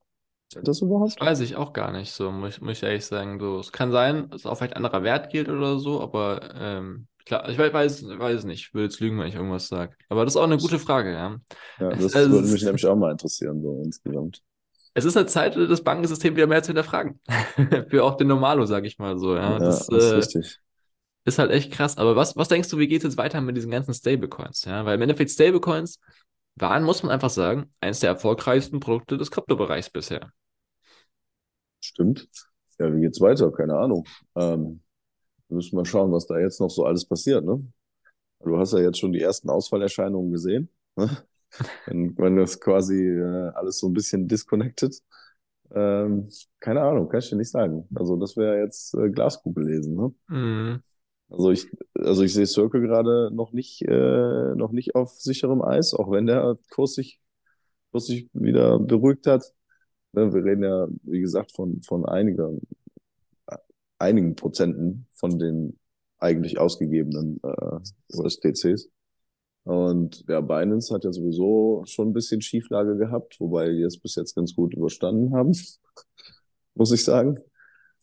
Zählt 0.49 0.67
das 0.67 0.81
Das 1.03 1.19
überhaupt? 1.19 1.19
weiß 1.19 1.39
ich 1.41 1.55
auch 1.55 1.73
gar 1.73 1.91
nicht. 1.91 2.11
So, 2.11 2.31
muss, 2.31 2.55
ich- 2.57 2.61
muss 2.61 2.77
ich 2.77 2.83
ehrlich 2.83 3.05
sagen. 3.05 3.39
So, 3.39 3.59
es 3.59 3.71
kann 3.71 3.91
sein, 3.91 4.29
dass 4.29 4.45
auch 4.45 4.55
vielleicht 4.57 4.75
anderer 4.75 5.03
Wert 5.03 5.31
gilt 5.31 5.49
oder 5.49 5.79
so, 5.79 6.01
aber 6.01 6.53
ähm, 6.55 7.07
klar, 7.25 7.49
ich 7.49 7.57
weiß, 7.57 7.73
weiß, 8.07 8.43
nicht. 8.45 8.67
Ich 8.67 8.73
will 8.73 8.83
jetzt 8.83 8.99
lügen, 8.99 9.19
wenn 9.19 9.27
ich 9.27 9.35
irgendwas 9.35 9.67
sage. 9.67 9.95
Aber 10.09 10.23
das 10.25 10.33
ist 10.35 10.37
auch 10.39 10.43
eine 10.43 10.59
gute 10.59 10.79
Frage, 10.79 11.11
ja. 11.13 11.37
Ja, 11.79 11.91
das 11.95 12.29
würde 12.29 12.47
mich 12.47 12.63
nämlich 12.63 12.85
auch 12.85 12.95
mal 12.95 13.11
interessieren, 13.11 13.61
so 13.61 13.81
insgesamt. 13.83 14.41
Es 14.93 15.05
ist 15.05 15.17
eine 15.17 15.25
Zeit, 15.27 15.55
das 15.55 15.83
Bankensystem 15.83 16.35
wieder 16.35 16.47
mehr 16.47 16.63
zu 16.63 16.67
hinterfragen. 16.69 17.19
Für 17.89 18.03
auch 18.03 18.17
den 18.17 18.27
Normalo, 18.27 18.65
sage 18.65 18.87
ich 18.87 18.99
mal 18.99 19.17
so, 19.17 19.35
ja. 19.35 19.59
Ja, 19.59 19.59
Das 19.59 19.89
das 19.89 20.05
ist 20.05 20.15
äh, 20.15 20.15
richtig. 20.15 20.59
ist 21.25 21.39
halt 21.39 21.51
echt 21.51 21.71
krass. 21.71 21.97
Aber 21.97 22.15
was, 22.15 22.35
was 22.35 22.47
denkst 22.49 22.69
du, 22.69 22.77
wie 22.79 22.87
geht 22.87 22.99
es 22.99 23.03
jetzt 23.03 23.17
weiter 23.17 23.41
mit 23.41 23.57
diesen 23.57 23.71
ganzen 23.71 23.93
Stablecoins? 23.93 24.65
Ja, 24.65 24.85
weil 24.85 24.95
im 24.95 25.01
Endeffekt 25.01 25.31
Stablecoins 25.31 25.99
waren, 26.55 26.83
muss 26.83 27.03
man 27.03 27.11
einfach 27.11 27.29
sagen, 27.29 27.71
eines 27.81 27.99
der 28.01 28.09
erfolgreichsten 28.11 28.79
Produkte 28.79 29.17
des 29.17 29.31
Kryptobereichs 29.31 29.89
bisher. 29.89 30.31
Stimmt. 31.79 32.27
Ja, 32.79 32.93
wie 32.93 33.01
geht's 33.01 33.21
weiter? 33.21 33.51
Keine 33.51 33.75
Ahnung. 33.77 34.05
Ähm, 34.35 34.81
wir 35.49 35.55
müssen 35.57 35.75
mal 35.75 35.85
schauen, 35.85 36.11
was 36.11 36.27
da 36.27 36.39
jetzt 36.39 36.59
noch 36.61 36.69
so 36.69 36.85
alles 36.85 37.05
passiert, 37.05 37.45
ne? 37.45 37.63
Du 38.41 38.57
hast 38.59 38.73
ja 38.73 38.79
jetzt 38.79 38.99
schon 38.99 39.13
die 39.13 39.21
ersten 39.21 39.49
Ausfallerscheinungen 39.49 40.31
gesehen, 40.31 40.69
ne? 40.97 41.09
Wenn, 41.85 42.17
wenn 42.17 42.37
das 42.37 42.59
quasi 42.59 43.07
äh, 43.07 43.51
alles 43.53 43.79
so 43.79 43.87
ein 43.89 43.93
bisschen 43.93 44.27
disconnected. 44.27 45.01
Ähm, 45.73 46.29
keine 46.59 46.81
Ahnung, 46.81 47.09
kann 47.09 47.19
ich 47.19 47.29
dir 47.29 47.37
nicht 47.37 47.51
sagen. 47.51 47.87
Also 47.95 48.17
das 48.17 48.35
wäre 48.35 48.59
jetzt 48.59 48.93
äh, 48.95 49.09
Glaskugel 49.09 49.65
lesen, 49.65 49.95
ne? 49.95 50.13
Mhm. 50.27 50.83
Also 51.29 51.51
ich, 51.51 51.67
also 51.95 52.23
ich 52.23 52.33
sehe 52.33 52.45
Circle 52.45 52.81
gerade 52.81 53.31
noch 53.33 53.53
nicht, 53.53 53.81
äh, 53.83 54.55
noch 54.55 54.73
nicht 54.73 54.95
auf 54.95 55.11
sicherem 55.11 55.61
Eis, 55.61 55.93
auch 55.93 56.11
wenn 56.11 56.25
der 56.25 56.57
Kurs 56.71 56.95
sich, 56.95 57.21
Kurs 57.91 58.07
sich 58.07 58.29
wieder 58.33 58.79
beruhigt 58.79 59.27
hat. 59.27 59.45
Ne, 60.11 60.33
Wir 60.33 60.43
reden 60.43 60.63
ja, 60.63 60.87
wie 61.03 61.21
gesagt, 61.21 61.53
von, 61.53 61.81
von 61.83 62.05
einiger, 62.05 62.51
einigen 63.99 64.35
Prozenten 64.35 65.07
von 65.11 65.39
den 65.39 65.79
eigentlich 66.19 66.59
ausgegebenen 66.59 67.39
äh, 67.43 67.79
USDCs. 68.17 68.89
Und 69.63 70.25
ja, 70.27 70.41
Binance 70.41 70.93
hat 70.93 71.03
ja 71.03 71.11
sowieso 71.13 71.83
schon 71.85 72.09
ein 72.09 72.13
bisschen 72.13 72.41
Schieflage 72.41 72.97
gehabt, 72.97 73.39
wobei 73.39 73.69
die 73.71 73.83
es 73.83 73.97
bis 73.99 74.15
jetzt 74.15 74.35
ganz 74.35 74.55
gut 74.55 74.73
überstanden 74.73 75.33
haben, 75.35 75.53
muss 76.75 76.91
ich 76.91 77.03
sagen. 77.03 77.39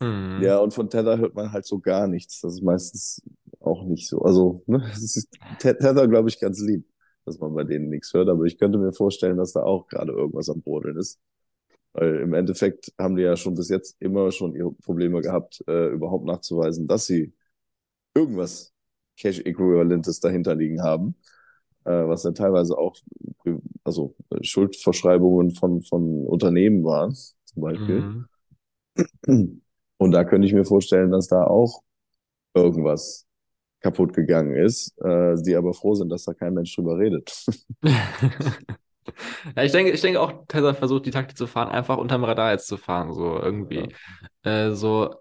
Mhm. 0.00 0.42
Ja, 0.42 0.58
und 0.58 0.72
von 0.74 0.88
Tether 0.88 1.18
hört 1.18 1.34
man 1.34 1.52
halt 1.52 1.66
so 1.66 1.80
gar 1.80 2.06
nichts. 2.06 2.40
Das 2.40 2.54
ist 2.54 2.62
meistens 2.62 3.22
auch 3.60 3.84
nicht 3.84 4.08
so. 4.08 4.20
Also, 4.22 4.62
ne, 4.66 4.82
es 4.92 5.16
ist 5.16 5.28
Te- 5.58 5.76
Tether, 5.76 6.06
glaube 6.08 6.28
ich, 6.28 6.38
ganz 6.40 6.60
lieb, 6.60 6.86
dass 7.24 7.38
man 7.38 7.54
bei 7.54 7.64
denen 7.64 7.88
nichts 7.90 8.12
hört. 8.14 8.28
Aber 8.28 8.44
ich 8.44 8.58
könnte 8.58 8.78
mir 8.78 8.92
vorstellen, 8.92 9.36
dass 9.36 9.52
da 9.52 9.62
auch 9.62 9.88
gerade 9.88 10.12
irgendwas 10.12 10.48
am 10.50 10.62
Brodeln 10.62 10.96
ist. 10.96 11.18
Weil 11.94 12.16
im 12.20 12.34
Endeffekt 12.34 12.92
haben 12.98 13.16
die 13.16 13.22
ja 13.22 13.36
schon 13.36 13.54
bis 13.56 13.68
jetzt 13.70 13.96
immer 14.00 14.32
schon 14.32 14.54
ihre 14.56 14.72
Probleme 14.72 15.22
gehabt, 15.22 15.64
äh, 15.68 15.88
überhaupt 15.88 16.26
nachzuweisen, 16.26 16.88
dass 16.88 17.06
sie 17.06 17.34
irgendwas 18.14 18.72
Cash-Äquivalentes 19.18 20.20
dahinter 20.20 20.54
liegen 20.54 20.82
haben. 20.82 21.16
Äh, 21.88 22.06
was 22.06 22.20
dann 22.20 22.34
teilweise 22.34 22.76
auch 22.76 22.94
also 23.82 24.14
äh, 24.28 24.44
Schuldverschreibungen 24.44 25.52
von, 25.52 25.80
von 25.80 26.26
Unternehmen 26.26 26.84
waren, 26.84 27.14
zum 27.14 27.62
Beispiel. 27.62 28.26
Mhm. 29.26 29.62
Und 29.96 30.10
da 30.10 30.24
könnte 30.24 30.46
ich 30.46 30.52
mir 30.52 30.66
vorstellen, 30.66 31.10
dass 31.10 31.28
da 31.28 31.44
auch 31.44 31.82
irgendwas 32.52 33.26
kaputt 33.80 34.12
gegangen 34.12 34.54
ist, 34.54 35.00
äh, 35.00 35.34
die 35.42 35.56
aber 35.56 35.72
froh 35.72 35.94
sind, 35.94 36.10
dass 36.10 36.24
da 36.24 36.34
kein 36.34 36.52
Mensch 36.52 36.76
drüber 36.76 36.98
redet. 36.98 37.46
Ja, 39.56 39.62
ich 39.62 39.72
denke, 39.72 39.92
ich 39.92 40.00
denke 40.00 40.20
auch, 40.20 40.44
Tesla 40.48 40.74
versucht 40.74 41.06
die 41.06 41.10
Taktik 41.10 41.36
zu 41.36 41.46
fahren, 41.46 41.68
einfach 41.68 41.96
unterm 41.96 42.24
Radar 42.24 42.52
jetzt 42.52 42.66
zu 42.66 42.76
fahren, 42.76 43.12
so 43.12 43.38
irgendwie. 43.40 43.94
Äh, 44.42 44.72
so, 44.72 45.14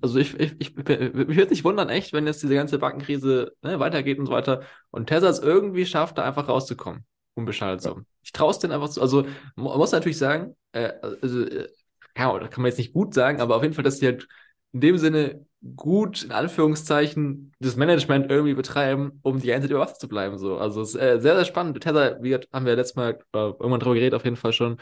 also 0.00 0.18
ich, 0.18 0.38
ich, 0.38 0.54
ich, 0.60 0.76
mich 0.76 0.86
würde 0.88 1.50
nicht 1.50 1.64
wundern, 1.64 1.88
echt, 1.88 2.12
wenn 2.12 2.26
jetzt 2.26 2.42
diese 2.42 2.54
ganze 2.54 2.78
Bankenkrise 2.78 3.52
ne, 3.62 3.78
weitergeht 3.80 4.18
und 4.18 4.26
so 4.26 4.32
weiter 4.32 4.62
und 4.90 5.06
Tesla 5.06 5.28
es 5.30 5.38
irgendwie 5.38 5.86
schafft, 5.86 6.18
da 6.18 6.24
einfach 6.24 6.48
rauszukommen. 6.48 7.04
Unbeschadet 7.34 7.84
Ja. 7.84 7.90
so. 7.92 8.00
Ich 8.22 8.32
traue 8.32 8.50
es 8.50 8.58
denen 8.58 8.72
einfach 8.72 8.88
zu. 8.90 9.00
Also, 9.00 9.26
man 9.56 9.78
muss 9.78 9.92
natürlich 9.92 10.18
sagen, 10.18 10.56
äh, 10.72 10.92
also, 11.22 11.42
äh, 11.44 11.68
ja, 12.16 12.38
das 12.38 12.50
kann 12.50 12.62
man 12.62 12.70
jetzt 12.70 12.78
nicht 12.78 12.92
gut 12.92 13.14
sagen, 13.14 13.40
aber 13.40 13.56
auf 13.56 13.62
jeden 13.62 13.74
Fall, 13.74 13.84
dass 13.84 13.98
die 13.98 14.06
halt 14.06 14.26
in 14.72 14.80
dem 14.80 14.98
Sinne 14.98 15.46
gut, 15.76 16.22
in 16.22 16.32
Anführungszeichen, 16.32 17.52
das 17.60 17.76
Management 17.76 18.30
irgendwie 18.30 18.54
betreiben, 18.54 19.20
um 19.22 19.40
die 19.40 19.48
ganze 19.48 19.62
Zeit 19.62 19.70
über 19.70 19.80
Wasser 19.80 19.98
zu 19.98 20.08
bleiben. 20.08 20.38
So. 20.38 20.58
Also 20.58 20.80
es 20.82 20.94
ist 20.94 21.00
äh, 21.00 21.20
sehr, 21.20 21.36
sehr 21.36 21.44
spannend. 21.44 21.80
Tesla, 21.80 22.22
wie 22.22 22.34
haben 22.34 22.66
wir 22.66 22.76
letztes 22.76 22.96
Mal 22.96 23.18
äh, 23.34 23.38
irgendwann 23.38 23.80
drüber 23.80 23.94
geredet, 23.94 24.14
auf 24.14 24.24
jeden 24.24 24.36
Fall 24.36 24.52
schon, 24.52 24.78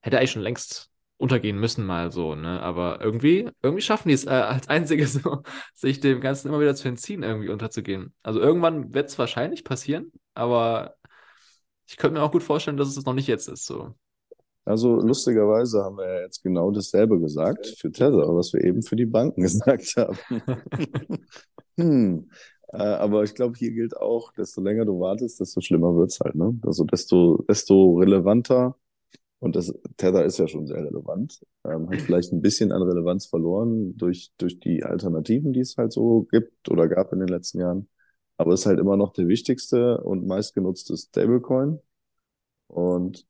hätte 0.00 0.18
eigentlich 0.18 0.32
schon 0.32 0.42
längst 0.42 0.90
untergehen 1.16 1.58
müssen, 1.58 1.84
mal 1.84 2.12
so, 2.12 2.34
ne? 2.36 2.60
Aber 2.62 3.00
irgendwie, 3.00 3.50
irgendwie 3.62 3.82
schaffen 3.82 4.08
die 4.08 4.14
es 4.14 4.26
äh, 4.26 4.30
als 4.30 4.68
einzige 4.68 5.06
so, 5.08 5.42
sich 5.74 6.00
dem 6.00 6.20
Ganzen 6.20 6.48
immer 6.48 6.60
wieder 6.60 6.74
zu 6.74 6.88
entziehen, 6.88 7.22
irgendwie 7.22 7.48
unterzugehen. 7.48 8.14
Also 8.22 8.40
irgendwann 8.40 8.94
wird 8.94 9.08
es 9.08 9.18
wahrscheinlich 9.18 9.64
passieren, 9.64 10.12
aber 10.34 10.94
ich 11.88 11.96
könnte 11.96 12.18
mir 12.18 12.24
auch 12.24 12.32
gut 12.32 12.42
vorstellen, 12.42 12.76
dass 12.76 12.96
es 12.96 13.04
noch 13.04 13.14
nicht 13.14 13.26
jetzt 13.26 13.48
ist. 13.48 13.66
So. 13.66 13.94
Also 14.68 14.96
lustigerweise 14.96 15.82
haben 15.82 15.96
wir 15.96 16.06
ja 16.06 16.20
jetzt 16.20 16.42
genau 16.42 16.70
dasselbe 16.70 17.18
gesagt 17.18 17.66
für 17.78 17.90
Tether, 17.90 18.36
was 18.36 18.52
wir 18.52 18.62
eben 18.62 18.82
für 18.82 18.96
die 18.96 19.06
Banken 19.06 19.42
gesagt 19.42 19.96
haben. 19.96 20.18
Hm. 21.78 22.28
Äh, 22.72 22.78
aber 22.78 23.22
ich 23.22 23.36
glaube, 23.36 23.56
hier 23.56 23.70
gilt 23.70 23.96
auch, 23.96 24.32
desto 24.32 24.60
länger 24.60 24.84
du 24.84 24.98
wartest, 24.98 25.38
desto 25.38 25.60
schlimmer 25.60 25.94
wird's 25.94 26.18
halt, 26.18 26.34
ne? 26.34 26.58
Also 26.66 26.82
desto, 26.82 27.44
desto 27.48 27.98
relevanter, 27.98 28.74
und 29.38 29.54
das 29.54 29.72
Tether 29.96 30.24
ist 30.24 30.38
ja 30.38 30.48
schon 30.48 30.66
sehr 30.66 30.84
relevant, 30.84 31.40
ähm, 31.64 31.88
hat 31.88 32.00
vielleicht 32.00 32.32
ein 32.32 32.42
bisschen 32.42 32.72
an 32.72 32.82
Relevanz 32.82 33.26
verloren 33.26 33.96
durch, 33.96 34.32
durch 34.38 34.58
die 34.58 34.82
Alternativen, 34.82 35.52
die 35.52 35.60
es 35.60 35.76
halt 35.76 35.92
so 35.92 36.26
gibt 36.32 36.68
oder 36.68 36.88
gab 36.88 37.12
in 37.12 37.20
den 37.20 37.28
letzten 37.28 37.60
Jahren. 37.60 37.88
Aber 38.36 38.54
ist 38.54 38.66
halt 38.66 38.80
immer 38.80 38.96
noch 38.96 39.12
der 39.12 39.28
wichtigste 39.28 40.00
und 40.02 40.26
meistgenutzte 40.26 40.96
Stablecoin. 40.96 41.78
Und 42.66 43.26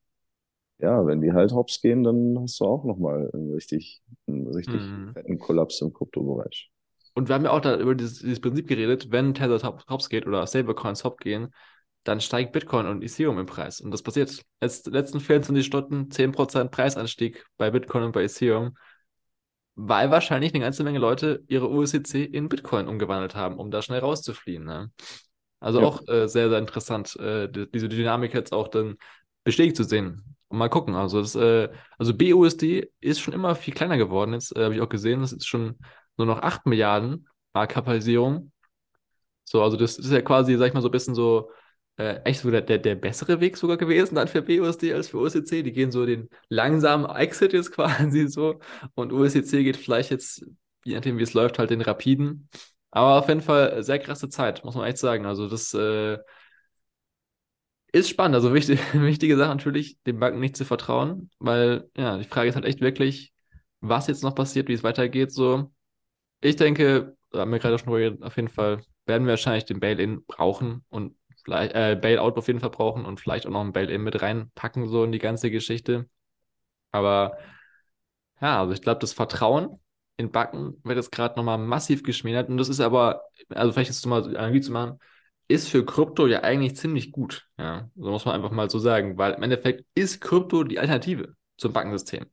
ja, 0.79 1.05
wenn 1.05 1.21
die 1.21 1.33
halt 1.33 1.51
hops 1.51 1.81
gehen, 1.81 2.03
dann 2.03 2.37
hast 2.41 2.59
du 2.59 2.65
auch 2.65 2.85
nochmal 2.85 3.29
einen 3.33 3.53
richtig, 3.53 4.01
einen 4.27 4.47
richtig 4.47 4.81
Hm. 4.81 5.11
fetten 5.13 5.39
Kollaps 5.39 5.81
im 5.81 5.93
Kryptobereich. 5.93 6.71
Und 7.15 7.27
wir 7.27 7.35
haben 7.35 7.43
ja 7.43 7.51
auch 7.51 7.59
da 7.59 7.77
über 7.77 7.95
dieses, 7.95 8.19
dieses 8.19 8.39
Prinzip 8.39 8.67
geredet, 8.67 9.11
wenn 9.11 9.33
Tether 9.33 9.61
hops 9.89 10.09
geht 10.09 10.25
oder 10.25 10.45
Stablecoins 10.47 11.03
hop 11.03 11.19
gehen, 11.19 11.53
dann 12.03 12.21
steigt 12.21 12.53
Bitcoin 12.53 12.85
und 12.87 13.03
Ethereum 13.03 13.39
im 13.39 13.45
Preis. 13.45 13.81
Und 13.81 13.91
das 13.91 14.03
passiert. 14.03 14.41
Jetzt, 14.61 14.87
letzten 14.87 15.19
24 15.19 15.65
Stunden 15.65 16.09
10% 16.11 16.71
Preisanstieg 16.71 17.45
bei 17.57 17.71
Bitcoin 17.71 18.03
und 18.03 18.11
bei 18.13 18.23
Ethereum. 18.23 18.75
weil 19.75 20.11
wahrscheinlich 20.11 20.53
eine 20.53 20.63
ganze 20.63 20.83
Menge 20.83 20.99
Leute 20.99 21.43
ihre 21.47 21.69
USDC 21.69 22.25
in 22.25 22.49
Bitcoin 22.49 22.87
umgewandelt 22.87 23.35
haben, 23.35 23.57
um 23.57 23.71
da 23.71 23.81
schnell 23.81 23.99
rauszufliehen. 23.99 24.65
Ne? 24.65 24.91
Also 25.59 25.81
ja. 25.81 25.87
auch 25.87 26.07
äh, 26.07 26.27
sehr, 26.27 26.49
sehr 26.49 26.59
interessant, 26.59 27.15
äh, 27.17 27.49
diese 27.49 27.89
Dynamik 27.89 28.33
jetzt 28.33 28.53
auch 28.53 28.67
dann 28.67 28.97
bestätigt 29.43 29.77
zu 29.77 29.83
sehen. 29.83 30.35
Mal 30.49 30.69
gucken. 30.69 30.95
Also, 30.95 31.21
das, 31.21 31.35
äh, 31.35 31.69
also 31.97 32.13
BUSD 32.15 32.91
ist 33.01 33.19
schon 33.19 33.33
immer 33.33 33.55
viel 33.55 33.73
kleiner 33.73 33.97
geworden. 33.97 34.33
Jetzt 34.33 34.55
äh, 34.55 34.63
habe 34.63 34.75
ich 34.75 34.81
auch 34.81 34.89
gesehen, 34.89 35.21
das 35.21 35.31
ist 35.31 35.47
schon 35.47 35.77
nur 36.17 36.27
noch 36.27 36.41
8 36.41 36.65
Milliarden 36.65 37.27
Marktkapitalisierung. 37.53 38.51
So, 39.43 39.63
also 39.63 39.77
das 39.77 39.97
ist 39.97 40.11
ja 40.11 40.21
quasi, 40.21 40.55
sag 40.57 40.67
ich 40.67 40.73
mal, 40.73 40.81
so 40.81 40.89
ein 40.89 40.91
bisschen 40.91 41.15
so 41.15 41.49
äh, 41.97 42.21
echt 42.23 42.41
so 42.41 42.49
der, 42.51 42.61
der, 42.61 42.77
der 42.77 42.95
bessere 42.95 43.41
Weg 43.41 43.57
sogar 43.57 43.77
gewesen 43.77 44.15
dann 44.15 44.27
für 44.27 44.41
BUSD 44.41 44.93
als 44.93 45.09
für 45.09 45.17
USDC. 45.17 45.63
Die 45.63 45.73
gehen 45.73 45.91
so 45.91 46.05
den 46.05 46.29
langsamen 46.47 47.09
Exit 47.15 47.53
jetzt 47.53 47.71
quasi 47.73 48.27
so 48.27 48.59
und 48.95 49.11
USDC 49.11 49.63
geht 49.63 49.77
vielleicht 49.77 50.11
jetzt, 50.11 50.45
je 50.85 50.95
nachdem 50.95 51.17
wie 51.17 51.23
es 51.23 51.33
läuft, 51.33 51.59
halt 51.59 51.69
den 51.71 51.81
rapiden. 51.81 52.49
Aber 52.91 53.19
auf 53.19 53.27
jeden 53.27 53.41
Fall 53.41 53.83
sehr 53.83 53.99
krasse 53.99 54.29
Zeit, 54.29 54.63
muss 54.63 54.75
man 54.75 54.85
echt 54.87 54.97
sagen. 54.97 55.25
Also 55.25 55.47
das 55.47 55.73
äh, 55.73 56.17
ist 57.91 58.09
spannend. 58.09 58.35
Also 58.35 58.53
wichtig, 58.53 58.79
wichtige 58.93 59.37
Sache 59.37 59.49
natürlich, 59.49 59.97
den 60.03 60.19
Banken 60.19 60.39
nicht 60.39 60.57
zu 60.57 60.65
vertrauen, 60.65 61.29
weil 61.39 61.89
ja, 61.97 62.17
die 62.17 62.25
Frage 62.25 62.49
ist 62.49 62.55
halt 62.55 62.65
echt 62.65 62.81
wirklich, 62.81 63.33
was 63.81 64.07
jetzt 64.07 64.23
noch 64.23 64.35
passiert, 64.35 64.67
wie 64.67 64.73
es 64.73 64.83
weitergeht. 64.83 65.31
So, 65.31 65.71
ich 66.41 66.55
denke, 66.55 67.15
da 67.31 67.39
haben 67.39 67.51
wir 67.51 67.59
gerade 67.59 67.79
schon 67.79 67.93
geredet, 67.93 68.23
auf 68.23 68.35
jeden 68.35 68.49
Fall 68.49 68.81
werden 69.05 69.25
wir 69.25 69.31
wahrscheinlich 69.31 69.65
den 69.65 69.79
Bail-In 69.79 70.25
brauchen 70.25 70.85
und 70.89 71.15
vielleicht 71.43 71.73
äh, 71.73 71.97
Bailout 71.99 72.37
auf 72.37 72.47
jeden 72.47 72.59
Fall 72.59 72.69
brauchen 72.69 73.05
und 73.05 73.19
vielleicht 73.19 73.47
auch 73.47 73.51
noch 73.51 73.61
ein 73.61 73.73
Bail-In 73.73 74.03
mit 74.03 74.21
reinpacken, 74.21 74.87
so 74.87 75.03
in 75.03 75.11
die 75.11 75.19
ganze 75.19 75.51
Geschichte. 75.51 76.07
Aber 76.91 77.37
ja, 78.41 78.59
also 78.61 78.73
ich 78.73 78.81
glaube, 78.81 78.99
das 78.99 79.13
Vertrauen 79.13 79.79
in 80.17 80.31
Backen 80.31 80.75
wird 80.83 80.97
jetzt 80.97 81.11
gerade 81.11 81.35
nochmal 81.37 81.57
massiv 81.57 82.03
geschmälert. 82.03 82.49
Und 82.49 82.57
das 82.57 82.69
ist 82.69 82.79
aber, 82.81 83.23
also 83.49 83.71
vielleicht 83.71 83.89
jetzt 83.89 84.05
mal 84.05 84.23
Analyse 84.35 84.67
zu 84.67 84.73
machen, 84.73 84.99
ist 85.49 85.67
für 85.67 85.83
Krypto 85.83 86.27
ja 86.27 86.43
eigentlich 86.43 86.77
ziemlich 86.77 87.11
gut. 87.11 87.47
Ja, 87.57 87.89
so 87.95 88.11
muss 88.11 88.23
man 88.23 88.35
einfach 88.35 88.51
mal 88.51 88.69
so 88.69 88.79
sagen, 88.79 89.17
weil 89.17 89.33
im 89.33 89.43
Endeffekt 89.43 89.83
ist 89.95 90.21
Krypto 90.21 90.63
die 90.63 90.79
Alternative 90.79 91.35
zum 91.57 91.73
Bankensystem. 91.73 92.27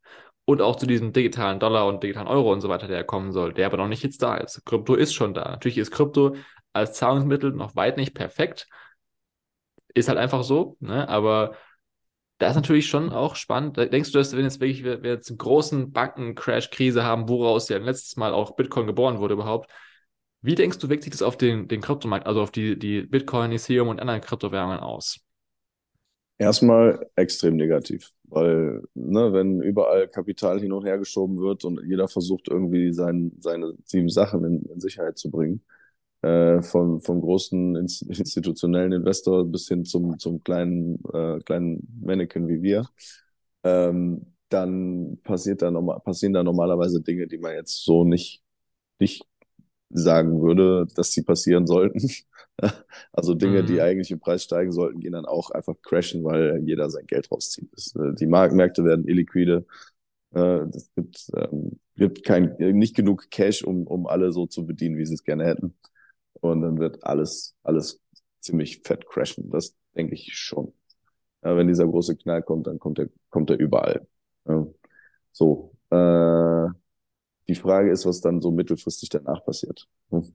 Und 0.45 0.61
auch 0.63 0.77
zu 0.77 0.87
diesem 0.87 1.13
digitalen 1.13 1.59
Dollar 1.59 1.89
und 1.89 2.03
digitalen 2.05 2.29
Euro 2.29 2.53
und 2.53 2.61
so 2.61 2.69
weiter, 2.69 2.87
der 2.87 3.03
kommen 3.03 3.33
soll, 3.33 3.53
der 3.53 3.67
aber 3.67 3.79
noch 3.79 3.89
nicht 3.89 4.05
jetzt 4.05 4.23
da 4.23 4.37
ist. 4.37 4.65
Krypto 4.65 4.95
ist 4.95 5.15
schon 5.15 5.35
da. 5.35 5.51
Natürlich 5.51 5.79
ist 5.79 5.91
Krypto 5.91 6.37
als 6.73 6.93
Zahlungsmittel 6.93 7.53
noch 7.53 7.75
weit 7.75 7.97
nicht 7.97 8.15
perfekt. 8.15 8.69
Ist 9.95 10.09
halt 10.09 10.19
einfach 10.19 10.45
so, 10.45 10.77
ne? 10.81 11.09
Aber 11.09 11.57
da 12.39 12.51
ist 12.51 12.55
natürlich 12.55 12.87
schon 12.87 13.11
auch 13.11 13.35
spannend. 13.35 13.79
Denkst 13.79 14.13
du, 14.13 14.19
dass 14.19 14.37
wenn 14.37 14.45
jetzt 14.45 14.61
wirklich 14.61 14.85
wir, 14.85 15.01
jetzt 15.03 15.31
einen 15.31 15.39
großen 15.39 15.91
Banken-Crash-Krise 15.91 17.03
haben, 17.03 17.31
woraus 17.31 17.71
ja 17.71 17.79
letztes 17.79 18.17
Mal 18.17 18.35
auch 18.35 18.57
Bitcoin 18.57 18.87
geboren 18.87 19.19
wurde 19.21 19.35
überhaupt, 19.35 19.71
wie 20.43 20.55
denkst 20.55 20.79
du, 20.79 20.89
wirkt 20.89 21.05
sich 21.05 21.13
das 21.13 21.23
auf 21.23 21.37
den, 21.37 21.69
den 21.69 21.81
Kryptomarkt, 21.81 22.27
also 22.27 22.41
auf 22.41 22.51
die, 22.51 22.79
die 22.79 23.03
Bitcoin, 23.03 23.53
Ethereum 23.53 23.89
und 23.89 24.01
anderen 24.01 24.21
Kryptowährungen 24.21 24.79
aus? 24.79 25.21
Erstmal 26.39 27.07
extrem 27.17 27.57
negativ, 27.57 28.13
weil 28.25 28.83
ne, 28.95 29.33
wenn 29.33 29.63
überall 29.63 30.07
Kapital 30.07 30.61
hin 30.61 30.73
und 30.73 30.85
her 30.85 30.99
geschoben 30.99 31.39
wird 31.39 31.65
und 31.65 31.81
jeder 31.87 32.09
versucht 32.09 32.49
irgendwie 32.49 32.93
sein, 32.93 33.33
seine 33.41 33.73
sieben 33.85 34.11
Sachen 34.11 34.45
in, 34.45 34.63
in 34.67 34.81
Sicherheit 34.81 35.17
zu 35.17 35.31
bringen, 35.31 35.63
äh, 36.23 36.63
von, 36.63 37.01
vom 37.01 37.21
großen 37.23 37.77
institutionellen 38.09 38.93
Investor 38.93 39.47
bis 39.47 39.69
hin 39.69 39.85
zum, 39.85 40.19
zum 40.19 40.43
kleinen, 40.45 41.03
äh, 41.13 41.39
kleinen 41.41 41.87
Mannequin 42.03 42.49
wie 42.49 42.63
wir, 42.63 42.87
ähm, 43.65 44.27
dann 44.49 45.19
passiert 45.25 45.63
da 45.63 45.71
normal, 45.71 46.01
passieren 46.01 46.35
da 46.35 46.43
normalerweise 46.45 47.01
Dinge, 47.03 47.27
die 47.27 47.39
man 47.39 47.55
jetzt 47.55 47.85
so 47.85 48.05
nicht, 48.05 48.43
nicht 48.99 49.25
sagen 49.91 50.43
würde, 50.43 50.87
dass 50.95 51.13
sie 51.13 51.23
passieren 51.23 51.67
sollten. 51.67 52.01
also 53.13 53.35
Dinge, 53.35 53.63
mhm. 53.63 53.67
die 53.67 53.81
eigentlich 53.81 54.11
im 54.11 54.21
Preis 54.21 54.45
steigen 54.45 54.73
sollten, 54.73 55.01
gehen 55.01 55.13
dann 55.13 55.27
auch 55.27 55.51
einfach 55.51 55.75
crashen, 55.83 56.25
weil 56.25 56.63
jeder 56.65 56.91
sein 56.91 57.07
Geld 57.07 57.31
rauszieht. 57.31 57.71
Äh, 57.97 58.15
die 58.15 58.27
Marktmärkte 58.27 58.85
werden 58.85 59.07
illiquide. 59.07 59.67
Äh, 60.35 60.61
es 60.75 60.91
gibt, 60.95 61.31
ähm, 61.37 61.79
gibt 61.97 62.25
kein, 62.25 62.57
nicht 62.59 62.97
genug 62.97 63.31
Cash, 63.31 63.63
um, 63.63 63.87
um 63.87 64.07
alle 64.07 64.33
so 64.33 64.47
zu 64.47 64.67
bedienen, 64.67 64.97
wie 64.97 65.07
sie 65.07 65.15
es 65.15 65.25
gerne 65.25 65.45
hätten. 65.45 65.77
Und 66.41 66.63
dann 66.63 66.79
wird 66.79 67.05
alles, 67.05 67.55
alles 67.63 68.01
ziemlich 68.41 68.83
fett 68.83 69.07
crashen. 69.07 69.51
Das 69.51 69.75
denke 69.97 70.15
ich 70.15 70.37
schon. 70.37 70.73
wenn 71.43 71.69
dieser 71.69 71.87
große 71.87 72.17
Knall 72.17 72.43
kommt, 72.43 72.67
dann 72.67 72.79
kommt 72.79 72.99
er, 72.99 73.09
kommt 73.31 73.51
er 73.51 73.59
überall. 73.59 74.07
so. 75.33 75.73
Äh, 75.91 76.69
die 77.49 77.55
Frage 77.55 77.91
ist, 77.91 78.07
was 78.07 78.21
dann 78.21 78.41
so 78.41 78.51
mittelfristig 78.51 79.09
danach 79.09 79.45
passiert. 79.45 79.89
Hm. 80.11 80.33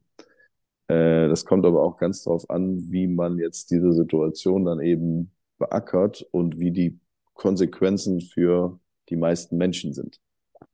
Äh, 0.88 1.28
das 1.30 1.46
kommt 1.46 1.66
aber 1.66 1.84
auch 1.84 1.98
ganz 1.98 2.24
darauf 2.24 2.50
an, 2.50 2.92
wie 2.92 3.08
man 3.08 3.38
jetzt 3.38 3.72
diese 3.72 3.94
Situation 3.94 4.66
dann 4.66 4.80
eben 4.82 5.32
beackert 5.58 6.28
und 6.32 6.60
wie 6.60 6.72
die 6.72 7.00
Konsequenzen 7.34 8.22
für 8.22 8.80
die 9.10 9.16
meisten 9.16 9.58
Menschen 9.58 9.94
sind. 9.94 10.20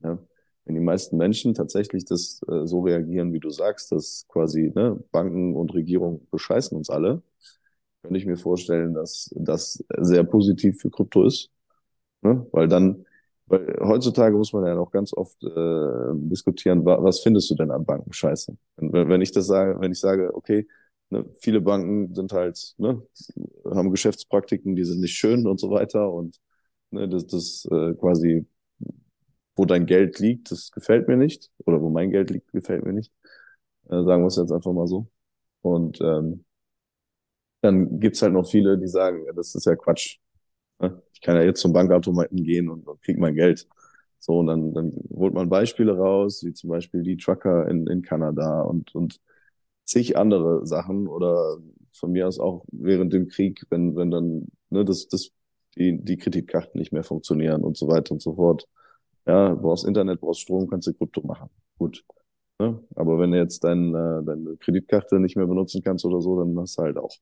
Ja? 0.02 0.20
Wenn 0.66 0.76
die 0.76 0.82
meisten 0.82 1.18
Menschen 1.18 1.54
tatsächlich 1.54 2.06
das 2.06 2.42
äh, 2.50 2.66
so 2.66 2.82
reagieren, 2.82 3.32
wie 3.32 3.40
du 3.40 3.50
sagst, 3.50 3.92
dass 3.92 4.26
quasi 4.28 4.72
ne, 4.76 5.02
Banken 5.12 5.56
und 5.56 5.74
Regierung 5.74 6.28
bescheißen 6.30 6.78
uns 6.78 6.90
alle, 6.90 7.22
könnte 8.02 8.18
ich 8.18 8.26
mir 8.26 8.38
vorstellen, 8.38 8.94
dass 8.94 9.34
das 9.36 9.84
sehr 9.98 10.24
positiv 10.24 10.80
für 10.82 10.90
Krypto 10.90 11.26
ist. 11.26 11.52
Ne? 12.22 12.46
Weil 12.52 12.68
dann 12.68 13.06
weil 13.48 13.78
heutzutage 13.82 14.36
muss 14.36 14.54
man 14.54 14.66
ja 14.66 14.76
noch 14.76 14.92
ganz 14.92 15.14
oft 15.14 15.42
äh, 15.44 16.12
diskutieren, 16.16 16.86
wa 16.86 17.02
was 17.04 17.22
findest 17.22 17.50
du 17.50 17.56
denn 17.56 17.72
an 17.72 17.86
Banken 17.86 18.14
scheiße? 18.14 18.58
Wenn, 18.78 19.10
wenn 19.10 19.22
ich 19.22 19.32
das 19.32 19.48
sage, 19.48 19.80
wenn 19.80 19.92
ich 19.92 20.00
sage, 20.00 20.36
okay, 20.36 20.68
ne, 21.10 21.26
viele 21.42 21.62
Banken 21.62 22.14
sind 22.14 22.34
halt, 22.34 22.74
ne, 22.78 23.02
haben 23.66 23.92
Geschäftspraktiken, 23.92 24.76
die 24.76 24.84
sind 24.86 25.00
nicht 25.02 25.16
schön 25.16 25.48
und 25.48 25.60
so 25.60 25.70
weiter 25.72 26.12
und 26.12 26.40
ne, 26.92 27.08
das, 27.10 27.26
das 27.28 27.68
äh, 27.72 27.94
quasi, 27.96 28.46
wo 29.56 29.66
dein 29.66 29.86
Geld 29.86 30.20
liegt, 30.20 30.52
das 30.52 30.72
gefällt 30.72 31.08
mir 31.08 31.18
nicht 31.18 31.50
oder 31.66 31.82
wo 31.82 31.90
mein 31.90 32.12
Geld 32.12 32.30
liegt, 32.30 32.52
gefällt 32.52 32.86
mir 32.86 32.94
nicht. 32.94 33.12
Äh, 33.90 34.04
sagen 34.04 34.24
wir 34.24 34.28
es 34.28 34.38
jetzt 34.38 34.52
einfach 34.52 34.74
mal 34.74 34.88
so. 34.88 35.08
Und 35.62 36.00
ähm, 36.02 36.46
dann 37.62 38.00
gibt's 38.00 38.22
halt 38.22 38.34
noch 38.34 38.50
viele, 38.50 38.78
die 38.78 38.88
sagen, 38.88 39.26
das 39.36 39.56
ist 39.56 39.66
ja 39.66 39.76
Quatsch. 39.76 40.18
Ne? 40.80 41.02
Ich 41.14 41.22
kann 41.22 41.36
ja 41.36 41.44
jetzt 41.44 41.62
zum 41.62 41.74
Bankautomaten 41.74 42.44
gehen 42.44 42.70
und, 42.70 42.88
und 42.88 43.02
krieg 43.02 43.18
mein 43.18 43.36
Geld. 43.36 43.68
So, 44.20 44.40
und 44.40 44.48
dann, 44.48 44.74
dann 44.74 44.94
holt 45.14 45.34
man 45.34 45.50
Beispiele 45.50 45.98
raus, 45.98 46.44
wie 46.44 46.54
zum 46.54 46.70
Beispiel 46.70 47.04
die 47.04 47.18
Trucker 47.18 47.68
in, 47.70 47.88
in 47.88 48.02
Kanada 48.02 48.62
und, 48.62 48.94
und 48.96 49.20
zig 49.86 50.18
andere 50.18 50.66
Sachen 50.68 51.08
oder 51.08 51.58
von 51.94 52.12
mir 52.12 52.28
aus 52.28 52.40
auch 52.40 52.66
während 52.72 53.14
dem 53.14 53.28
Krieg, 53.28 53.64
wenn, 53.70 53.96
wenn 53.96 54.12
dann 54.12 54.48
ne, 54.70 54.86
das, 54.86 55.08
das, 55.08 55.32
die, 55.76 55.98
die 56.04 56.18
Kreditkarten 56.18 56.80
nicht 56.80 56.94
mehr 56.94 57.04
funktionieren 57.04 57.64
und 57.64 57.78
so 57.78 57.88
weiter 57.88 58.12
und 58.12 58.22
so 58.22 58.36
fort. 58.36 58.68
Ja, 59.26 59.54
brauchst 59.54 59.86
Internet, 59.86 60.22
brauchst 60.22 60.42
Strom, 60.42 60.68
kannst 60.70 60.88
du 60.88 60.94
Krypto 60.94 61.22
machen. 61.26 61.50
Gut. 61.78 62.04
Ne? 62.60 62.84
Aber 62.96 63.20
wenn 63.20 63.32
du 63.32 63.38
jetzt 63.38 63.64
dein, 63.64 63.94
äh, 63.94 64.24
deine 64.24 64.58
Kreditkarte 64.58 65.20
nicht 65.20 65.36
mehr 65.36 65.48
benutzen 65.48 65.82
kannst 65.84 66.06
oder 66.06 66.22
so, 66.22 66.40
dann 66.40 66.58
hast 66.60 66.78
du 66.78 66.84
halt 66.84 66.98
auch 66.98 67.16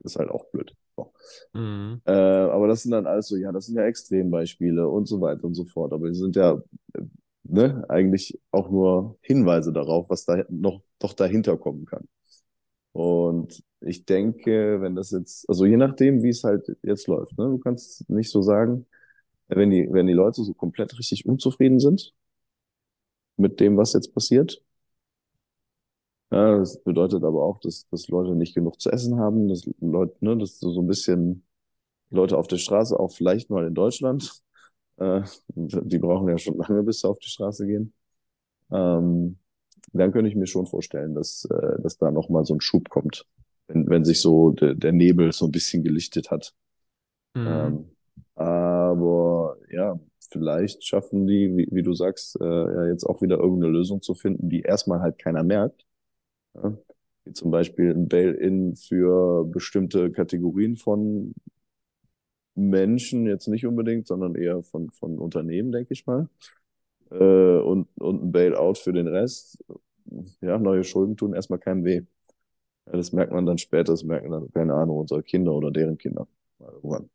ist 0.00 0.16
halt 0.16 0.30
auch 0.30 0.46
blöd. 0.50 0.74
So. 0.96 1.12
Mhm. 1.54 2.00
Äh, 2.04 2.12
aber 2.12 2.68
das 2.68 2.82
sind 2.82 2.92
dann 2.92 3.06
alles 3.06 3.28
so, 3.28 3.36
ja, 3.36 3.52
das 3.52 3.66
sind 3.66 3.76
ja 3.76 3.84
Extrembeispiele 3.84 4.88
und 4.88 5.06
so 5.06 5.20
weiter 5.20 5.44
und 5.44 5.54
so 5.54 5.64
fort. 5.64 5.92
Aber 5.92 6.08
die 6.08 6.14
sind 6.14 6.36
ja 6.36 6.60
äh, 6.94 7.02
ne, 7.44 7.84
eigentlich 7.88 8.38
auch 8.50 8.70
nur 8.70 9.18
Hinweise 9.22 9.72
darauf, 9.72 10.10
was 10.10 10.24
da 10.24 10.44
noch 10.48 10.82
doch 10.98 11.12
dahinter 11.14 11.56
kommen 11.56 11.86
kann. 11.86 12.06
Und 12.92 13.62
ich 13.80 14.04
denke, 14.04 14.80
wenn 14.80 14.96
das 14.96 15.10
jetzt, 15.10 15.48
also 15.48 15.64
je 15.64 15.76
nachdem, 15.76 16.22
wie 16.22 16.28
es 16.30 16.44
halt 16.44 16.76
jetzt 16.82 17.06
läuft, 17.06 17.38
ne, 17.38 17.44
du 17.46 17.58
kannst 17.58 18.08
nicht 18.10 18.30
so 18.30 18.42
sagen, 18.42 18.86
wenn 19.48 19.70
die, 19.70 19.88
wenn 19.92 20.06
die 20.06 20.12
Leute 20.12 20.42
so 20.44 20.54
komplett 20.54 20.98
richtig 20.98 21.26
unzufrieden 21.26 21.80
sind 21.80 22.14
mit 23.36 23.60
dem, 23.60 23.76
was 23.76 23.92
jetzt 23.94 24.14
passiert, 24.14 24.62
ja, 26.30 26.58
das 26.58 26.80
bedeutet 26.82 27.24
aber 27.24 27.42
auch, 27.42 27.58
dass, 27.58 27.88
dass 27.88 28.08
Leute 28.08 28.36
nicht 28.36 28.54
genug 28.54 28.80
zu 28.80 28.90
essen 28.90 29.18
haben, 29.18 29.48
dass 29.48 29.68
Leute, 29.80 30.14
ne, 30.20 30.36
dass 30.38 30.60
so 30.60 30.80
ein 30.80 30.86
bisschen 30.86 31.44
Leute 32.10 32.38
auf 32.38 32.46
der 32.46 32.58
Straße, 32.58 32.98
auch 32.98 33.12
vielleicht 33.12 33.50
mal 33.50 33.66
in 33.66 33.74
Deutschland, 33.74 34.32
äh, 34.98 35.22
die 35.48 35.98
brauchen 35.98 36.28
ja 36.28 36.38
schon 36.38 36.56
lange, 36.56 36.84
bis 36.84 37.00
sie 37.00 37.08
auf 37.08 37.18
die 37.18 37.28
Straße 37.28 37.66
gehen. 37.66 37.92
Ähm, 38.70 39.38
dann 39.92 40.12
könnte 40.12 40.28
ich 40.30 40.36
mir 40.36 40.46
schon 40.46 40.66
vorstellen, 40.66 41.14
dass, 41.14 41.46
äh, 41.46 41.82
dass 41.82 41.98
da 41.98 42.12
nochmal 42.12 42.44
so 42.44 42.54
ein 42.54 42.60
Schub 42.60 42.88
kommt, 42.90 43.26
wenn, 43.66 43.88
wenn 43.88 44.04
sich 44.04 44.20
so 44.20 44.50
de, 44.50 44.76
der 44.76 44.92
Nebel 44.92 45.32
so 45.32 45.46
ein 45.46 45.50
bisschen 45.50 45.82
gelichtet 45.82 46.30
hat. 46.30 46.54
Mhm. 47.34 47.46
Ähm, 47.46 47.90
aber 48.36 49.56
ja, 49.72 49.98
vielleicht 50.30 50.84
schaffen 50.84 51.26
die, 51.26 51.56
wie, 51.56 51.68
wie 51.72 51.82
du 51.82 51.92
sagst, 51.92 52.40
äh, 52.40 52.44
ja 52.44 52.86
jetzt 52.86 53.04
auch 53.04 53.20
wieder 53.20 53.38
irgendeine 53.38 53.72
Lösung 53.72 54.00
zu 54.00 54.14
finden, 54.14 54.48
die 54.48 54.60
erstmal 54.60 55.00
halt 55.00 55.18
keiner 55.18 55.42
merkt 55.42 55.84
ja? 56.54 56.76
Wie 57.24 57.32
zum 57.32 57.50
Beispiel 57.50 57.90
ein 57.90 58.08
Bail-in 58.08 58.74
für 58.76 59.44
bestimmte 59.44 60.10
Kategorien 60.10 60.76
von 60.76 61.34
Menschen, 62.54 63.26
jetzt 63.26 63.46
nicht 63.48 63.66
unbedingt, 63.66 64.06
sondern 64.06 64.34
eher 64.34 64.62
von, 64.62 64.90
von 64.90 65.18
Unternehmen, 65.18 65.72
denke 65.72 65.92
ich 65.92 66.06
mal. 66.06 66.28
Äh, 67.10 67.58
und, 67.58 67.88
und 67.98 68.24
ein 68.24 68.32
Bailout 68.32 68.74
für 68.74 68.92
den 68.92 69.06
Rest. 69.06 69.62
Ja, 70.40 70.58
neue 70.58 70.84
Schulden 70.84 71.16
tun 71.16 71.34
erstmal 71.34 71.58
keinem 71.58 71.84
weh. 71.84 72.02
Ja, 72.86 72.92
das 72.92 73.12
merkt 73.12 73.32
man 73.32 73.46
dann 73.46 73.58
später, 73.58 73.92
das 73.92 74.04
merken 74.04 74.30
dann, 74.30 74.50
keine 74.52 74.74
Ahnung, 74.74 74.98
unsere 74.98 75.22
Kinder 75.22 75.52
oder 75.52 75.70
deren 75.70 75.98
Kinder. 75.98 76.26
Irgendwann. 76.58 77.08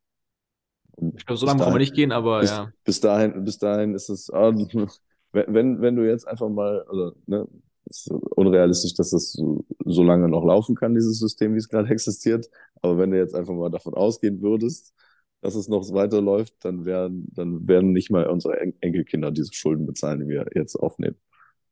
Ich 1.15 1.25
glaube, 1.25 1.37
so 1.37 1.45
lange 1.45 1.59
brauchen 1.59 1.73
wir 1.73 1.79
nicht 1.79 1.93
gehen, 1.93 2.11
aber 2.11 2.39
bis, 2.39 2.51
ja. 2.51 2.71
Bis 2.83 3.01
dahin, 3.01 3.43
bis 3.43 3.57
dahin 3.57 3.93
ist 3.93 4.09
es, 4.09 4.29
ah, 4.31 4.53
wenn, 5.33 5.81
wenn 5.81 5.95
du 5.95 6.07
jetzt 6.07 6.27
einfach 6.27 6.47
mal, 6.47 6.83
also, 6.83 7.13
ne, 7.25 7.47
ist 7.87 8.09
unrealistisch, 8.11 8.93
dass 8.95 9.11
das 9.11 9.31
so, 9.33 9.65
so 9.85 10.03
lange 10.03 10.27
noch 10.27 10.43
laufen 10.45 10.75
kann, 10.75 10.95
dieses 10.95 11.19
System, 11.19 11.53
wie 11.53 11.59
es 11.59 11.69
gerade 11.69 11.89
existiert. 11.91 12.49
Aber 12.81 12.97
wenn 12.97 13.11
du 13.11 13.17
jetzt 13.17 13.35
einfach 13.35 13.53
mal 13.53 13.69
davon 13.69 13.93
ausgehen 13.93 14.41
würdest, 14.41 14.93
dass 15.41 15.55
es 15.55 15.67
noch 15.67 15.87
weiterläuft, 15.93 16.53
dann 16.61 16.85
werden, 16.85 17.27
dann 17.33 17.67
werden 17.67 17.91
nicht 17.91 18.09
mal 18.09 18.27
unsere 18.27 18.59
En 18.59 18.73
Enkelkinder 18.81 19.31
diese 19.31 19.53
Schulden 19.53 19.85
bezahlen, 19.85 20.21
die 20.21 20.27
wir 20.27 20.45
jetzt 20.55 20.75
aufnehmen. 20.75 21.17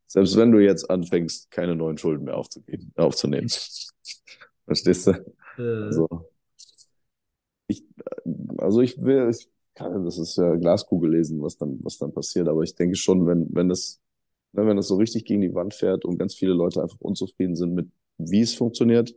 Selbst 0.08 0.38
wenn 0.38 0.52
du 0.52 0.60
jetzt 0.60 0.90
anfängst, 0.90 1.50
keine 1.50 1.76
neuen 1.76 1.98
Schulden 1.98 2.26
mehr 2.26 2.38
aufzugeben, 2.38 2.92
aufzunehmen. 2.96 3.50
Verstehst 4.66 5.08
du? 5.08 5.12
Äh. 5.58 5.86
Also, 5.86 6.08
ich, 7.68 7.84
also 8.58 8.82
ich 8.82 9.02
will, 9.02 9.30
ich 9.32 9.50
kann, 9.74 10.06
das 10.06 10.20
ist 10.20 10.38
ja 10.38 10.56
Glaskugel 10.56 11.12
lesen, 11.12 11.42
was 11.42 11.58
dann, 11.58 11.80
was 11.82 11.98
dann 11.98 12.14
passiert, 12.14 12.48
aber 12.48 12.62
ich 12.62 12.76
denke 12.76 12.96
schon, 12.96 13.26
wenn, 13.26 13.48
wenn 13.54 13.70
das, 13.70 14.00
wenn 14.54 14.78
das 14.78 14.88
so 14.88 14.96
richtig 14.96 15.26
gegen 15.26 15.42
die 15.42 15.54
Wand 15.54 15.74
fährt 15.74 16.06
und 16.06 16.18
ganz 16.18 16.36
viele 16.36 16.54
Leute 16.54 16.82
einfach 16.82 17.00
unzufrieden 17.00 17.56
sind 17.56 17.74
mit, 17.74 17.90
wie 18.18 18.42
es 18.42 18.56
funktioniert, 18.56 19.16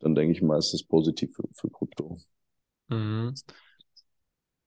dann 0.00 0.14
denke 0.14 0.32
ich 0.32 0.42
mal, 0.42 0.58
ist 0.58 0.72
das 0.72 0.82
positiv 0.82 1.34
für, 1.34 1.44
für 1.54 1.70
Krypto. 1.70 2.18
Mhm. 2.88 3.34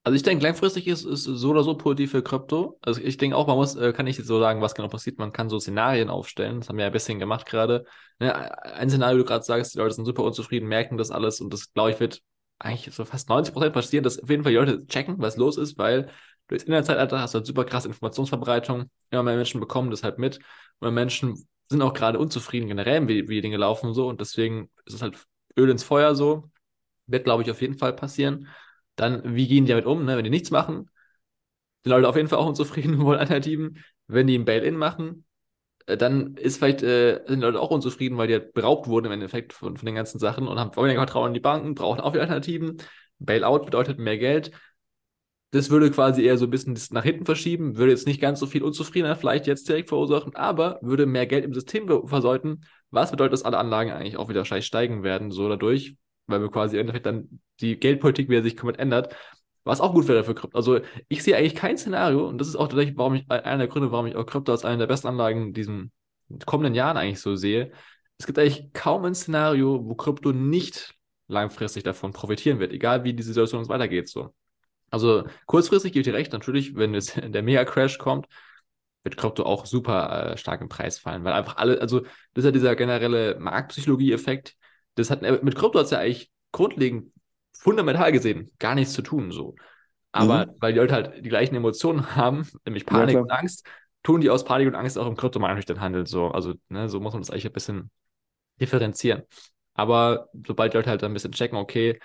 Also 0.03 0.15
ich 0.15 0.21
denke, 0.21 0.43
langfristig 0.43 0.87
ist 0.87 1.03
es 1.03 1.23
so 1.23 1.49
oder 1.49 1.63
so 1.63 1.75
positiv 1.75 2.11
für 2.11 2.21
Krypto. 2.21 2.77
Also 2.83 3.01
ich 3.01 3.17
denke 3.17 3.35
auch, 3.35 3.47
man 3.47 3.55
muss, 3.55 3.75
äh, 3.75 3.91
kann 3.91 4.05
nicht 4.05 4.23
so 4.23 4.39
sagen, 4.39 4.61
was 4.61 4.75
genau 4.75 4.87
passiert. 4.87 5.17
Man 5.17 5.33
kann 5.33 5.49
so 5.49 5.59
Szenarien 5.59 6.09
aufstellen. 6.09 6.59
Das 6.59 6.69
haben 6.69 6.77
wir 6.77 6.83
ja 6.83 6.89
ein 6.89 6.93
bisschen 6.93 7.17
gemacht 7.17 7.47
gerade. 7.47 7.85
Ne, 8.19 8.31
ein 8.63 8.87
Szenario, 8.87 9.17
du 9.17 9.25
gerade 9.25 9.43
sagst, 9.43 9.73
die 9.73 9.79
Leute 9.79 9.95
sind 9.95 10.05
super 10.05 10.23
unzufrieden, 10.23 10.67
merken 10.67 10.97
das 10.97 11.09
alles 11.09 11.41
und 11.41 11.51
das, 11.51 11.73
glaube 11.73 11.89
ich, 11.91 11.99
wird 11.99 12.21
eigentlich 12.59 12.93
so 12.93 13.03
fast 13.03 13.29
90% 13.29 13.73
passieren, 13.73 14.03
dass 14.03 14.19
auf 14.19 14.29
jeden 14.29 14.43
Fall 14.43 14.51
die 14.51 14.59
Leute 14.59 14.85
checken, 14.85 15.15
was 15.17 15.37
los 15.37 15.57
ist, 15.57 15.77
weil 15.79 16.09
du 16.47 16.55
jetzt 16.55 16.65
in 16.65 16.71
der 16.71 16.83
Zeitalter 16.83 17.19
hast 17.19 17.33
du 17.33 17.37
halt 17.39 17.47
super 17.47 17.65
krasse 17.65 17.87
Informationsverbreitung. 17.87 18.89
Immer 19.09 19.23
mehr 19.23 19.35
Menschen 19.35 19.59
bekommen 19.59 19.91
das 19.91 20.03
halt 20.03 20.19
mit. 20.19 20.39
Und 20.79 20.93
Menschen 20.93 21.47
sind 21.69 21.81
auch 21.81 21.93
gerade 21.93 22.19
unzufrieden 22.19 22.67
generell, 22.67 23.07
wie, 23.07 23.27
wie 23.27 23.35
die 23.35 23.41
Dinge 23.41 23.57
laufen 23.57 23.87
und 23.87 23.93
so. 23.93 24.07
Und 24.07 24.21
deswegen 24.21 24.69
ist 24.85 24.93
es 24.93 25.01
halt 25.01 25.17
Öl 25.57 25.69
ins 25.69 25.83
Feuer 25.83 26.15
so. 26.15 26.49
Wird, 27.07 27.23
glaube 27.25 27.43
ich, 27.43 27.51
auf 27.51 27.61
jeden 27.61 27.77
Fall 27.77 27.93
passieren. 27.93 28.47
Dann, 28.95 29.35
wie 29.35 29.47
gehen 29.47 29.65
die 29.65 29.69
damit 29.69 29.85
um, 29.85 30.05
ne? 30.05 30.17
Wenn 30.17 30.23
die 30.23 30.29
nichts 30.29 30.51
machen, 30.51 30.89
sind 31.83 31.91
Leute 31.91 32.07
auf 32.07 32.15
jeden 32.15 32.27
Fall 32.27 32.39
auch 32.39 32.47
unzufrieden, 32.47 32.99
wollen 33.03 33.19
Alternativen. 33.19 33.83
Wenn 34.07 34.27
die 34.27 34.37
ein 34.37 34.45
Bail-In 34.45 34.77
machen, 34.77 35.25
äh, 35.87 35.97
dann 35.97 36.35
ist 36.35 36.57
vielleicht, 36.57 36.83
äh, 36.83 37.23
sind 37.27 37.39
die 37.39 37.45
Leute 37.45 37.59
auch 37.61 37.71
unzufrieden, 37.71 38.17
weil 38.17 38.27
die 38.27 38.33
halt 38.35 38.53
beraubt 38.53 38.87
wurden 38.87 39.07
im 39.07 39.11
Endeffekt 39.13 39.53
von, 39.53 39.77
von 39.77 39.85
den 39.85 39.95
ganzen 39.95 40.19
Sachen 40.19 40.47
und 40.47 40.59
haben 40.59 40.75
weniger 40.75 40.99
Vertrauen 41.01 41.27
in 41.29 41.33
die 41.33 41.39
Banken, 41.39 41.75
brauchen 41.75 41.99
auch 41.99 42.13
wieder 42.13 42.23
Alternativen. 42.23 42.77
Bailout 43.19 43.59
bedeutet 43.65 43.99
mehr 43.99 44.17
Geld. 44.17 44.51
Das 45.55 45.69
würde 45.69 45.89
quasi 45.89 46.21
eher 46.21 46.37
so 46.37 46.47
ein 46.47 46.49
bisschen 46.49 46.77
nach 46.91 47.05
hinten 47.05 47.23
verschieben, 47.23 47.77
würde 47.77 47.91
jetzt 47.91 48.07
nicht 48.07 48.19
ganz 48.19 48.41
so 48.41 48.45
viel 48.45 48.61
Unzufriedenheit 48.61 49.17
vielleicht 49.17 49.47
jetzt 49.47 49.69
direkt 49.69 49.87
verursachen, 49.87 50.35
aber 50.35 50.79
würde 50.81 51.05
mehr 51.05 51.27
Geld 51.27 51.45
im 51.45 51.53
System 51.53 51.87
versäuten. 52.09 52.65
Was 52.91 53.11
bedeutet, 53.11 53.31
dass 53.31 53.43
alle 53.43 53.57
Anlagen 53.57 53.91
eigentlich 53.91 54.17
auch 54.17 54.27
wieder 54.27 54.43
steigen 54.43 55.03
werden, 55.03 55.31
so 55.31 55.47
dadurch, 55.47 55.95
weil 56.27 56.41
wir 56.41 56.51
quasi 56.51 56.75
im 56.75 56.81
Endeffekt 56.81 57.05
dann 57.05 57.39
die 57.61 57.79
Geldpolitik 57.79 58.27
wieder 58.27 58.43
sich 58.43 58.57
komplett 58.57 58.81
ändert, 58.81 59.15
was 59.63 59.79
auch 59.79 59.93
gut 59.93 60.09
wäre 60.09 60.25
für 60.25 60.35
Krypto. 60.35 60.57
Also 60.57 60.81
ich 61.07 61.23
sehe 61.23 61.37
eigentlich 61.37 61.55
kein 61.55 61.77
Szenario, 61.77 62.27
und 62.27 62.37
das 62.37 62.49
ist 62.49 62.57
auch 62.57 62.67
tatsächlich, 62.67 62.97
warum 62.97 63.13
ich, 63.13 63.31
einer 63.31 63.59
der 63.59 63.67
Gründe, 63.69 63.93
warum 63.93 64.07
ich 64.07 64.17
auch 64.17 64.25
Krypto 64.25 64.51
als 64.51 64.65
eine 64.65 64.79
der 64.79 64.87
besten 64.87 65.07
Anlagen 65.07 65.47
in 65.47 65.53
diesen 65.53 65.93
kommenden 66.45 66.75
Jahren 66.75 66.97
eigentlich 66.97 67.21
so 67.21 67.37
sehe. 67.37 67.71
Es 68.17 68.25
gibt 68.25 68.37
eigentlich 68.37 68.73
kaum 68.73 69.05
ein 69.05 69.15
Szenario, 69.15 69.85
wo 69.85 69.95
Krypto 69.95 70.33
nicht 70.33 70.95
langfristig 71.29 71.83
davon 71.83 72.11
profitieren 72.11 72.59
wird, 72.59 72.73
egal 72.73 73.05
wie 73.05 73.13
die 73.13 73.23
Situation 73.23 73.59
uns 73.59 73.69
weitergeht. 73.69 74.09
So. 74.09 74.33
Also 74.95 75.27
kurzfristig 75.45 75.91
gebe 75.91 75.99
ich 75.99 76.05
dir 76.05 76.13
recht, 76.13 76.31
natürlich, 76.31 76.73
wenn 76.77 76.93
jetzt 76.93 77.17
der 77.21 77.43
Mega-Crash 77.43 77.97
kommt, 77.97 78.27
wird 79.03 79.17
Krypto 79.17 79.43
auch 79.43 79.65
super 79.65 80.31
äh, 80.31 80.37
stark 80.37 80.61
im 80.61 80.69
Preis 80.69 80.99
fallen, 80.99 81.25
weil 81.25 81.33
einfach 81.33 81.57
alle, 81.57 81.81
also 81.81 81.99
das 81.99 82.09
ist 82.37 82.45
ja 82.45 82.51
dieser 82.51 82.75
generelle 82.77 83.37
Marktpsychologie-Effekt, 83.37 84.55
das 84.95 85.09
hat 85.09 85.21
mit 85.21 85.55
Krypto 85.55 85.79
hat 85.79 85.85
es 85.85 85.91
ja 85.91 85.99
eigentlich 85.99 86.31
grundlegend 86.53 87.11
fundamental 87.59 88.13
gesehen 88.13 88.53
gar 88.57 88.73
nichts 88.73 88.93
zu 88.93 89.01
tun 89.01 89.33
so. 89.33 89.55
Aber 90.13 90.45
mhm. 90.45 90.51
weil 90.59 90.71
die 90.71 90.79
Leute 90.79 90.93
halt 90.93 91.25
die 91.25 91.29
gleichen 91.29 91.55
Emotionen 91.55 92.15
haben, 92.15 92.47
nämlich 92.65 92.85
Panik 92.85 93.15
ja, 93.15 93.21
und 93.21 93.31
Angst, 93.31 93.67
tun 94.01 94.21
die 94.21 94.29
aus 94.29 94.45
Panik 94.45 94.69
und 94.69 94.75
Angst 94.75 94.97
auch 94.97 95.07
im 95.07 95.17
Kryptomarkt 95.17 95.57
durch 95.57 95.65
den 95.65 95.81
Handel 95.81 96.07
so. 96.07 96.29
Also, 96.29 96.53
ne, 96.69 96.87
so 96.87 97.01
muss 97.01 97.11
man 97.11 97.21
das 97.21 97.31
eigentlich 97.31 97.47
ein 97.47 97.51
bisschen 97.51 97.91
differenzieren. 98.61 99.23
Aber 99.73 100.29
sobald 100.47 100.71
die 100.71 100.77
Leute 100.77 100.89
halt 100.89 101.03
ein 101.03 101.11
bisschen 101.11 101.33
checken, 101.33 101.57
okay, 101.57 101.99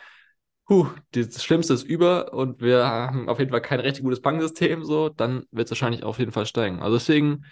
puh, 0.71 0.87
das 1.11 1.43
Schlimmste 1.43 1.75
ist 1.75 1.83
über 1.83 2.33
und 2.33 2.61
wir 2.61 2.87
haben 2.87 3.29
auf 3.29 3.41
jeden 3.41 3.51
Fall 3.51 3.61
kein 3.61 3.81
richtig 3.81 4.05
gutes 4.05 4.23
Bankensystem, 4.23 4.85
so, 4.85 5.09
dann 5.09 5.45
wird 5.51 5.67
es 5.67 5.73
wahrscheinlich 5.73 6.05
auf 6.05 6.21
jeden 6.21 6.31
Fall 6.31 6.47
steigen. 6.47 6.81
Also 6.81 6.97
deswegen, 6.97 7.45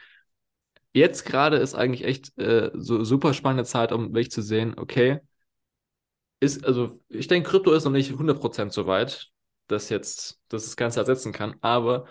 jetzt 0.92 1.24
gerade 1.24 1.56
ist 1.56 1.74
eigentlich 1.74 2.04
echt 2.04 2.38
äh, 2.38 2.70
so 2.74 3.02
super 3.02 3.34
spannende 3.34 3.64
Zeit, 3.64 3.90
um 3.90 4.14
wirklich 4.14 4.30
zu 4.30 4.40
sehen, 4.40 4.74
okay, 4.78 5.18
ist, 6.38 6.64
also 6.64 7.00
ich 7.08 7.26
denke, 7.26 7.50
Krypto 7.50 7.72
ist 7.72 7.84
noch 7.84 7.90
nicht 7.90 8.12
100% 8.12 8.72
so 8.72 8.86
weit, 8.86 9.28
dass 9.66 9.88
jetzt 9.88 10.40
dass 10.48 10.64
das 10.64 10.76
Ganze 10.76 11.00
ersetzen 11.00 11.32
kann, 11.32 11.56
aber 11.60 12.06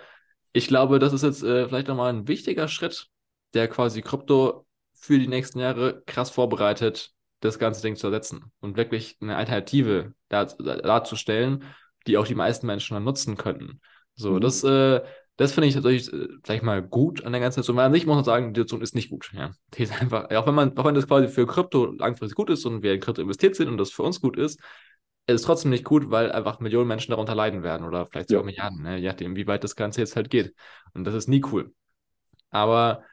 ich 0.52 0.68
glaube, 0.68 1.00
das 1.00 1.14
ist 1.14 1.24
jetzt 1.24 1.42
äh, 1.42 1.70
vielleicht 1.70 1.88
nochmal 1.88 2.14
ein 2.14 2.28
wichtiger 2.28 2.68
Schritt, 2.68 3.08
der 3.54 3.70
quasi 3.70 4.02
Krypto 4.02 4.68
für 4.92 5.20
die 5.20 5.28
nächsten 5.30 5.60
Jahre 5.60 6.04
krass 6.06 6.32
vorbereitet, 6.32 7.14
das 7.40 7.60
ganze 7.60 7.82
Ding 7.82 7.96
zu 7.96 8.08
ersetzen 8.08 8.52
und 8.60 8.78
wirklich 8.78 9.18
eine 9.22 9.36
Alternative 9.36 10.14
darzustellen, 10.30 11.64
die 12.08 12.18
auch 12.18 12.28
die 12.28 12.36
meisten 12.36 12.68
Menschen 12.68 12.96
dann 12.96 13.04
nutzen 13.04 13.38
könnten. 13.38 13.82
So, 14.16 14.34
mhm. 14.34 14.42
das 14.42 14.64
äh, 14.64 15.02
das 15.38 15.54
finde 15.54 15.68
ich 15.68 15.76
tatsächlich, 15.76 16.12
äh, 16.12 16.28
sag 16.46 16.58
ich 16.58 16.64
mal, 16.64 16.82
gut 16.82 17.24
an 17.24 17.32
der 17.32 17.40
ganzen 17.40 17.62
Situation. 17.62 17.78
Weil 17.78 17.86
an 17.86 17.94
sich 17.94 18.06
muss 18.06 18.16
man 18.16 18.26
sagen, 18.26 18.54
die 18.54 18.60
Situation 18.62 18.82
ist 18.82 18.96
nicht 18.96 19.10
gut. 19.10 19.32
Ja. 19.34 19.52
Die 19.76 19.84
ist 19.84 20.02
einfach, 20.02 20.30
auch 20.32 20.48
wenn 20.48 20.56
man, 20.56 20.76
auch 20.78 20.86
wenn 20.86 20.96
das 20.96 21.08
quasi 21.08 21.28
für 21.28 21.46
Krypto 21.46 21.86
langfristig 21.86 22.36
gut 22.36 22.50
ist 22.50 22.66
und 22.66 22.82
wir 22.82 22.94
in 22.94 23.00
Krypto 23.00 23.22
investiert 23.22 23.56
sind 23.56 23.70
und 23.70 23.78
das 23.78 23.92
für 23.92 24.04
uns 24.04 24.20
gut 24.20 24.36
ist, 24.36 24.60
ist 25.28 25.36
es 25.36 25.42
trotzdem 25.44 25.72
nicht 25.72 25.84
gut, 25.84 26.10
weil 26.10 26.32
einfach 26.32 26.60
Millionen 26.60 26.88
Menschen 26.88 27.12
darunter 27.12 27.36
leiden 27.36 27.62
werden 27.62 27.86
oder 27.86 28.06
vielleicht 28.06 28.30
sogar 28.30 28.44
ja. 28.44 28.46
Milliarden, 28.46 28.82
ne? 28.82 28.98
je 28.98 29.08
nachdem, 29.10 29.36
wie 29.36 29.46
weit 29.46 29.64
das 29.64 29.76
Ganze 29.76 30.02
jetzt 30.02 30.16
halt 30.16 30.30
geht. 30.30 30.56
Und 30.94 31.04
das 31.04 31.14
ist 31.14 31.28
nie 31.28 31.44
cool. 31.52 31.74
Aber 32.50 33.04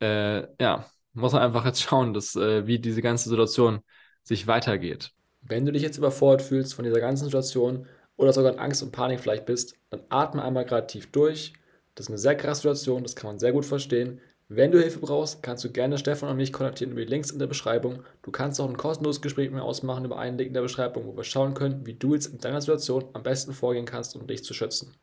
äh, 0.00 0.42
ja, 0.60 0.84
muss 1.12 1.32
man 1.32 1.42
einfach 1.42 1.64
jetzt 1.64 1.82
schauen, 1.82 2.14
dass, 2.14 2.36
äh, 2.36 2.66
wie 2.66 2.78
diese 2.78 3.02
ganze 3.02 3.28
Situation 3.28 3.80
sich 4.22 4.46
weitergeht. 4.46 5.12
Wenn 5.42 5.64
du 5.64 5.72
dich 5.72 5.82
jetzt 5.82 5.98
überfordert 5.98 6.42
fühlst 6.42 6.74
von 6.74 6.84
dieser 6.84 7.00
ganzen 7.00 7.24
Situation 7.24 7.86
oder 8.16 8.32
sogar 8.32 8.52
in 8.52 8.58
Angst 8.58 8.82
und 8.82 8.92
Panik 8.92 9.20
vielleicht 9.20 9.46
bist, 9.46 9.74
dann 9.88 10.02
atme 10.10 10.42
einmal 10.42 10.64
gerade 10.64 10.86
tief 10.86 11.10
durch 11.10 11.54
das 11.94 12.06
ist 12.06 12.10
eine 12.10 12.18
sehr 12.18 12.34
krasse 12.34 12.62
Situation, 12.62 13.02
das 13.02 13.16
kann 13.16 13.28
man 13.28 13.38
sehr 13.38 13.52
gut 13.52 13.66
verstehen. 13.66 14.20
Wenn 14.48 14.72
du 14.72 14.80
Hilfe 14.80 14.98
brauchst, 15.00 15.42
kannst 15.42 15.64
du 15.64 15.70
gerne 15.70 15.98
Stefan 15.98 16.30
und 16.30 16.36
mich 16.36 16.52
kontaktieren 16.52 16.92
über 16.92 17.02
die 17.02 17.10
Links 17.10 17.30
in 17.30 17.38
der 17.38 17.46
Beschreibung. 17.46 18.02
Du 18.22 18.30
kannst 18.30 18.60
auch 18.60 18.68
ein 18.68 18.76
kostenloses 18.76 19.20
Gespräch 19.20 19.50
mit 19.50 19.56
mir 19.56 19.64
ausmachen 19.64 20.04
über 20.04 20.18
einen 20.18 20.38
Link 20.38 20.48
in 20.48 20.54
der 20.54 20.62
Beschreibung, 20.62 21.06
wo 21.06 21.16
wir 21.16 21.24
schauen 21.24 21.54
können, 21.54 21.86
wie 21.86 21.94
du 21.94 22.14
jetzt 22.14 22.26
in 22.26 22.38
deiner 22.38 22.60
Situation 22.60 23.04
am 23.12 23.22
besten 23.22 23.52
vorgehen 23.52 23.84
kannst, 23.84 24.16
um 24.16 24.26
dich 24.26 24.42
zu 24.42 24.54
schützen. 24.54 24.94